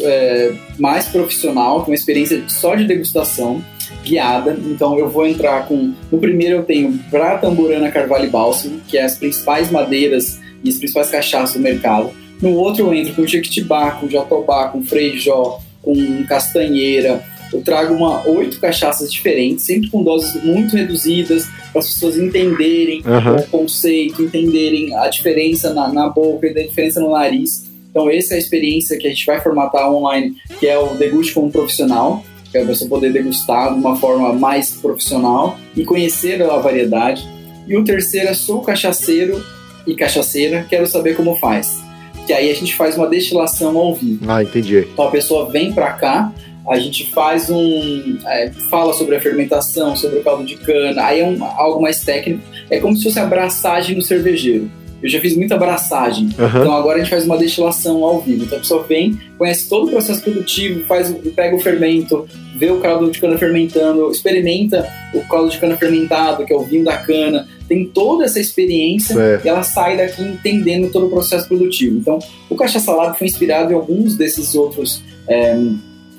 é, 0.01 0.53
mais 0.79 1.07
profissional, 1.07 1.83
que 1.83 1.91
é 1.91 1.93
uma 1.93 1.95
experiência 1.95 2.43
só 2.49 2.75
de 2.75 2.85
degustação 2.85 3.65
guiada. 4.05 4.57
Então 4.67 4.99
eu 4.99 5.09
vou 5.09 5.27
entrar 5.27 5.67
com. 5.67 5.93
No 6.11 6.19
primeiro 6.19 6.57
eu 6.57 6.63
tenho 6.65 6.99
para 7.11 7.39
Tamburana 7.39 7.91
Carvalho 7.91 8.27
e 8.27 8.31
Bálsamo, 8.31 8.81
que 8.89 8.99
é 8.99 9.05
as 9.05 9.17
principais 9.17 9.71
madeiras 9.71 10.41
e 10.63 10.69
as 10.69 10.79
principais 10.79 11.11
cachaças 11.11 11.55
do 11.55 11.61
mercado. 11.61 12.11
No 12.41 12.53
outro 12.55 12.87
eu 12.87 12.95
entro 12.95 13.15
com 13.15 13.27
Jequitibá, 13.27 13.93
com 13.93 14.09
Jatobá, 14.09 14.69
com 14.69 14.85
Freijó, 14.85 15.61
com 15.83 16.25
Castanheira. 16.25 17.23
Eu 17.53 17.63
trago 17.63 17.95
uma 17.95 18.27
oito 18.29 18.59
cachaças 18.59 19.13
diferentes, 19.13 19.65
sempre 19.65 19.89
com 19.89 20.03
doses 20.03 20.43
muito 20.43 20.75
reduzidas, 20.75 21.47
para 21.71 21.81
as 21.81 21.93
pessoas 21.93 22.19
entenderem 22.19 23.01
Aham. 23.07 23.37
o 23.37 23.47
conceito, 23.47 24.23
entenderem 24.23 24.95
a 24.97 25.09
diferença 25.09 25.73
na, 25.73 25.93
na 25.93 26.09
boca 26.09 26.49
e 26.49 26.51
a 26.51 26.67
diferença 26.67 27.01
no 27.01 27.13
nariz. 27.13 27.71
Então, 27.91 28.11
essa 28.11 28.35
é 28.35 28.37
a 28.37 28.41
experiência 28.41 28.99
que 28.99 29.07
a 29.07 29.11
gente 29.11 29.25
vai 29.25 29.41
formatar 29.41 29.89
online, 29.89 30.35
que 30.59 30.67
é 30.67 30.77
o 30.77 30.97
Deguste 30.97 31.33
como 31.33 31.49
Profissional, 31.49 32.25
que 32.55 32.59
é 32.59 32.65
você 32.65 32.87
poder 32.87 33.13
degustar 33.13 33.73
de 33.73 33.81
uma 33.81 33.97
forma 33.97 34.33
mais 34.33 34.71
profissional 34.71 35.59
e 35.75 35.85
conhecer 35.85 36.41
a 36.41 36.57
variedade. 36.59 37.29
E 37.67 37.77
o 37.77 37.83
terceiro 37.83 38.29
é 38.29 38.35
Sou 38.35 38.61
Cachaceiro 38.61 39.45
e 39.85 39.97
Cachaceira, 39.97 40.65
quero 40.71 40.87
saber 40.87 41.17
como 41.17 41.37
faz. 41.37 41.83
Que 42.25 42.33
aí 42.33 42.53
a 42.53 42.55
gente 42.55 42.77
faz 42.77 42.97
uma 42.97 43.09
destilação 43.09 43.77
ao 43.77 43.93
vivo. 43.93 44.25
Ah, 44.31 44.41
entendi. 44.41 44.87
Então 44.93 45.09
a 45.09 45.11
pessoa 45.11 45.51
vem 45.51 45.73
para 45.73 45.95
cá, 45.95 46.33
a 46.69 46.79
gente 46.79 47.11
faz 47.11 47.51
um. 47.51 48.19
é, 48.25 48.53
fala 48.71 48.93
sobre 48.93 49.17
a 49.17 49.21
fermentação, 49.21 49.97
sobre 49.97 50.21
o 50.21 50.23
caldo 50.23 50.45
de 50.45 50.55
cana, 50.55 51.03
aí 51.03 51.23
é 51.23 51.25
um, 51.25 51.43
algo 51.45 51.83
mais 51.83 52.05
técnico. 52.05 52.41
É 52.71 52.79
como 52.79 52.97
se 52.97 53.03
fosse 53.03 53.19
a 53.19 53.25
abraçagem 53.25 53.97
no 53.97 54.03
cervejeiro. 54.03 54.71
Eu 55.03 55.09
já 55.09 55.21
fiz 55.21 55.37
muita 55.37 55.55
abraçagem. 55.57 56.31
Aham. 56.39 56.61
Então 56.61 56.75
agora 56.75 56.97
a 56.97 57.01
gente 57.01 57.11
faz 57.11 57.25
uma 57.27 57.37
destilação 57.37 58.03
ao 58.05 58.21
vivo. 58.21 58.45
Então 58.45 58.57
a 58.57 58.61
pessoa 58.61 58.83
vem, 58.85 59.19
conhece 59.37 59.69
todo 59.69 59.89
o 59.89 59.91
processo 59.91 60.23
produtivo, 60.23 60.85
faz, 60.87 61.15
pega 61.37 61.55
o 61.55 61.61
fermento, 61.61 62.27
vê 62.57 62.71
o 62.71 62.81
caldo 62.81 63.11
de 63.11 63.21
cana 63.21 63.37
fermentando, 63.37 64.11
experimenta 64.11 64.89
o 65.13 65.21
caldo 65.29 65.51
de 65.51 65.59
cana 65.59 65.77
fermentado, 65.77 66.45
que 66.47 66.53
é 66.53 66.57
o 66.57 66.63
vinho 66.63 66.85
da 66.85 66.97
cana, 66.97 67.47
tem 67.69 67.85
toda 67.87 68.25
essa 68.25 68.41
experiência 68.41 69.15
Certo. 69.15 69.45
e 69.45 69.49
ela 69.49 69.63
sai 69.63 69.97
daqui 69.97 70.23
entendendo 70.23 70.91
todo 70.91 71.07
o 71.07 71.11
processo 71.11 71.47
produtivo. 71.49 71.99
Então, 71.99 72.19
o 72.49 72.55
Caixa 72.57 72.79
Salado 72.81 73.17
foi 73.17 73.27
inspirado 73.27 73.73
em 73.73 73.75
alguns 73.75 74.17
desses 74.17 74.55
outros. 74.55 75.03
é, 75.29 75.57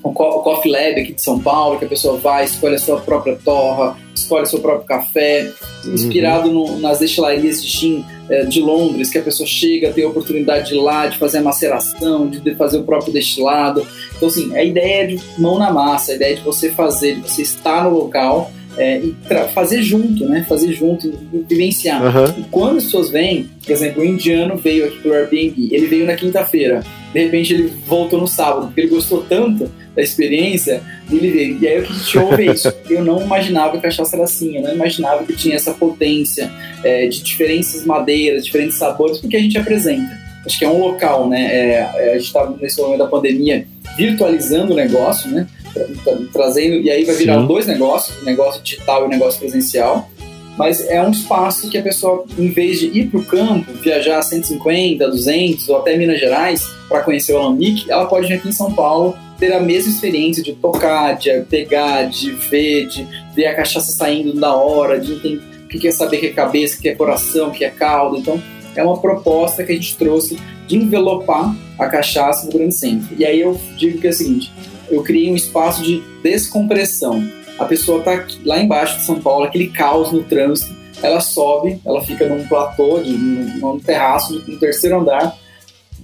o 0.03 0.11
Co- 0.11 0.38
o 0.38 0.43
Coffee 0.43 0.71
Lab 0.71 1.01
aqui 1.01 1.13
de 1.13 1.21
São 1.23 1.39
Paulo, 1.39 1.80
que 1.80 1.86
a 1.86 1.88
pessoa 1.88 2.17
vai, 2.17 2.45
escolhe 2.45 2.76
a 2.76 2.80
sua 2.80 2.97
própria 2.99 3.36
torra, 3.43 3.97
escolhe 4.15 4.43
o 4.43 4.45
seu 4.47 4.59
próprio 4.59 4.86
café, 4.86 5.51
inspirado 5.91 6.51
no- 6.51 6.78
nas 6.80 6.99
destilarias 6.99 7.63
de 7.63 7.67
gin 7.69 8.05
de 8.47 8.59
Londres, 8.59 9.09
que 9.09 9.17
a 9.17 9.21
pessoa 9.21 9.47
chega, 9.47 9.91
tem 9.93 10.03
a 10.03 10.07
oportunidade 10.07 10.69
de 10.69 10.76
ir 10.76 10.80
lá, 10.80 11.07
de 11.07 11.17
fazer 11.17 11.39
a 11.39 11.41
maceração, 11.41 12.28
de 12.28 12.55
fazer 12.55 12.78
o 12.78 12.84
próprio 12.84 13.13
destilado. 13.13 13.86
Então, 14.15 14.28
assim, 14.28 14.55
a 14.55 14.63
ideia 14.63 15.03
é 15.03 15.07
de 15.07 15.19
mão 15.38 15.59
na 15.59 15.71
massa, 15.71 16.11
a 16.11 16.15
ideia 16.15 16.34
é 16.34 16.36
de 16.36 16.41
você 16.41 16.71
fazer, 16.71 17.15
de 17.15 17.21
você 17.21 17.41
estar 17.43 17.84
no 17.84 17.91
local 17.91 18.51
é, 18.78 18.99
e 18.99 19.15
fazer 19.53 19.82
junto, 19.82 20.26
né? 20.26 20.45
Fazer 20.47 20.73
junto 20.73 21.11
vivenciar. 21.47 22.03
Aham. 22.03 22.36
E 22.38 22.43
quando 22.51 22.78
as 22.78 22.86
pessoas 22.86 23.09
vêm, 23.09 23.49
por 23.63 23.71
exemplo, 23.71 24.01
o 24.01 24.05
indiano 24.05 24.57
veio 24.57 24.86
aqui 24.86 24.97
pro 24.99 25.13
Airbnb, 25.13 25.69
ele 25.71 25.88
veio 25.88 26.05
na 26.05 26.15
quinta-feira, 26.15 26.84
de 27.16 27.24
repente 27.24 27.53
ele 27.53 27.74
voltou 27.88 28.20
no 28.20 28.28
sábado, 28.28 28.66
porque 28.68 28.82
ele 28.82 28.89
gostou 28.89 29.24
tanto 29.24 29.72
da 29.95 30.01
experiência, 30.01 30.84
ele 31.09 31.32
veio. 31.32 31.57
E 31.61 31.66
aí 31.66 31.80
o 31.80 31.84
que 31.84 31.93
a 31.93 31.95
gente 31.95 32.18
ouve 32.20 32.47
é 32.49 32.51
isso. 32.53 32.74
Eu 32.89 33.05
não 33.05 33.22
imaginava 33.22 33.72
que 33.72 33.78
a 33.78 33.82
cachaça 33.84 34.18
era 34.18 34.26
assim, 34.26 34.57
eu 34.57 34.63
não 34.63 34.74
imaginava 34.74 35.24
que 35.24 35.34
tinha 35.34 35.55
essa 35.55 35.74
potência 35.74 36.51
é, 36.84 37.07
de 37.07 37.24
diferentes 37.24 37.86
madeiras, 37.86 38.43
diferentes 38.43 38.78
sabores, 38.78 39.20
porque 39.20 39.38
a 39.38 39.39
gente 39.39 39.57
apresenta. 39.57 40.11
Acho 40.45 40.59
que 40.59 40.66
é 40.66 40.70
um 40.70 40.78
local, 40.78 41.30
né? 41.30 41.45
É, 41.45 41.89
é, 41.95 42.09
a 42.11 42.18
gente 42.18 42.28
está 42.28 42.53
nesse 42.61 42.82
momento 42.82 42.99
da 42.99 43.07
pandemia 43.07 43.66
virtualizando 43.95 44.74
o 44.74 44.76
negócio, 44.76 45.32
né? 45.32 45.47
Tra- 45.74 45.88
tra- 46.03 46.18
Trazendo, 46.34 46.82
e 46.82 46.91
aí 46.91 47.05
vai 47.05 47.16
virar 47.16 47.39
Sim. 47.39 47.47
dois 47.47 47.66
negócios, 47.66 48.22
o 48.22 48.26
negócio 48.26 48.61
digital 48.61 49.03
e 49.03 49.05
o 49.05 49.09
negócio 49.09 49.39
presencial 49.39 50.09
mas 50.58 50.88
é 50.88 51.01
um 51.01 51.12
espaço 51.12 51.70
que 51.70 51.78
a 51.78 51.82
pessoa, 51.82 52.26
em 52.38 52.49
vez 52.49 52.80
de 52.80 52.88
ir 52.88 53.08
para 53.08 53.20
o 53.20 53.26
campo, 53.26 53.74
viajar 53.74 54.22
150, 54.22 55.08
200 55.08 55.70
ou 55.70 55.78
até 55.78 55.97
Minas 55.97 56.20
Gerais 56.20 56.66
para 56.88 57.01
conhecer 57.01 57.34
o 57.34 57.38
Alambique, 57.38 57.91
ela 57.91 58.06
pode 58.06 58.28
vir 58.28 58.36
aqui 58.36 58.49
em 58.49 58.53
São 58.53 58.72
Paulo 58.74 59.18
ter 59.38 59.51
a 59.51 59.60
mesma 59.60 59.91
experiência 59.91 60.41
de 60.41 60.53
tocar, 60.53 61.18
de 61.18 61.41
pegar, 61.41 62.03
de 62.03 62.32
ver, 62.32 62.88
de 62.88 63.06
ver 63.36 63.47
a 63.47 63.56
cachaça 63.56 63.91
saindo 63.91 64.34
na 64.34 64.56
hora, 64.56 64.99
de 64.99 65.14
entender 65.14 65.41
o 65.64 65.68
que 65.68 65.88
é 65.88 65.91
saber 65.91 66.20
que 66.20 66.28
é 66.28 66.32
cabeça, 66.32 66.82
que 66.82 66.88
é 66.88 66.95
coração, 66.95 67.51
que 67.51 67.66
é 67.66 67.70
caldo. 67.70 68.18
Então, 68.18 68.41
é 68.76 68.84
uma 68.84 68.97
proposta 68.97 69.64
que 69.64 69.74
a 69.74 69.76
gente 69.76 69.97
trouxe 69.97 70.38
de 70.68 70.78
envelopar 70.78 71.53
a 71.78 71.88
cachaça 71.88 72.45
no 72.45 72.53
grande 72.53 72.76
centro. 72.76 73.10
E 73.18 73.26
aí 73.26 73.41
eu 73.41 73.60
digo 73.78 73.99
que 73.99 74.08
é 74.08 74.10
o 74.10 74.14
seguinte, 74.14 74.51
eu 74.89 75.03
criei 75.03 75.30
um 75.32 75.36
espaço 75.36 75.84
de 75.84 76.01
descompressão 76.24 77.28
a 77.60 77.66
pessoa 77.66 78.01
tá 78.01 78.14
aqui- 78.14 78.39
lá 78.45 78.60
embaixo 78.62 78.97
de 78.97 79.03
São 79.06 79.20
Paulo, 79.20 79.45
aquele 79.45 79.68
caos 79.68 80.12
no 80.12 80.24
trânsito, 80.24 80.74
ela 81.01 81.20
sobe, 81.20 81.80
ela 81.86 82.01
fica 82.01 82.28
num 82.28 82.45
platô, 82.47 82.99
de, 82.99 83.12
num, 83.12 83.58
num 83.60 83.80
terraço, 83.80 84.41
no 84.47 84.58
terceiro 84.58 84.99
andar, 84.99 85.38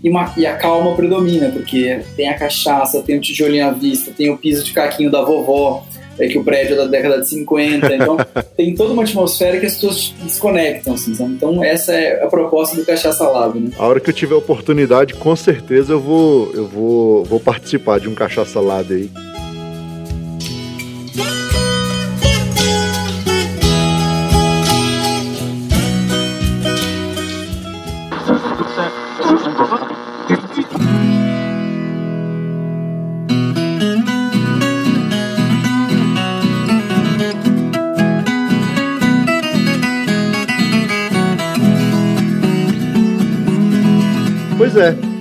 e, 0.04 0.10
uma- 0.10 0.34
e 0.38 0.45
a 0.45 0.56
calma 0.58 0.95
predomina, 0.95 1.49
porque 1.49 1.99
tem 2.16 2.28
a 2.30 2.38
cachaça, 2.38 3.02
tem 3.02 3.18
o 3.18 3.22
tijolinho 3.22 3.68
à 3.68 3.72
vista, 3.72 4.12
tem 4.12 4.30
o 4.30 4.38
piso 4.38 4.64
de 4.64 4.74
caquinho 4.74 5.12
da 5.12 5.22
vovó, 5.22 5.84
é 6.20 6.28
que 6.28 6.38
o 6.38 6.43
prédio 6.43 6.74
é 6.74 6.78
da 6.78 6.86
década 6.86 7.20
de 7.22 7.30
50, 7.30 7.93
então 7.95 8.18
tem 8.58 8.76
toda 8.76 8.93
uma 8.93 9.04
atmosfera 9.04 9.60
que 9.60 9.66
as 9.66 9.76
pessoas 9.76 10.14
desconectam, 10.22 10.93
assim, 10.93 11.16
sabe? 11.16 11.32
Então 11.34 11.64
essa 11.64 11.93
é 11.93 12.24
a 12.24 12.28
proposta 12.28 12.76
do 12.76 12.86
Cachaça 12.86 13.28
Lab, 13.28 13.60
né? 13.60 13.72
A 13.78 13.88
hora 13.88 13.99
que 13.99 14.10
eu 14.10 14.14
tiver 14.14 14.36
oportunidade, 14.36 15.14
com 15.14 15.36
certeza 15.36 15.93
eu 15.93 15.99
vou, 15.99 16.52
eu 16.54 16.68
vou, 16.68 17.24
vou 17.24 17.39
participar 17.39 17.99
de 17.99 18.10
um 18.10 18.14
cachaça 18.14 18.60
lado 18.60 18.93
aí. 18.93 19.10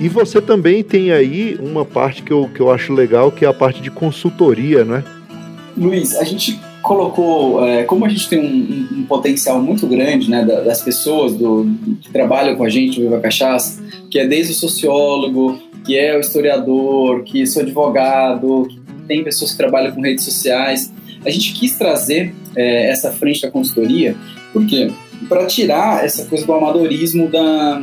E 0.01 0.09
você 0.09 0.41
também 0.41 0.83
tem 0.83 1.11
aí 1.11 1.57
uma 1.61 1.85
parte 1.85 2.23
que 2.23 2.31
eu, 2.33 2.49
que 2.53 2.59
eu 2.59 2.71
acho 2.71 2.91
legal, 2.93 3.31
que 3.31 3.45
é 3.45 3.47
a 3.47 3.53
parte 3.53 3.81
de 3.81 3.91
consultoria, 3.91 4.83
né? 4.83 5.03
Luiz, 5.77 6.15
a 6.15 6.23
gente 6.23 6.59
colocou, 6.81 7.65
é, 7.65 7.83
como 7.83 8.03
a 8.05 8.09
gente 8.09 8.27
tem 8.27 8.39
um, 8.39 8.43
um- 8.97 8.99
um 9.01 9.03
potencial 9.03 9.61
muito 9.61 9.85
grande 9.87 10.29
né, 10.29 10.43
da- 10.43 10.61
das 10.61 10.81
pessoas 10.81 11.33
do, 11.33 11.69
que 12.01 12.09
trabalham 12.11 12.55
com 12.55 12.63
a 12.63 12.69
gente 12.69 12.99
no 12.99 13.05
Viva 13.09 13.21
Cachaça, 13.21 13.81
que 14.09 14.17
é 14.19 14.25
desde 14.27 14.53
o 14.53 14.55
sociólogo, 14.55 15.59
que 15.85 15.97
é 15.97 16.17
o 16.17 16.19
historiador, 16.19 17.23
que 17.23 17.45
sou 17.45 17.61
advogado, 17.61 18.67
que 18.69 18.79
tem 19.07 19.23
pessoas 19.23 19.51
que 19.51 19.57
trabalham 19.57 19.91
com 19.93 20.01
redes 20.01 20.25
sociais, 20.25 20.91
a 21.25 21.29
gente 21.29 21.53
quis 21.53 21.75
trazer 21.77 22.33
é, 22.55 22.89
essa 22.89 23.11
frente 23.11 23.41
da 23.43 23.51
consultoria, 23.51 24.15
por 24.51 24.65
quê? 24.65 24.91
Para 25.29 25.45
tirar 25.45 26.03
essa 26.03 26.25
coisa 26.25 26.45
do 26.45 26.53
amadorismo 26.53 27.27
da 27.27 27.79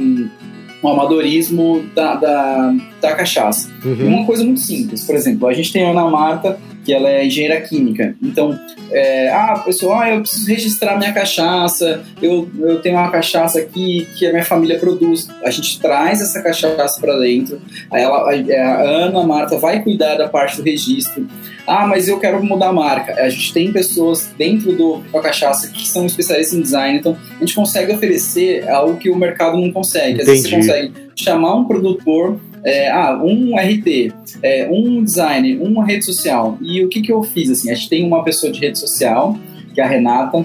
o 0.83 0.89
amadorismo 0.89 1.85
da, 1.95 2.15
da, 2.15 2.75
da 3.01 3.15
cachaça. 3.15 3.71
E 3.85 3.89
Uhum. 3.89 4.09
uma 4.19 4.27
coisa 4.27 4.45
muito 4.45 4.61
simples, 4.61 5.05
por 5.05 5.15
exemplo, 5.15 5.49
a 5.49 5.53
gente 5.53 5.73
tem 5.73 5.85
a 5.85 5.91
Ana 5.91 6.09
Marta, 6.09 6.59
que 6.89 6.95
ela 6.95 7.11
é 7.11 7.27
engenheira 7.27 7.61
química. 7.61 8.17
Então, 8.23 8.59
é, 8.91 9.29
ah, 9.29 9.61
pessoal, 9.63 10.01
ah, 10.01 10.09
eu 10.09 10.23
preciso 10.23 10.49
registrar 10.49 10.97
minha 10.97 11.13
cachaça, 11.13 12.03
eu, 12.23 12.49
eu 12.59 12.81
tenho 12.81 12.97
uma 12.97 13.11
cachaça 13.11 13.59
aqui 13.59 14.09
que 14.17 14.27
a 14.27 14.31
minha 14.31 14.43
família 14.43 14.79
produz. 14.79 15.29
A 15.45 15.51
gente 15.51 15.79
traz 15.79 16.23
essa 16.23 16.43
cachaça 16.43 16.99
para 16.99 17.19
dentro, 17.19 17.61
ela, 17.93 18.31
a 18.31 18.81
Ana, 18.81 19.21
a 19.21 19.27
Marta 19.27 19.59
vai 19.59 19.83
cuidar 19.83 20.15
da 20.15 20.29
parte 20.29 20.57
do 20.57 20.63
registro. 20.63 21.29
Ah, 21.67 21.87
mas 21.87 22.09
eu 22.09 22.19
quero 22.19 22.43
mudar 22.43 22.69
a 22.69 22.73
marca. 22.73 23.13
A 23.23 23.29
gente 23.29 23.53
tem 23.53 23.71
pessoas 23.71 24.31
dentro 24.39 24.73
do 24.73 25.03
da 25.13 25.21
cachaça 25.21 25.69
que 25.69 25.87
são 25.87 26.07
especialistas 26.07 26.59
em 26.59 26.63
design, 26.63 26.99
então 26.99 27.15
a 27.37 27.41
gente 27.41 27.55
consegue 27.55 27.93
oferecer 27.93 28.67
algo 28.67 28.97
que 28.97 29.11
o 29.11 29.17
mercado 29.17 29.59
não 29.59 29.71
consegue. 29.71 30.23
Às 30.23 30.27
vezes 30.27 30.49
você 30.49 30.57
consegue 30.57 30.93
chamar 31.15 31.55
um 31.57 31.67
produtor 31.67 32.41
é, 32.65 32.91
ah, 32.91 33.21
um 33.23 33.57
RT, 33.57 34.13
é, 34.43 34.69
um 34.71 35.03
design, 35.03 35.57
uma 35.59 35.85
rede 35.85 36.05
social. 36.05 36.59
E 36.61 36.83
o 36.85 36.89
que, 36.89 37.01
que 37.01 37.13
eu 37.13 37.23
fiz? 37.23 37.51
Assim, 37.51 37.71
a 37.71 37.75
gente 37.75 37.89
tem 37.89 38.07
uma 38.07 38.23
pessoa 38.23 38.53
de 38.53 38.61
rede 38.61 38.79
social, 38.79 39.39
que 39.75 39.81
é 39.81 39.85
a 39.85 39.89
Renata, 39.89 40.45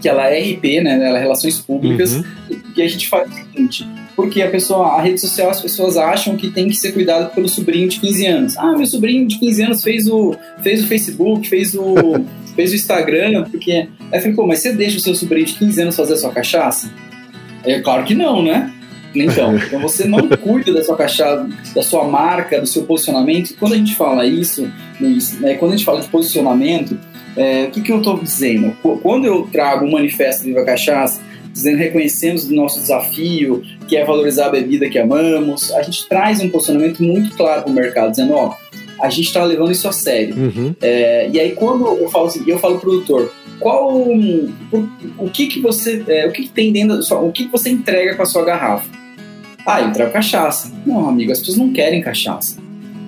que 0.00 0.08
ela 0.08 0.28
é 0.28 0.38
RP, 0.40 0.80
né? 0.82 0.94
Ela 1.04 1.18
é 1.18 1.20
Relações 1.20 1.58
Públicas, 1.58 2.16
uhum. 2.16 2.24
e 2.76 2.82
a 2.82 2.88
gente 2.88 3.08
faz 3.08 3.30
o 3.30 3.34
seguinte. 3.34 3.86
Porque 4.14 4.42
a 4.42 4.50
pessoa, 4.50 4.96
a 4.96 5.00
rede 5.00 5.20
social, 5.20 5.50
as 5.50 5.60
pessoas 5.60 5.96
acham 5.96 6.36
que 6.36 6.50
tem 6.50 6.68
que 6.68 6.76
ser 6.76 6.92
cuidado 6.92 7.32
pelo 7.34 7.48
sobrinho 7.48 7.88
de 7.88 8.00
15 8.00 8.26
anos. 8.26 8.58
Ah, 8.58 8.76
meu 8.76 8.86
sobrinho 8.86 9.26
de 9.26 9.38
15 9.38 9.62
anos 9.62 9.82
fez 9.82 10.08
o, 10.08 10.34
fez 10.62 10.82
o 10.82 10.86
Facebook, 10.86 11.48
fez 11.48 11.74
o, 11.74 11.94
fez 12.54 12.72
o 12.72 12.74
Instagram, 12.74 13.44
porque. 13.50 13.72
Aí 13.72 14.18
eu 14.18 14.20
falei, 14.20 14.34
pô, 14.34 14.46
mas 14.46 14.60
você 14.60 14.72
deixa 14.72 14.96
o 14.96 15.00
seu 15.00 15.14
sobrinho 15.14 15.46
de 15.46 15.54
15 15.54 15.82
anos 15.82 15.96
fazer 15.96 16.14
a 16.14 16.16
sua 16.16 16.32
cachaça? 16.32 16.92
É 17.64 17.80
claro 17.80 18.04
que 18.04 18.14
não, 18.14 18.42
né? 18.42 18.72
Então, 19.14 19.56
então 19.56 19.80
você 19.80 20.06
não 20.06 20.28
cuida 20.38 20.72
da 20.72 20.84
sua 20.84 20.96
cachaça, 20.96 21.48
da 21.74 21.82
sua 21.82 22.04
marca, 22.04 22.60
do 22.60 22.66
seu 22.66 22.84
posicionamento. 22.84 23.54
Quando 23.58 23.74
a 23.74 23.76
gente 23.76 23.94
fala 23.94 24.26
isso, 24.26 24.70
Luiz, 25.00 25.38
né, 25.40 25.54
quando 25.54 25.72
a 25.72 25.76
gente 25.76 25.84
fala 25.84 26.00
de 26.00 26.08
posicionamento, 26.08 26.98
é, 27.36 27.64
o 27.64 27.70
que, 27.70 27.80
que 27.80 27.92
eu 27.92 27.98
estou 27.98 28.18
dizendo? 28.18 28.76
Quando 29.02 29.24
eu 29.26 29.48
trago 29.52 29.86
um 29.86 29.92
manifesto 29.92 30.44
Viva 30.44 30.64
Cachaça, 30.64 31.20
dizendo 31.52 31.78
reconhecemos 31.78 32.44
o 32.44 32.54
nosso 32.54 32.80
desafio, 32.80 33.62
que 33.86 33.96
é 33.96 34.04
valorizar 34.04 34.46
a 34.46 34.50
bebida 34.50 34.88
que 34.88 34.98
amamos, 34.98 35.72
a 35.72 35.82
gente 35.82 36.08
traz 36.08 36.40
um 36.40 36.48
posicionamento 36.48 37.02
muito 37.02 37.34
claro 37.36 37.62
para 37.62 37.70
o 37.70 37.74
mercado, 37.74 38.10
dizendo, 38.10 38.34
ó, 38.34 38.54
a 39.00 39.08
gente 39.08 39.26
está 39.26 39.44
levando 39.44 39.70
isso 39.70 39.88
a 39.88 39.92
sério. 39.92 40.34
Uhum. 40.36 40.74
É, 40.80 41.28
e 41.32 41.38
aí 41.38 41.52
quando 41.52 41.86
eu 41.86 42.08
falo 42.08 42.26
assim, 42.26 42.42
eu 42.46 42.58
falo 42.58 42.78
pro 42.78 42.90
produtor, 42.90 43.32
qual 43.58 43.98
o, 43.98 44.52
o 45.18 45.30
que 45.30 45.46
que 45.46 45.60
você, 45.60 46.02
é, 46.06 46.26
o 46.26 46.32
que, 46.32 46.44
que 46.44 46.50
tem 46.50 46.72
dentro, 46.72 47.02
sua, 47.02 47.20
o 47.20 47.32
que, 47.32 47.44
que 47.44 47.52
você 47.52 47.70
entrega 47.70 48.14
com 48.14 48.22
a 48.22 48.26
sua 48.26 48.44
garrafa? 48.44 48.88
Ah, 49.66 49.82
eu 49.82 49.92
trago 49.92 50.12
cachaça. 50.12 50.72
Não, 50.86 51.08
amigo, 51.08 51.32
as 51.32 51.40
pessoas 51.40 51.58
não 51.58 51.72
querem 51.72 52.00
cachaça. 52.00 52.56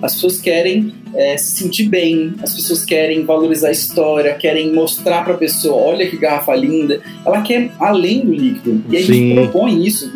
As 0.01 0.13
pessoas 0.13 0.39
querem 0.39 0.93
é, 1.13 1.37
se 1.37 1.55
sentir 1.57 1.87
bem, 1.87 2.33
as 2.41 2.53
pessoas 2.53 2.83
querem 2.83 3.23
valorizar 3.23 3.69
a 3.69 3.71
história, 3.71 4.33
querem 4.35 4.73
mostrar 4.73 5.23
para 5.23 5.33
a 5.33 5.37
pessoa, 5.37 5.75
olha 5.75 6.09
que 6.09 6.17
garrafa 6.17 6.55
linda. 6.55 7.01
Ela 7.25 7.41
quer 7.41 7.71
além 7.79 8.25
do 8.25 8.33
líquido. 8.33 8.83
E 8.89 8.97
a 8.97 9.01
gente 9.01 9.33
propõe 9.35 9.85
isso, 9.85 10.11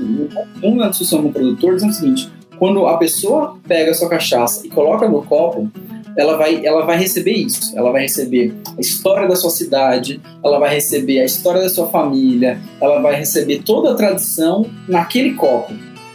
um 0.62 0.76
na 0.76 0.90
discussão 0.90 1.22
com 1.22 1.30
o 1.30 1.34
produtor, 1.34 1.76
dizendo 1.76 1.92
o 1.92 1.94
seguinte, 1.94 2.30
quando 2.58 2.86
a 2.88 2.98
pessoa 2.98 3.58
pega 3.68 3.92
a 3.92 3.94
sua 3.94 4.10
cachaça 4.10 4.66
e 4.66 4.70
coloca 4.70 5.08
no 5.08 5.24
copo, 5.24 5.70
ela 6.18 6.38
vai, 6.38 6.66
ela 6.66 6.86
vai 6.86 6.98
receber 6.98 7.34
isso. 7.34 7.78
Ela 7.78 7.92
vai 7.92 8.04
receber 8.04 8.54
a 8.78 8.82
história 8.82 9.28
da 9.28 9.36
sua 9.36 9.50
cidade, 9.50 10.22
ela 10.44 10.60
vai 10.60 10.74
receber 10.74 11.20
a 11.20 11.26
história 11.26 11.62
da 11.62 11.70
sua 11.70 11.88
família, 11.88 12.60
ela 12.80 13.02
vai 13.02 13.16
receber 13.16 13.64
toda 13.64 13.92
a 13.92 13.96
tradição 13.96 14.66
naquele 14.88 15.34
copo. 15.34 15.74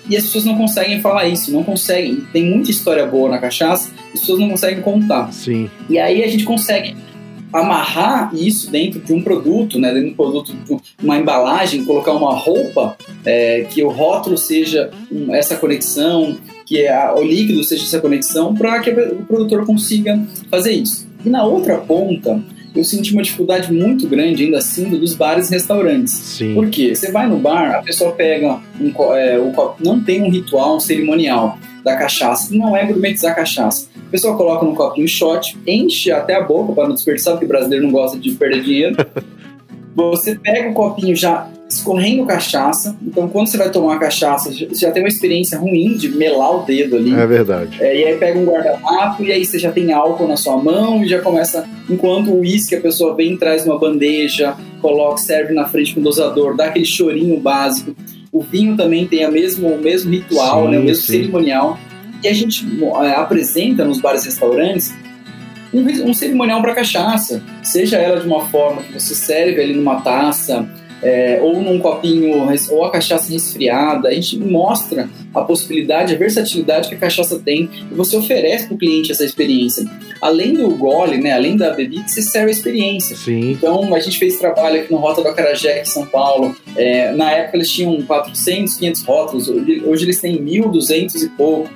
E 0.09 0.17
as 0.17 0.25
pessoas 0.25 0.45
não 0.45 0.57
conseguem 0.57 1.01
falar 1.01 1.29
isso, 1.29 1.53
não 1.53 1.63
conseguem. 1.63 2.27
Tem 2.33 2.45
muita 2.45 2.71
história 2.71 3.07
boa 3.07 3.31
na 3.31 3.39
cachaça, 3.39 3.93
as 4.13 4.21
pessoas 4.21 4.41
não 4.41 4.51
conseguem 4.51 4.83
contar. 4.83 5.33
Sim. 5.33 5.71
E 5.89 5.99
aí 5.99 6.25
a 6.25 6.27
gente 6.27 6.45
consegue 6.45 6.97
amarrar 7.53 8.31
isso 8.35 8.71
dentro 8.71 9.01
de 9.01 9.13
um 9.13 9.23
produto, 9.23 9.79
né, 9.79 9.89
dentro 9.93 10.09
de 10.09 10.13
um 10.13 10.17
produto, 10.17 10.55
uma 11.03 11.19
embalagem, 11.19 11.85
colocar 11.85 12.13
uma 12.13 12.35
roupa 12.35 12.97
é, 13.25 13.67
que 13.69 13.83
o 13.83 13.89
rótulo 13.89 14.39
seja 14.39 14.91
essa 15.33 15.57
conexão, 15.57 16.37
que 16.65 16.87
a, 16.87 17.15
o 17.15 17.23
líquido 17.23 17.63
seja 17.65 17.85
essa 17.85 18.01
conexão, 18.01 18.55
para 18.55 18.81
que 18.81 18.91
o 18.91 19.25
produtor 19.27 19.67
consiga 19.67 20.21
fazer 20.51 20.73
isso. 20.73 21.09
E 21.25 21.29
na 21.29 21.45
outra 21.45 21.77
ponta, 21.79 22.43
eu 22.75 22.85
senti 22.85 23.13
uma 23.13 23.23
dificuldade 23.23 23.73
muito 23.73 24.07
grande 24.07 24.45
ainda 24.45 24.59
assim 24.59 24.89
dos 24.89 25.15
bares 25.15 25.51
e 25.51 25.55
restaurantes. 25.55 26.13
Sim. 26.13 26.55
Por 26.55 26.69
quê? 26.71 26.95
Você 26.95 27.11
vai 27.11 27.29
no 27.29 27.39
bar, 27.39 27.75
a 27.75 27.83
pessoa 27.83 28.13
pega 28.13 28.61
um, 28.81 28.93
é, 29.15 29.39
não 29.81 30.01
tem 30.01 30.23
um 30.23 30.31
ritual, 30.31 30.77
um 30.77 30.81
cerimonial 30.81 31.59
da 31.83 31.97
cachaça, 31.97 32.55
não 32.55 32.77
é 32.77 32.85
gourmetizar 32.85 33.33
a 33.33 33.35
cachaça. 33.35 33.89
A 33.97 34.11
pessoa 34.11 34.37
coloca 34.37 34.65
num 34.65 34.75
copinho 34.75 35.09
shot, 35.09 35.59
enche 35.67 36.11
até 36.11 36.35
a 36.35 36.43
boca 36.43 36.73
para 36.73 36.89
não 36.89 36.95
desperdiçar, 36.95 37.35
porque 37.35 37.47
o 37.47 37.49
brasileiro 37.49 37.85
não 37.85 37.93
gosta 37.93 38.19
de 38.19 38.33
perder 38.33 38.63
dinheiro. 38.63 38.97
Você 39.95 40.37
pega 40.37 40.71
o 40.71 40.75
copinho 40.75 41.15
já 41.17 41.49
escorrendo 41.69 42.27
cachaça. 42.27 42.97
Então, 43.03 43.29
quando 43.29 43.47
você 43.47 43.57
vai 43.57 43.71
tomar 43.71 43.99
cachaça, 43.99 44.51
você 44.51 44.75
já 44.75 44.91
tem 44.91 45.03
uma 45.03 45.09
experiência 45.09 45.59
ruim 45.59 45.95
de 45.95 46.09
melar 46.09 46.57
o 46.57 46.65
dedo 46.65 46.97
ali. 46.97 47.15
É 47.15 47.27
verdade. 47.27 47.77
É, 47.81 48.01
e 48.01 48.05
aí 48.05 48.17
pega 48.17 48.39
um 48.39 48.45
guardanapo 48.45 49.23
e 49.23 49.33
aí 49.33 49.45
você 49.45 49.59
já 49.59 49.71
tem 49.71 49.93
álcool 49.93 50.27
na 50.27 50.37
sua 50.37 50.57
mão 50.57 51.05
e 51.05 51.09
já 51.09 51.21
começa. 51.21 51.69
Enquanto 51.89 52.31
o 52.31 52.41
uísque, 52.41 52.75
a 52.75 52.81
pessoa 52.81 53.15
vem, 53.15 53.37
traz 53.37 53.65
uma 53.65 53.79
bandeja, 53.79 54.57
coloca, 54.81 55.19
serve 55.19 55.55
na 55.55 55.69
frente 55.69 55.95
com 55.95 56.01
o 56.01 56.05
dosador, 56.05 56.57
dá 56.57 56.67
aquele 56.67 56.85
chorinho 56.85 57.39
básico. 57.39 57.95
O 58.33 58.41
vinho 58.41 58.77
também 58.77 59.07
tem 59.07 59.25
a 59.25 59.31
mesmo, 59.31 59.69
o 59.69 59.81
mesmo 59.81 60.11
ritual, 60.11 60.67
sim, 60.67 60.71
né, 60.71 60.79
o 60.79 60.83
mesmo 60.83 61.05
sim. 61.05 61.13
cerimonial. 61.13 61.79
E 62.23 62.29
a 62.29 62.33
gente 62.33 62.67
é, 63.03 63.11
apresenta 63.13 63.85
nos 63.85 64.01
bares 64.01 64.25
e 64.25 64.27
restaurantes 64.27 64.95
um, 65.73 66.11
um 66.11 66.15
cerimonial 66.15 66.61
para 66.61 66.75
cachaça, 66.75 67.43
seja 67.63 67.97
ela 67.97 68.21
de 68.21 68.27
uma 68.27 68.47
forma 68.47 68.83
que 68.83 68.93
você 68.93 69.15
serve 69.15 69.61
ali 69.61 69.75
numa 69.75 70.01
taça, 70.01 70.69
é, 71.03 71.39
ou 71.43 71.61
num 71.63 71.79
copinho, 71.79 72.49
ou 72.71 72.85
a 72.85 72.91
cachaça 72.91 73.33
resfriada. 73.33 74.09
A 74.09 74.13
gente 74.13 74.39
mostra 74.39 75.09
a 75.35 75.43
possibilidade, 75.43 76.15
a 76.15 76.19
versatilidade 76.19 76.89
que 76.89 76.95
a 76.95 76.99
cachaça 76.99 77.39
tem 77.39 77.69
e 77.91 77.95
você 77.95 78.17
oferece 78.17 78.67
para 78.67 78.75
o 78.75 78.79
cliente 78.79 79.13
essa 79.13 79.25
experiência. 79.25 79.85
Além 80.21 80.55
do 80.55 80.69
gole, 80.77 81.17
né, 81.19 81.33
além 81.33 81.57
da 81.57 81.71
bebida, 81.71 82.07
você 82.07 82.21
serve 82.21 82.49
a 82.49 82.53
experiência. 82.53 83.17
Sim. 83.17 83.53
Então, 83.53 83.95
a 83.95 84.01
gente 84.01 84.19
fez 84.19 84.39
trabalho 84.39 84.81
aqui 84.81 84.93
no 84.93 84.99
Rota 84.99 85.23
do 85.23 85.29
Acarajé, 85.29 85.81
em 85.81 85.85
São 85.85 86.05
Paulo. 86.07 86.55
É, 86.77 87.13
na 87.13 87.31
época, 87.33 87.57
eles 87.57 87.71
tinham 87.71 88.03
400, 88.03 88.75
500 88.77 89.03
rótulos. 89.03 89.49
Hoje, 89.49 89.83
hoje 89.85 90.05
eles 90.05 90.21
têm 90.21 90.37
1.200 90.37 91.23
e 91.23 91.29
pouco. 91.31 91.71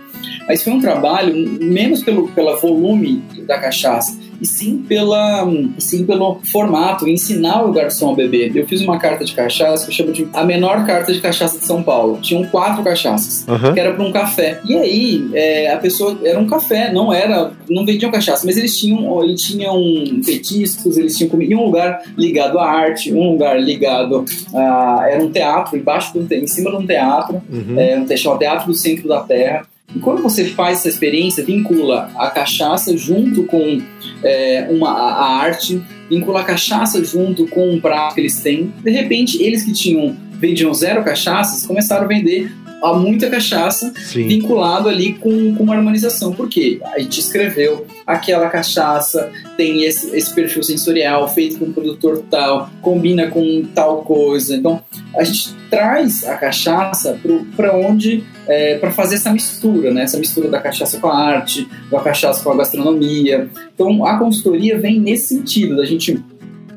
Mas 0.47 0.63
foi 0.63 0.73
um 0.73 0.81
trabalho 0.81 1.35
menos 1.61 2.03
pelo 2.03 2.29
pela 2.29 2.57
volume 2.57 3.23
da 3.47 3.59
cachaça, 3.59 4.19
e 4.45 4.47
sim, 4.47 4.85
pela, 4.87 5.51
sim 5.79 6.05
pelo 6.05 6.39
formato, 6.53 7.09
ensinar 7.09 7.65
o 7.65 7.73
garçom 7.73 8.13
a 8.13 8.15
beber. 8.15 8.55
Eu 8.55 8.69
fiz 8.69 8.83
uma 8.83 8.99
carta 8.99 9.25
de 9.25 9.35
cachaça 9.35 9.87
que 9.87 9.91
eu 9.91 9.95
chamo 9.95 10.13
de 10.13 10.29
a 10.35 10.45
menor 10.45 10.85
carta 10.85 11.15
de 11.15 11.19
cachaça 11.19 11.59
de 11.59 11.65
São 11.65 11.83
Paulo. 11.83 12.19
Tinham 12.21 12.45
quatro 12.45 12.85
cachaças, 12.85 13.47
uhum. 13.49 13.73
que 13.73 13.81
era 13.81 13.95
para 13.95 14.05
um 14.05 14.13
café. 14.13 14.61
E 14.69 14.77
aí, 14.77 15.31
é, 15.33 15.73
a 15.73 15.79
pessoa 15.79 16.19
era 16.23 16.39
um 16.39 16.47
café, 16.47 16.93
não 16.93 17.11
era, 17.11 17.53
não 17.71 17.87
vendiam 17.87 18.11
cachaça, 18.11 18.45
mas 18.45 18.59
eles 18.59 18.79
tinham, 18.79 19.25
eles 19.25 19.41
tinham 19.41 19.83
petiscos, 20.23 20.99
eles 20.99 21.17
tinham 21.17 21.31
comida, 21.31 21.57
um 21.57 21.65
lugar 21.65 22.03
ligado 22.15 22.59
à 22.59 22.71
arte, 22.71 23.15
um 23.15 23.33
lugar 23.33 23.59
ligado 23.59 24.27
a, 24.55 25.07
era 25.09 25.25
um 25.25 25.31
teatro 25.31 25.75
embaixo 25.79 26.13
do, 26.19 26.35
em 26.35 26.47
cima 26.47 26.71
de 26.71 26.77
um 26.77 26.87
teatro, 26.87 27.41
uhum. 27.51 27.81
é, 27.81 27.99
um 27.99 28.39
teatro 28.39 28.67
do 28.67 28.75
centro 28.75 29.09
da 29.09 29.21
terra. 29.21 29.67
E 29.95 29.99
quando 29.99 30.23
você 30.23 30.45
faz 30.45 30.79
essa 30.79 30.89
experiência, 30.89 31.45
vincula 31.45 32.11
a 32.17 32.31
cachaça 32.31 32.97
junto 32.97 33.45
com 33.45 33.81
é, 34.23 34.67
uma, 34.71 34.91
a 34.91 35.37
arte, 35.39 35.83
vincula 36.09 36.41
a 36.41 36.45
cachaça 36.45 37.03
junto 37.05 37.47
com 37.47 37.71
um 37.71 37.81
prato 37.81 38.15
que 38.15 38.21
eles 38.21 38.41
têm. 38.41 38.73
De 38.83 38.91
repente, 38.91 39.43
eles 39.43 39.63
que 39.63 39.73
tinham 39.73 40.17
vendiam 40.33 40.75
zero 40.75 41.03
cachaças 41.05 41.65
começaram 41.65 42.05
a 42.05 42.09
vender 42.09 42.53
há 42.83 42.93
muita 42.93 43.31
cachaça 43.31 43.93
Sim. 43.97 44.29
vinculado 44.29 44.89
ali 44.89 45.15
com, 45.15 45.55
com 45.55 45.63
uma 45.63 45.75
harmonização. 45.75 46.33
Por 46.33 46.49
quê? 46.49 46.81
A 46.93 46.99
gente 46.99 47.21
escreveu 47.21 47.87
aquela 48.07 48.49
cachaça 48.49 49.31
tem 49.57 49.85
esse, 49.85 50.15
esse 50.17 50.35
perfil 50.35 50.63
sensorial 50.63 51.29
feito 51.29 51.59
com 51.59 51.67
um 51.67 51.73
produtor 51.73 52.23
tal, 52.31 52.71
combina 52.83 53.29
com 53.29 53.65
tal 53.75 54.03
coisa. 54.03 54.57
Então, 54.57 54.83
a 55.17 55.25
gente 55.25 55.55
traz 55.71 56.25
a 56.25 56.37
cachaça 56.37 57.19
para 57.57 57.77
onde 57.77 58.25
é, 58.47 58.79
para 58.79 58.91
fazer 58.91 59.17
essa 59.17 59.33
mistura, 59.33 59.93
né? 59.93 60.03
Essa 60.03 60.19
mistura 60.19 60.49
da 60.49 60.61
cachaça 60.61 60.99
com 60.99 61.09
a 61.09 61.17
arte, 61.17 61.67
da 61.91 62.01
cachaça 62.01 62.43
com 62.43 62.51
a 62.51 62.57
gastronomia. 62.57 63.49
Então, 63.75 64.05
a 64.05 64.19
consultoria 64.19 64.79
vem 64.79 65.01
nesse 65.01 65.29
sentido, 65.29 65.77
da 65.77 65.85
gente 65.85 66.23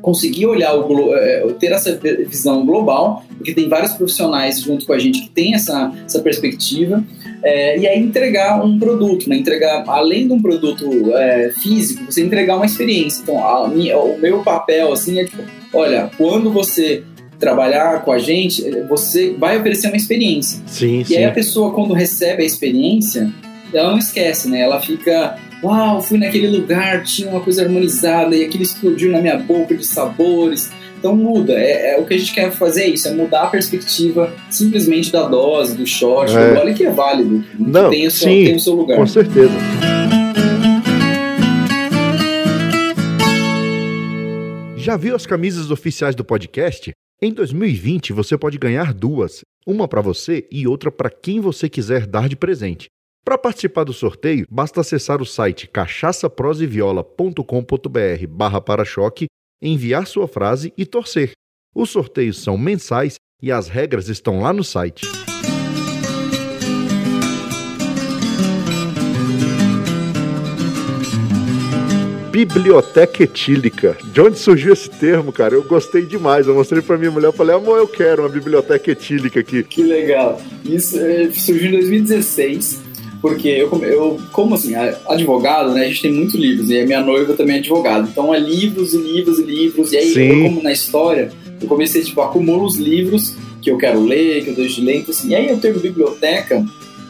conseguir 0.00 0.46
olhar 0.46 0.74
o 0.74 1.14
é, 1.14 1.46
ter 1.58 1.72
essa 1.72 2.00
visão 2.26 2.64
global, 2.64 3.24
porque 3.36 3.52
tem 3.52 3.68
vários 3.68 3.92
profissionais 3.92 4.60
junto 4.60 4.86
com 4.86 4.92
a 4.92 4.98
gente 4.98 5.22
que 5.22 5.30
tem 5.30 5.54
essa, 5.54 5.92
essa 6.04 6.20
perspectiva, 6.20 7.04
é, 7.42 7.78
e 7.78 7.86
aí 7.86 7.98
entregar 8.00 8.64
um 8.64 8.78
produto, 8.78 9.28
né? 9.28 9.36
entregar 9.36 9.84
além 9.86 10.26
de 10.26 10.32
um 10.32 10.42
produto 10.42 10.88
é, 11.14 11.52
físico, 11.60 12.04
você 12.04 12.22
entregar 12.22 12.56
uma 12.56 12.66
experiência. 12.66 13.22
Então, 13.22 13.38
a, 13.42 13.64
o 13.64 14.18
meu 14.18 14.42
papel 14.42 14.92
assim 14.92 15.20
é 15.20 15.24
tipo, 15.24 15.42
olha, 15.72 16.10
quando 16.16 16.50
você 16.50 17.02
trabalhar 17.38 18.02
com 18.02 18.10
a 18.10 18.18
gente, 18.18 18.68
você 18.88 19.34
vai 19.38 19.58
oferecer 19.58 19.88
uma 19.88 19.96
experiência. 19.96 20.60
Sim, 20.66 21.00
e 21.00 21.04
sim. 21.04 21.16
aí 21.16 21.24
a 21.24 21.30
pessoa 21.30 21.72
quando 21.72 21.94
recebe 21.94 22.42
a 22.42 22.46
experiência, 22.46 23.32
ela 23.72 23.90
não 23.90 23.98
esquece, 23.98 24.48
né? 24.48 24.60
Ela 24.60 24.80
fica 24.80 25.38
uau, 25.62 26.00
fui 26.00 26.18
naquele 26.18 26.48
lugar, 26.48 27.02
tinha 27.04 27.28
uma 27.28 27.40
coisa 27.40 27.62
harmonizada 27.62 28.34
e 28.34 28.44
aquilo 28.44 28.62
explodiu 28.62 29.10
na 29.10 29.20
minha 29.20 29.36
boca 29.36 29.76
de 29.76 29.86
sabores. 29.86 30.70
Então 30.98 31.14
muda, 31.14 31.52
é, 31.52 31.94
é, 31.94 32.00
o 32.00 32.04
que 32.04 32.14
a 32.14 32.18
gente 32.18 32.34
quer 32.34 32.50
fazer 32.50 32.82
é 32.82 32.88
isso, 32.88 33.06
é 33.06 33.12
mudar 33.12 33.44
a 33.44 33.46
perspectiva 33.46 34.32
simplesmente 34.50 35.12
da 35.12 35.28
dose, 35.28 35.76
do 35.76 35.86
shot, 35.86 36.36
É. 36.36 36.58
olha 36.58 36.74
que 36.74 36.84
é 36.84 36.90
válido, 36.90 37.44
que 37.56 37.62
Não, 37.62 37.90
tem, 37.90 38.06
o 38.06 38.10
seu, 38.10 38.28
sim, 38.28 38.44
tem 38.44 38.56
o 38.56 38.60
seu 38.60 38.74
lugar. 38.74 38.98
Com 38.98 39.06
certeza. 39.06 39.52
Já 44.76 44.96
viu 44.96 45.14
as 45.14 45.26
camisas 45.26 45.70
oficiais 45.70 46.14
do 46.14 46.24
podcast? 46.24 46.92
Em 47.20 47.32
2020 47.32 48.12
você 48.12 48.38
pode 48.38 48.56
ganhar 48.58 48.94
duas, 48.94 49.40
uma 49.66 49.86
para 49.86 50.00
você 50.00 50.46
e 50.50 50.66
outra 50.66 50.90
para 50.90 51.10
quem 51.10 51.40
você 51.40 51.68
quiser 51.68 52.06
dar 52.06 52.28
de 52.28 52.36
presente. 52.36 52.86
Para 53.24 53.36
participar 53.36 53.84
do 53.84 53.92
sorteio, 53.92 54.46
basta 54.50 54.80
acessar 54.80 55.20
o 55.20 55.26
site 55.26 55.68
cachaçaproseviola.com.br 55.68 58.26
barra 58.28 58.60
para-choque, 58.60 59.26
enviar 59.60 60.06
sua 60.06 60.28
frase 60.28 60.72
e 60.76 60.86
torcer. 60.86 61.32
Os 61.74 61.90
sorteios 61.90 62.42
são 62.42 62.56
mensais 62.56 63.16
e 63.42 63.52
as 63.52 63.68
regras 63.68 64.08
estão 64.08 64.40
lá 64.40 64.52
no 64.52 64.64
site. 64.64 65.06
Biblioteca 72.30 73.24
etílica. 73.24 73.96
De 74.12 74.20
onde 74.20 74.38
surgiu 74.38 74.72
esse 74.72 74.88
termo, 74.88 75.32
cara? 75.32 75.54
Eu 75.54 75.64
gostei 75.64 76.06
demais. 76.06 76.46
Eu 76.46 76.54
mostrei 76.54 76.80
pra 76.80 76.96
minha 76.96 77.10
mulher, 77.10 77.28
eu 77.28 77.32
falei, 77.32 77.56
amor, 77.56 77.78
eu 77.78 77.88
quero 77.88 78.22
uma 78.22 78.28
biblioteca 78.28 78.92
etílica 78.92 79.40
aqui. 79.40 79.64
Que 79.64 79.82
legal. 79.82 80.40
Isso 80.64 80.98
é, 81.00 81.30
surgiu 81.30 81.68
em 81.68 81.72
2016, 81.72 82.80
porque 83.20 83.48
eu, 83.48 83.70
eu 83.82 84.20
como 84.32 84.54
assim, 84.54 84.74
advogado, 85.06 85.72
né, 85.72 85.84
a 85.84 85.88
gente 85.88 86.02
tem 86.02 86.12
muitos 86.12 86.34
livros, 86.34 86.70
e 86.70 86.80
a 86.80 86.86
minha 86.86 87.00
noiva 87.00 87.34
também 87.34 87.56
é 87.56 87.58
advogada, 87.58 88.08
então 88.10 88.32
é 88.34 88.38
livros 88.38 88.94
e 88.94 88.98
livros 88.98 89.38
e 89.38 89.42
livros, 89.42 89.92
e 89.92 89.96
aí 89.96 90.12
Sim. 90.12 90.20
eu, 90.20 90.42
como 90.44 90.62
na 90.62 90.72
história, 90.72 91.30
eu 91.60 91.66
comecei, 91.66 92.02
tipo, 92.02 92.20
acumulo 92.20 92.64
os 92.64 92.76
livros 92.76 93.34
que 93.60 93.70
eu 93.70 93.76
quero 93.76 94.00
ler, 94.02 94.44
que 94.44 94.50
eu 94.50 94.54
deixo 94.54 94.76
de 94.76 94.86
ler, 94.86 94.98
então, 94.98 95.10
assim, 95.10 95.30
e 95.30 95.34
aí 95.34 95.52
o 95.52 95.58
termo 95.58 95.80
biblioteca, 95.80 96.64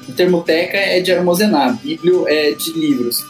o 0.08 0.12
termo 0.12 0.42
teca 0.42 0.78
é 0.78 1.00
de 1.00 1.12
armazenar, 1.12 1.78
biblio 1.82 2.26
é 2.26 2.52
de 2.52 2.72
livros. 2.72 3.22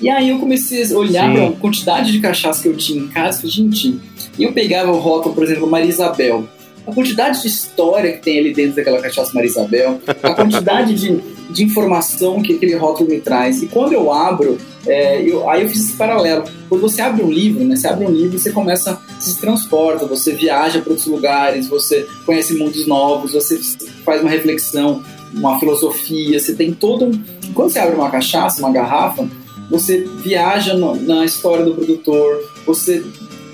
E 0.00 0.08
aí 0.08 0.30
eu 0.30 0.38
comecei 0.38 0.84
a 0.84 0.96
olhar 0.96 1.32
para 1.32 1.48
a 1.48 1.52
quantidade 1.52 2.12
de 2.12 2.20
cachaça 2.20 2.62
que 2.62 2.68
eu 2.68 2.76
tinha 2.76 3.00
em 3.00 3.08
casa, 3.08 3.38
e 3.38 3.40
falei, 3.42 3.54
gente, 3.54 3.98
e 4.36 4.44
eu 4.44 4.52
pegava 4.52 4.90
o 4.90 4.98
rótulo, 4.98 5.34
por 5.34 5.44
exemplo, 5.44 5.68
Maria 5.68 5.88
Isabel, 5.88 6.48
a 6.88 6.94
quantidade 6.94 7.42
de 7.42 7.48
história 7.48 8.12
que 8.12 8.22
tem 8.22 8.38
ali 8.38 8.52
dentro 8.54 8.76
daquela 8.76 9.00
cachaça 9.00 9.30
Maria 9.34 9.50
Isabel, 9.50 10.00
a 10.22 10.34
quantidade 10.34 10.94
de, 10.94 11.20
de 11.50 11.64
informação 11.64 12.40
que 12.42 12.54
aquele 12.54 12.74
rótulo 12.74 13.10
me 13.10 13.20
traz. 13.20 13.62
E 13.62 13.66
quando 13.66 13.92
eu 13.92 14.12
abro, 14.12 14.58
é, 14.86 15.22
eu- 15.22 15.48
aí 15.48 15.62
eu 15.62 15.68
fiz 15.68 15.84
esse 15.84 15.96
paralelo. 15.96 16.44
Quando 16.68 16.80
você 16.80 17.00
abre 17.02 17.22
um 17.22 17.30
livro, 17.30 17.64
né? 17.64 17.76
Você 17.76 17.86
abre 17.88 18.06
um 18.06 18.10
livro, 18.10 18.38
você 18.38 18.50
começa, 18.50 19.00
se 19.20 19.38
transporta, 19.40 20.06
você 20.06 20.32
viaja 20.34 20.80
para 20.80 20.90
outros 20.90 21.06
lugares, 21.08 21.68
você 21.68 22.06
conhece 22.24 22.54
mundos 22.54 22.86
novos, 22.86 23.32
você 23.32 23.58
faz 24.04 24.20
uma 24.22 24.30
reflexão, 24.30 25.02
uma 25.34 25.58
filosofia, 25.60 26.38
você 26.40 26.54
tem 26.54 26.72
todo 26.72 27.04
um... 27.06 27.22
Quando 27.54 27.70
você 27.70 27.78
abre 27.78 27.96
uma 27.96 28.10
cachaça, 28.10 28.60
uma 28.60 28.70
garrafa, 28.72 29.28
você 29.70 30.06
viaja 30.22 30.74
no- 30.74 30.94
na 30.96 31.24
história 31.24 31.64
do 31.64 31.74
produtor, 31.74 32.40
você 32.66 33.04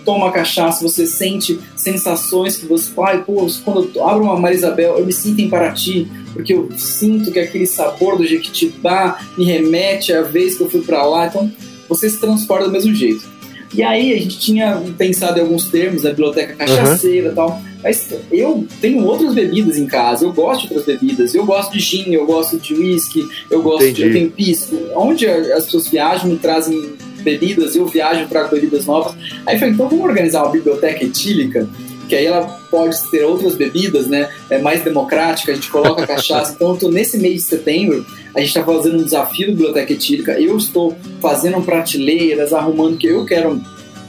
toma 0.04 0.30
cachaça, 0.30 0.82
você 0.82 1.06
sente 1.06 1.58
sensações 1.76 2.56
que 2.56 2.66
você, 2.66 2.92
ai, 3.02 3.22
pô, 3.22 3.46
quando 3.64 3.90
eu 3.94 4.06
abro 4.06 4.24
uma 4.24 4.38
Marisabel, 4.38 4.98
eu 4.98 5.06
me 5.06 5.12
sinto 5.12 5.40
em 5.40 5.48
Paraty, 5.48 6.06
porque 6.32 6.52
eu 6.52 6.68
sinto 6.76 7.30
que 7.30 7.38
aquele 7.38 7.66
sabor 7.66 8.16
do 8.16 8.26
Jequitibá 8.26 9.20
me 9.36 9.44
remete 9.44 10.12
à 10.12 10.22
vez 10.22 10.56
que 10.56 10.62
eu 10.62 10.70
fui 10.70 10.82
para 10.82 11.04
lá, 11.04 11.26
então 11.26 11.50
você 11.88 12.08
se 12.08 12.18
transporta 12.18 12.66
do 12.66 12.72
mesmo 12.72 12.94
jeito. 12.94 13.34
E 13.72 13.82
aí 13.82 14.12
a 14.12 14.18
gente 14.18 14.38
tinha 14.38 14.80
pensado 14.96 15.38
em 15.38 15.42
alguns 15.42 15.64
termos, 15.64 16.06
a 16.06 16.10
biblioteca 16.10 16.54
cachaceira 16.54 17.30
e 17.30 17.34
tal, 17.34 17.60
mas 17.82 18.08
eu 18.30 18.66
tenho 18.80 19.04
outras 19.04 19.34
bebidas 19.34 19.76
em 19.76 19.86
casa, 19.86 20.24
eu 20.24 20.32
gosto 20.32 20.68
de 20.68 20.74
outras 20.74 20.86
bebidas, 20.86 21.34
eu 21.34 21.44
gosto 21.44 21.72
de 21.72 21.80
gin, 21.80 22.14
eu 22.14 22.24
gosto 22.24 22.56
de 22.56 22.72
whisky, 22.72 23.26
eu 23.50 23.60
gosto 23.62 23.80
de, 23.80 23.90
Entendi. 23.90 24.06
eu 24.06 24.12
tenho 24.12 24.30
pisco. 24.30 24.76
Onde 24.94 25.26
as 25.26 25.64
pessoas 25.64 25.88
viajam 25.88 26.30
me 26.30 26.38
trazem 26.38 26.94
bebidas, 27.24 27.74
eu 27.74 27.86
viajo 27.86 28.28
trago 28.28 28.50
bebidas 28.50 28.86
novas. 28.86 29.14
Aí 29.46 29.58
falei, 29.58 29.74
então 29.74 29.88
vamos 29.88 30.04
organizar 30.04 30.42
uma 30.42 30.52
biblioteca 30.52 31.04
etílica, 31.04 31.68
que 32.08 32.14
aí 32.14 32.26
ela 32.26 32.42
pode 32.70 32.96
ter 33.10 33.24
outras 33.24 33.54
bebidas, 33.54 34.06
né? 34.06 34.28
É 34.50 34.58
mais 34.58 34.82
democrática, 34.82 35.52
a 35.52 35.54
gente 35.54 35.70
coloca 35.70 36.06
cachaça. 36.06 36.52
Então 36.54 36.70
eu 36.70 36.76
tô 36.76 36.90
nesse 36.90 37.18
mês 37.18 37.36
de 37.36 37.42
setembro, 37.42 38.04
a 38.34 38.40
gente 38.40 38.48
está 38.48 38.62
fazendo 38.62 38.98
um 38.98 39.04
desafio 39.04 39.46
do 39.46 39.52
Biblioteca 39.52 39.92
Etílica. 39.92 40.32
Eu 40.40 40.56
estou 40.56 40.96
fazendo 41.20 41.60
prateleiras, 41.62 42.52
arrumando 42.52 42.96
que 42.98 43.06
eu 43.06 43.24
quero. 43.24 43.60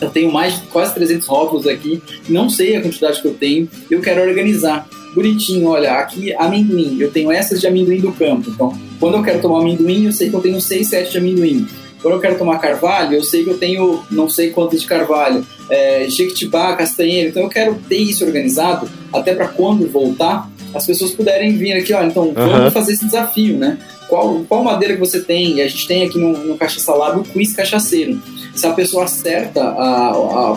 Eu 0.02 0.10
tenho 0.10 0.32
mais 0.32 0.56
de 0.56 0.68
quase 0.68 0.94
300 0.94 1.28
rótulos 1.28 1.68
aqui, 1.68 2.02
não 2.28 2.50
sei 2.50 2.76
a 2.76 2.82
quantidade 2.82 3.22
que 3.22 3.28
eu 3.28 3.34
tenho, 3.34 3.70
eu 3.90 4.02
quero 4.02 4.22
organizar. 4.22 4.88
Bonitinho, 5.14 5.70
olha, 5.70 5.94
aqui 5.94 6.34
amendoim, 6.34 6.98
eu 7.00 7.10
tenho 7.10 7.32
essas 7.32 7.62
de 7.62 7.68
amendoim 7.68 8.02
do 8.02 8.12
campo. 8.12 8.50
Então, 8.50 8.78
quando 9.00 9.16
eu 9.16 9.24
quero 9.24 9.42
tomar 9.42 9.62
amendoim, 9.62 10.06
eu 10.06 10.12
sei 10.12 10.30
que 10.30 10.36
eu 10.36 10.42
tenho 10.42 10.60
6, 10.60 10.88
7 10.90 11.12
de 11.12 11.18
amendoim. 11.20 11.66
Quando 12.06 12.16
eu 12.18 12.22
quero 12.22 12.38
tomar 12.38 12.60
carvalho, 12.60 13.16
eu 13.16 13.24
sei 13.24 13.44
que 13.44 13.50
eu 13.50 13.58
tenho 13.58 14.04
não 14.12 14.30
sei 14.30 14.52
quantos 14.52 14.80
de 14.80 14.86
carvalho. 14.86 15.44
É, 15.72 16.06
jequitibá, 16.08 16.76
castanheira. 16.76 17.30
Então 17.30 17.42
eu 17.42 17.50
quero 17.50 17.74
ter 17.90 17.98
isso 17.98 18.24
organizado, 18.24 18.88
até 19.12 19.34
para 19.34 19.48
quando 19.48 19.92
voltar, 19.92 20.48
as 20.72 20.86
pessoas 20.86 21.10
puderem 21.14 21.58
vir 21.58 21.74
aqui, 21.74 21.94
então 21.94 22.32
Aham. 22.38 22.48
vamos 22.60 22.74
fazer 22.74 22.94
esse 22.94 23.06
desafio, 23.06 23.58
né? 23.58 23.80
Qual, 24.08 24.46
qual 24.48 24.64
madeira 24.64 24.94
que 24.94 25.00
você 25.00 25.20
tem? 25.20 25.56
E 25.56 25.62
a 25.64 25.68
gente 25.68 25.88
tem 25.88 26.06
aqui 26.06 26.20
no, 26.20 26.38
no 26.38 26.56
Caixa 26.60 26.80
Salado 26.80 27.22
o 27.22 27.24
quiz 27.24 27.54
cachaceiro. 27.56 28.22
Se 28.54 28.68
a 28.68 28.72
pessoa 28.74 29.06
acerta 29.06 29.64
a- 29.64 30.12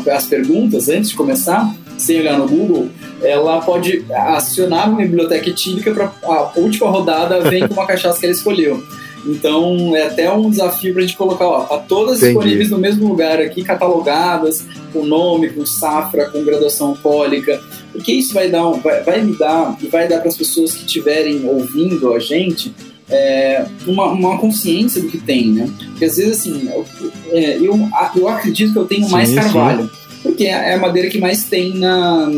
a- 0.07 0.15
as 0.15 0.27
perguntas 0.27 0.91
antes 0.91 1.09
de 1.09 1.17
começar, 1.17 1.75
sem 1.97 2.21
olhar 2.21 2.37
no 2.39 2.47
Google, 2.47 2.91
ela 3.23 3.63
pode 3.63 4.05
acionar 4.13 4.91
uma 4.91 4.99
biblioteca 4.99 5.49
etílica 5.49 5.93
para 5.95 6.13
a 6.23 6.53
última 6.57 6.91
rodada 6.91 7.41
vem 7.49 7.67
com 7.67 7.73
uma 7.73 7.87
cachaça 7.89 8.21
que 8.21 8.27
ela 8.27 8.35
escolheu. 8.35 8.83
Então 9.27 9.97
é 9.97 10.07
até 10.07 10.33
um 10.33 10.51
desafio 10.51 10.93
para 10.93 11.03
a 11.03 11.07
gente 11.07 11.17
colocar, 11.17 11.47
ó, 11.47 11.65
tá 11.65 11.79
todas 11.79 12.19
Entendi. 12.19 12.35
disponíveis 12.35 12.71
no 12.71 12.79
mesmo 12.79 13.09
lugar 13.09 13.41
aqui, 13.41 13.63
catalogadas, 13.63 14.65
com 14.93 15.05
nome, 15.05 15.51
com 15.51 15.67
safra, 15.67 16.27
com 16.27 16.45
graduação 16.45 16.89
alcoólica, 16.89 17.61
porque 17.93 18.13
isso 18.13 18.33
vai 18.33 18.49
dar, 18.49 18.71
vai, 18.71 19.03
vai 19.03 19.23
me 19.23 19.37
dar 19.37 19.77
e 19.81 19.87
vai 19.87 20.09
dar 20.09 20.21
para 20.21 20.29
as 20.29 20.37
pessoas 20.37 20.73
que 20.73 20.85
estiverem 20.85 21.45
ouvindo 21.47 22.13
a 22.13 22.19
gente 22.19 22.73
é, 23.11 23.67
uma, 23.87 24.07
uma 24.07 24.39
consciência 24.39 25.01
do 25.01 25.09
que 25.09 25.19
tem, 25.19 25.49
né? 25.49 25.69
Porque 25.91 26.05
às 26.05 26.17
vezes 26.17 26.41
assim, 26.41 26.69
eu, 26.69 26.87
é, 27.31 27.57
eu, 27.57 27.89
eu 28.17 28.29
acredito 28.29 28.73
que 28.73 28.79
eu 28.79 28.87
tenho 28.87 29.09
mais 29.09 29.31
Sim, 29.31 29.37
carvalho, 29.37 29.91
porque 30.23 30.45
é 30.45 30.75
a 30.75 30.79
madeira 30.79 31.09
que 31.09 31.19
mais 31.19 31.45
tem 31.45 31.75
na, 31.75 32.31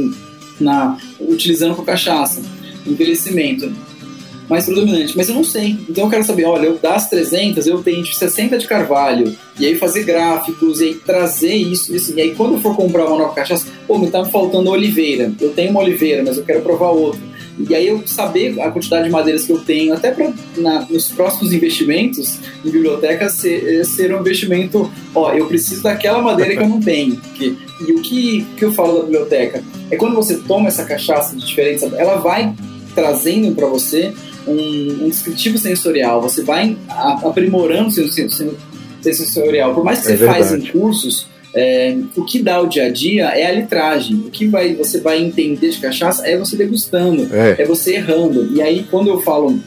na 0.60 0.98
utilizando 1.20 1.74
com 1.74 1.82
cachaça, 1.82 2.40
envelhecimento 2.86 3.70
mais 4.50 4.64
predominante, 4.66 5.16
mas 5.16 5.28
eu 5.28 5.34
não 5.36 5.44
sei. 5.44 5.78
Então 5.88 6.04
eu 6.04 6.10
quero 6.10 6.24
saber, 6.24 6.44
olha, 6.44 6.66
eu 6.66 6.76
das 6.76 7.08
300 7.08 7.68
eu 7.68 7.80
tenho 7.84 8.02
tipo 8.02 8.16
60 8.16 8.58
de 8.58 8.66
carvalho, 8.66 9.32
e 9.56 9.64
aí 9.64 9.76
fazer 9.76 10.02
gráficos, 10.02 10.80
e 10.80 10.86
aí 10.86 10.94
trazer 10.94 11.54
isso, 11.54 11.94
isso. 11.94 12.12
E 12.16 12.20
aí 12.20 12.34
quando 12.34 12.54
eu 12.54 12.60
for 12.60 12.74
comprar 12.74 13.06
uma 13.06 13.16
nova 13.16 13.32
cachaça, 13.32 13.68
pô, 13.86 13.96
me 13.96 14.10
tá 14.10 14.24
faltando 14.24 14.68
oliveira. 14.70 15.32
Eu 15.40 15.50
tenho 15.50 15.70
uma 15.70 15.80
oliveira, 15.80 16.24
mas 16.26 16.36
eu 16.36 16.42
quero 16.42 16.62
provar 16.62 16.90
outra. 16.90 17.20
E 17.68 17.74
aí 17.74 17.86
eu 17.86 18.02
saber 18.06 18.60
a 18.60 18.70
quantidade 18.70 19.04
de 19.04 19.10
madeiras 19.10 19.44
que 19.44 19.52
eu 19.52 19.58
tenho, 19.60 19.94
até 19.94 20.10
para 20.10 20.32
nos 20.88 21.12
próximos 21.12 21.52
investimentos 21.52 22.38
em 22.64 22.70
biblioteca 22.70 23.28
ser, 23.28 23.84
ser 23.84 24.12
um 24.12 24.20
investimento, 24.20 24.90
ó, 25.14 25.32
eu 25.32 25.46
preciso 25.46 25.82
daquela 25.82 26.20
madeira 26.20 26.56
que 26.56 26.62
eu 26.62 26.68
não 26.68 26.80
tenho. 26.80 27.16
Que, 27.34 27.56
e 27.86 27.92
o 27.92 28.02
que, 28.02 28.46
que 28.56 28.64
eu 28.64 28.72
falo 28.72 28.98
da 28.98 29.02
biblioteca? 29.04 29.62
É 29.90 29.96
quando 29.96 30.16
você 30.16 30.38
toma 30.38 30.68
essa 30.68 30.84
cachaça 30.84 31.36
de 31.36 31.46
diferentes, 31.46 31.82
ela 31.82 32.16
vai 32.16 32.52
trazendo 32.94 33.54
para 33.54 33.66
você 33.66 34.12
um, 34.46 35.04
um 35.04 35.08
descritivo 35.08 35.58
sensorial, 35.58 36.20
você 36.20 36.42
vai 36.42 36.76
aprimorando 37.22 37.90
seu 37.90 38.08
sen- 38.08 38.28
sen- 38.28 38.52
seu 39.02 39.14
sensorial. 39.14 39.74
Por 39.74 39.84
mais 39.84 40.00
que 40.00 40.12
É 40.12 40.16
você 40.16 40.26
faz 40.26 40.52
em 40.52 40.60
cursos, 40.66 41.26
é, 41.54 41.96
o 42.16 42.24
que 42.24 42.40
dá 42.42 42.60
o 42.60 42.66
dia 42.66 42.84
a 42.86 42.88
dia 42.90 43.26
é 43.28 43.46
a 43.46 43.52
litragem. 43.52 44.16
O 44.26 44.30
que 44.30 44.46
vai, 44.46 44.74
você 44.74 45.00
vai 45.00 45.20
entender 45.22 45.70
de 45.70 45.78
cachaça 45.78 46.26
é 46.26 46.36
você 46.36 46.56
degustando, 46.56 47.28
É. 47.34 47.56
é 47.62 47.64
você 47.66 47.94
errando. 47.94 48.54
E 48.54 48.60
aí, 48.62 48.86
quando 48.90 49.08
eu 49.08 49.20
falo 49.20 49.58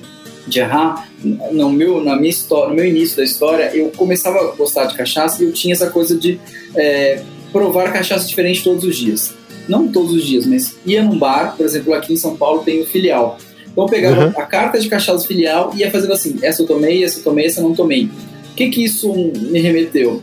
de 0.48 0.60
errar, 0.60 1.08
no 1.54 1.70
meu, 1.72 2.04
na 2.04 2.16
minha 2.18 2.30
história, 2.30 2.70
no 2.70 2.76
meu 2.76 2.86
início 2.86 3.16
da 3.18 3.24
história, 3.24 3.72
eu 3.74 3.90
começava 3.96 4.38
a 4.40 4.52
gostar 4.56 4.86
de 4.86 4.96
cachaça 4.96 5.42
e 5.42 5.46
eu 5.48 5.54
tinha 5.54 5.74
essa 5.74 5.90
coisa 5.90 6.18
de 6.18 6.38
é, 6.76 7.22
provar 7.52 7.94
cachaça 7.94 8.28
diferente 8.28 8.62
todos 8.64 8.84
os 8.84 8.96
dias. 8.96 9.34
Não 9.70 9.88
todos 9.88 10.12
os 10.12 10.26
dias, 10.26 10.46
mas 10.46 10.76
ia 10.86 11.02
num 11.02 11.18
bar, 11.18 11.56
por 11.56 11.66
exemplo, 11.66 11.94
aqui 11.94 12.12
em 12.12 12.18
São 12.18 12.36
Paulo 12.36 12.64
tem 12.64 12.82
o 12.82 12.86
filial. 12.86 13.38
Então 13.74 13.86
pegava 13.88 14.26
Uhum. 14.28 14.34
a 14.38 14.44
carta 14.44 14.80
de 14.80 14.88
cachaça 14.88 15.28
filial 15.28 15.72
e 15.76 15.80
ia 15.80 15.92
fazendo 15.92 16.14
assim: 16.14 16.38
essa 16.42 16.62
eu 16.62 16.68
tomei, 16.68 17.04
essa 17.04 17.20
eu 17.20 17.24
tomei, 17.24 17.46
essa 17.48 17.60
eu 17.60 17.64
não 17.68 17.76
tomei. 17.76 18.06
O 18.06 18.56
que 18.56 18.70
que 18.70 18.84
isso 18.86 19.12
me 19.14 19.60
remeteu? 19.60 20.22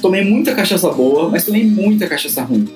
Tomei 0.00 0.22
muita 0.22 0.54
cachaça 0.54 0.90
boa, 0.90 1.28
mas 1.30 1.44
tomei 1.44 1.64
muita 1.64 2.06
cachaça 2.06 2.42
ruim. 2.42 2.68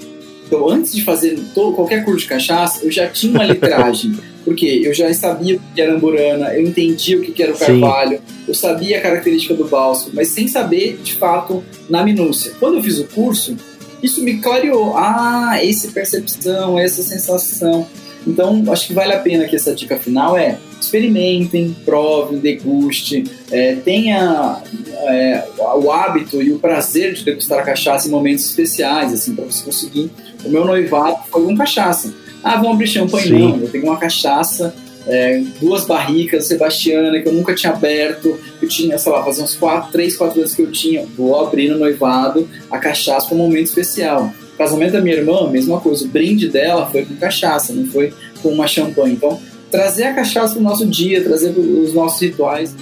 Então, 0.47 0.69
antes 0.69 0.93
de 0.93 1.05
fazer 1.05 1.39
todo, 1.55 1.75
qualquer 1.77 2.05
curso 2.05 2.21
de 2.21 2.27
cachaça, 2.27 2.85
eu 2.85 2.91
já 2.91 3.07
tinha 3.07 3.33
uma 3.35 3.45
litragem. 3.45 4.17
Porque 4.43 4.83
eu 4.83 4.93
já 4.95 5.13
sabia 5.13 5.57
o 5.57 5.61
que 5.75 5.81
era 5.81 5.95
amburana, 5.95 6.55
eu 6.55 6.63
entendia 6.63 7.19
o 7.19 7.21
que 7.21 7.41
era 7.43 7.53
o 7.53 7.57
carvalho, 7.59 8.17
Sim. 8.17 8.35
eu 8.49 8.55
sabia 8.55 8.97
a 8.99 9.01
característica 9.03 9.53
do 9.53 9.67
bálsamo, 9.67 10.13
mas 10.15 10.29
sem 10.29 10.49
saber, 10.49 10.99
de 11.05 11.13
fato, 11.15 11.63
na 11.91 12.03
minúcia. 12.03 12.53
Quando 12.59 12.77
eu 12.79 12.83
fiz 12.83 12.99
o 12.99 13.05
curso, 13.05 13.55
isso 14.03 14.25
me 14.25 14.39
clareou. 14.39 14.97
Ah, 14.97 15.59
essa 15.63 15.89
percepção, 15.89 16.79
essa 16.79 17.03
sensação. 17.03 17.87
Então, 18.27 18.63
acho 18.69 18.89
que 18.89 18.93
vale 18.93 19.13
a 19.13 19.19
pena 19.19 19.47
que 19.47 19.57
essa 19.57 19.75
dica 19.75 19.97
final 19.97 20.37
é 20.37 20.59
experimentem, 20.81 21.77
provem, 21.85 22.39
deguste, 22.39 23.25
é, 23.51 23.77
tenha 23.77 24.63
é, 25.09 25.45
o 25.59 25.91
hábito 25.91 26.43
e 26.43 26.53
o 26.53 26.59
prazer 26.59 27.13
de 27.13 27.25
degustar 27.25 27.59
a 27.59 27.63
cachaça 27.63 28.09
em 28.09 28.11
momentos 28.11 28.47
especiais, 28.47 29.13
assim, 29.13 29.35
para 29.35 29.45
você 29.45 29.63
conseguir. 29.63 30.11
O 30.45 30.49
meu 30.49 30.65
noivado 30.65 31.19
foi 31.31 31.45
com 31.45 31.57
cachaça. 31.57 32.15
Ah, 32.43 32.57
vamos 32.57 32.73
abrir 32.73 32.87
champanhe? 32.87 33.29
Sim. 33.29 33.39
Não, 33.39 33.57
eu 33.59 33.69
tenho 33.69 33.85
uma 33.85 33.99
cachaça, 33.99 34.75
é, 35.07 35.43
duas 35.61 35.85
barricas 35.85 36.47
Sebastiana 36.47 37.21
que 37.21 37.29
eu 37.29 37.33
nunca 37.33 37.55
tinha 37.55 37.73
aberto. 37.73 38.39
Eu 38.61 38.69
tinha, 38.69 38.97
sei 38.99 39.13
lá, 39.13 39.25
fazia 39.25 39.45
uns 39.45 39.55
4, 39.55 39.93
3, 39.93 40.17
4 40.17 40.39
anos 40.41 40.55
que 40.55 40.63
eu 40.63 40.71
tinha. 40.71 41.07
Vou 41.17 41.39
abrir 41.39 41.69
no 41.69 41.79
noivado 41.79 42.49
a 42.71 42.79
cachaça 42.79 43.27
para 43.27 43.35
um 43.35 43.39
momento 43.39 43.67
especial. 43.67 44.33
Casamento 44.61 44.93
da 44.93 45.01
minha 45.01 45.17
irmã, 45.17 45.49
mesma 45.49 45.81
coisa. 45.81 46.05
O 46.05 46.09
brinde 46.09 46.47
dela 46.47 46.85
foi 46.85 47.07
com 47.07 47.17
cachaça, 47.17 47.73
não 47.73 47.87
foi 47.87 48.13
com 48.43 48.51
uma 48.51 48.67
champanhe. 48.67 49.15
Então, 49.15 49.41
trazer 49.71 50.03
a 50.03 50.13
cachaça 50.13 50.53
para 50.53 50.61
o 50.61 50.63
nosso 50.63 50.85
dia, 50.85 51.25
trazer 51.25 51.59
os 51.59 51.95
nossos 51.95 52.21
rituais. 52.21 52.77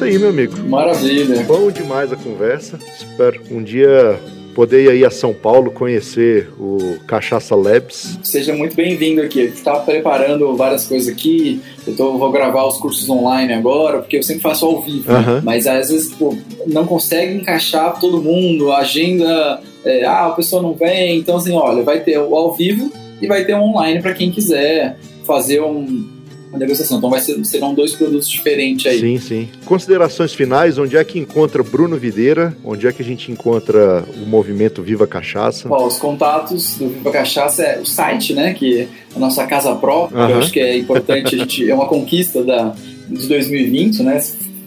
Isso 0.00 0.04
aí, 0.04 0.18
meu 0.18 0.30
amigo. 0.30 0.56
Maravilha. 0.66 1.42
Bom 1.42 1.70
demais 1.70 2.10
a 2.10 2.16
conversa. 2.16 2.78
Espero 2.98 3.38
um 3.50 3.62
dia 3.62 4.18
poder 4.54 4.94
ir 4.94 5.04
a 5.04 5.10
São 5.10 5.34
Paulo 5.34 5.70
conhecer 5.70 6.48
o 6.58 6.96
Cachaça 7.06 7.54
Labs. 7.54 8.18
Seja 8.22 8.54
muito 8.54 8.74
bem-vindo 8.74 9.20
aqui. 9.20 9.40
Estava 9.40 9.80
preparando 9.80 10.56
várias 10.56 10.86
coisas 10.86 11.12
aqui. 11.12 11.60
Eu 11.86 11.94
tô, 11.94 12.16
vou 12.16 12.32
gravar 12.32 12.66
os 12.66 12.78
cursos 12.78 13.08
online 13.10 13.52
agora, 13.52 13.98
porque 13.98 14.16
eu 14.16 14.22
sempre 14.22 14.42
faço 14.42 14.64
ao 14.64 14.80
vivo. 14.80 15.12
Né? 15.12 15.42
Mas 15.44 15.66
às 15.66 15.90
vezes 15.90 16.14
pô, 16.14 16.34
não 16.66 16.86
consegue 16.86 17.34
encaixar 17.34 18.00
todo 18.00 18.22
mundo, 18.22 18.72
a 18.72 18.78
agenda, 18.78 19.60
é, 19.84 20.04
ah, 20.06 20.28
a 20.28 20.30
pessoa 20.30 20.62
não 20.62 20.72
vem. 20.72 21.18
Então, 21.18 21.36
assim, 21.36 21.52
olha, 21.52 21.82
vai 21.82 22.00
ter 22.00 22.18
o 22.18 22.34
ao 22.34 22.54
vivo 22.54 22.90
e 23.20 23.26
vai 23.26 23.44
ter 23.44 23.52
o 23.52 23.60
online 23.60 24.00
para 24.00 24.14
quem 24.14 24.30
quiser 24.30 24.96
fazer 25.26 25.60
um 25.60 26.09
uma 26.50 26.58
negociação. 26.58 26.98
Então 26.98 27.08
vai 27.08 27.20
ser, 27.20 27.42
serão 27.44 27.72
dois 27.72 27.94
produtos 27.94 28.28
diferentes 28.28 28.84
aí. 28.86 28.98
Sim, 28.98 29.18
sim. 29.18 29.48
Considerações 29.64 30.34
finais, 30.34 30.76
onde 30.78 30.96
é 30.96 31.04
que 31.04 31.18
encontra 31.18 31.62
Bruno 31.62 31.96
Videira? 31.96 32.56
Onde 32.64 32.86
é 32.86 32.92
que 32.92 33.02
a 33.02 33.04
gente 33.04 33.32
encontra 33.32 34.04
o 34.20 34.26
movimento 34.26 34.82
Viva 34.82 35.06
Cachaça? 35.06 35.68
Bom, 35.68 35.86
os 35.86 35.98
contatos 35.98 36.74
do 36.74 36.88
Viva 36.88 37.12
Cachaça 37.12 37.62
é 37.62 37.78
o 37.78 37.86
site, 37.86 38.34
né? 38.34 38.52
Que 38.52 38.80
é 38.80 38.88
a 39.14 39.18
nossa 39.18 39.46
casa 39.46 39.74
própria. 39.76 40.18
Eu 40.18 40.38
acho 40.38 40.52
que 40.52 40.60
é 40.60 40.76
importante, 40.76 41.34
a 41.34 41.38
gente, 41.38 41.70
é 41.70 41.74
uma 41.74 41.86
conquista 41.86 42.42
da, 42.42 42.74
de 43.08 43.26
2020, 43.28 44.02
né? 44.02 44.20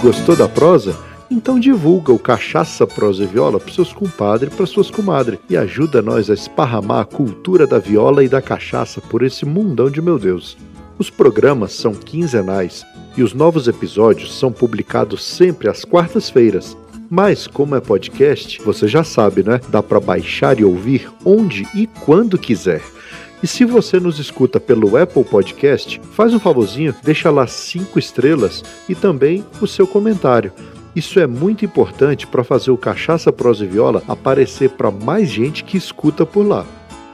Gostou 0.00 0.34
da 0.34 0.48
prosa? 0.48 0.96
Então 1.30 1.60
divulga 1.60 2.10
o 2.10 2.18
Cachaça 2.18 2.86
Prosa 2.86 3.24
e 3.24 3.26
Viola 3.26 3.60
para 3.60 3.72
seus 3.72 3.92
compadres 3.92 4.52
e 4.52 4.56
para 4.56 4.64
suas 4.64 4.90
comadres 4.90 5.38
e 5.48 5.56
ajuda 5.56 6.00
nós 6.00 6.30
a 6.30 6.34
esparramar 6.34 7.00
a 7.00 7.04
cultura 7.04 7.66
da 7.66 7.78
viola 7.78 8.24
e 8.24 8.28
da 8.28 8.40
cachaça 8.40 9.00
por 9.00 9.22
esse 9.22 9.44
mundão 9.44 9.90
de 9.90 10.00
meu 10.00 10.18
Deus. 10.18 10.56
Os 10.98 11.10
programas 11.10 11.74
são 11.74 11.92
quinzenais 11.92 12.84
e 13.16 13.22
os 13.22 13.34
novos 13.34 13.68
episódios 13.68 14.36
são 14.38 14.50
publicados 14.50 15.22
sempre 15.22 15.68
às 15.68 15.84
quartas-feiras. 15.84 16.76
Mas 17.10 17.46
como 17.46 17.74
é 17.74 17.80
podcast, 17.80 18.60
você 18.62 18.88
já 18.88 19.04
sabe, 19.04 19.42
né? 19.42 19.60
Dá 19.68 19.82
para 19.82 20.00
baixar 20.00 20.58
e 20.58 20.64
ouvir 20.64 21.10
onde 21.24 21.68
e 21.74 21.86
quando 21.86 22.38
quiser. 22.38 22.82
E 23.42 23.46
se 23.46 23.64
você 23.64 23.98
nos 23.98 24.18
escuta 24.18 24.60
pelo 24.60 24.94
Apple 24.96 25.24
Podcast, 25.24 26.00
faz 26.12 26.34
um 26.34 26.38
favorzinho, 26.38 26.94
deixa 27.02 27.30
lá 27.30 27.46
cinco 27.46 27.98
estrelas 27.98 28.62
e 28.88 28.94
também 28.94 29.44
o 29.60 29.66
seu 29.66 29.86
comentário. 29.86 30.52
Isso 30.94 31.18
é 31.20 31.26
muito 31.26 31.64
importante 31.64 32.26
para 32.26 32.44
fazer 32.44 32.70
o 32.70 32.76
Cachaça 32.76 33.32
Prosa 33.32 33.64
e 33.64 33.68
Viola 33.68 34.02
aparecer 34.06 34.68
para 34.70 34.90
mais 34.90 35.28
gente 35.28 35.64
que 35.64 35.76
escuta 35.76 36.24
por 36.26 36.46
lá. 36.46 36.66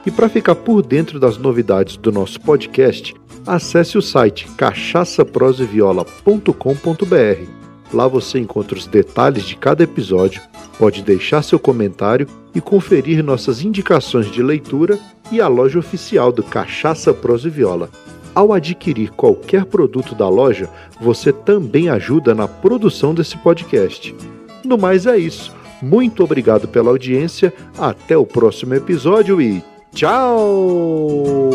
E 0.05 0.11
para 0.11 0.29
ficar 0.29 0.55
por 0.55 0.81
dentro 0.81 1.19
das 1.19 1.37
novidades 1.37 1.97
do 1.97 2.11
nosso 2.11 2.41
podcast, 2.41 3.13
acesse 3.45 3.95
o 3.97 4.01
site 4.01 4.47
cachaçaproseviola.com.br. 4.57 7.56
Lá 7.93 8.07
você 8.07 8.39
encontra 8.39 8.77
os 8.77 8.85
detalhes 8.85 9.43
de 9.43 9.55
cada 9.55 9.83
episódio, 9.83 10.41
pode 10.77 11.01
deixar 11.01 11.41
seu 11.41 11.57
comentário 11.57 12.27
e 12.53 12.61
conferir 12.61 13.23
nossas 13.23 13.63
indicações 13.63 14.29
de 14.31 14.43
leitura 14.43 14.99
e 15.31 15.39
a 15.39 15.47
loja 15.47 15.79
oficial 15.79 16.31
do 16.31 16.43
Cachaça 16.43 17.13
Prosa 17.13 17.47
e 17.47 17.51
Viola. 17.51 17.89
Ao 18.35 18.53
adquirir 18.53 19.09
qualquer 19.11 19.65
produto 19.65 20.13
da 20.13 20.29
loja, 20.29 20.69
você 21.01 21.33
também 21.33 21.89
ajuda 21.89 22.35
na 22.35 22.47
produção 22.47 23.13
desse 23.13 23.37
podcast. 23.37 24.15
No 24.63 24.77
mais 24.77 25.05
é 25.05 25.17
isso. 25.17 25.55
Muito 25.81 26.23
obrigado 26.23 26.67
pela 26.67 26.89
audiência, 26.89 27.53
até 27.77 28.17
o 28.17 28.25
próximo 28.25 28.73
episódio 28.73 29.41
e 29.41 29.63
tchau! 29.93 31.49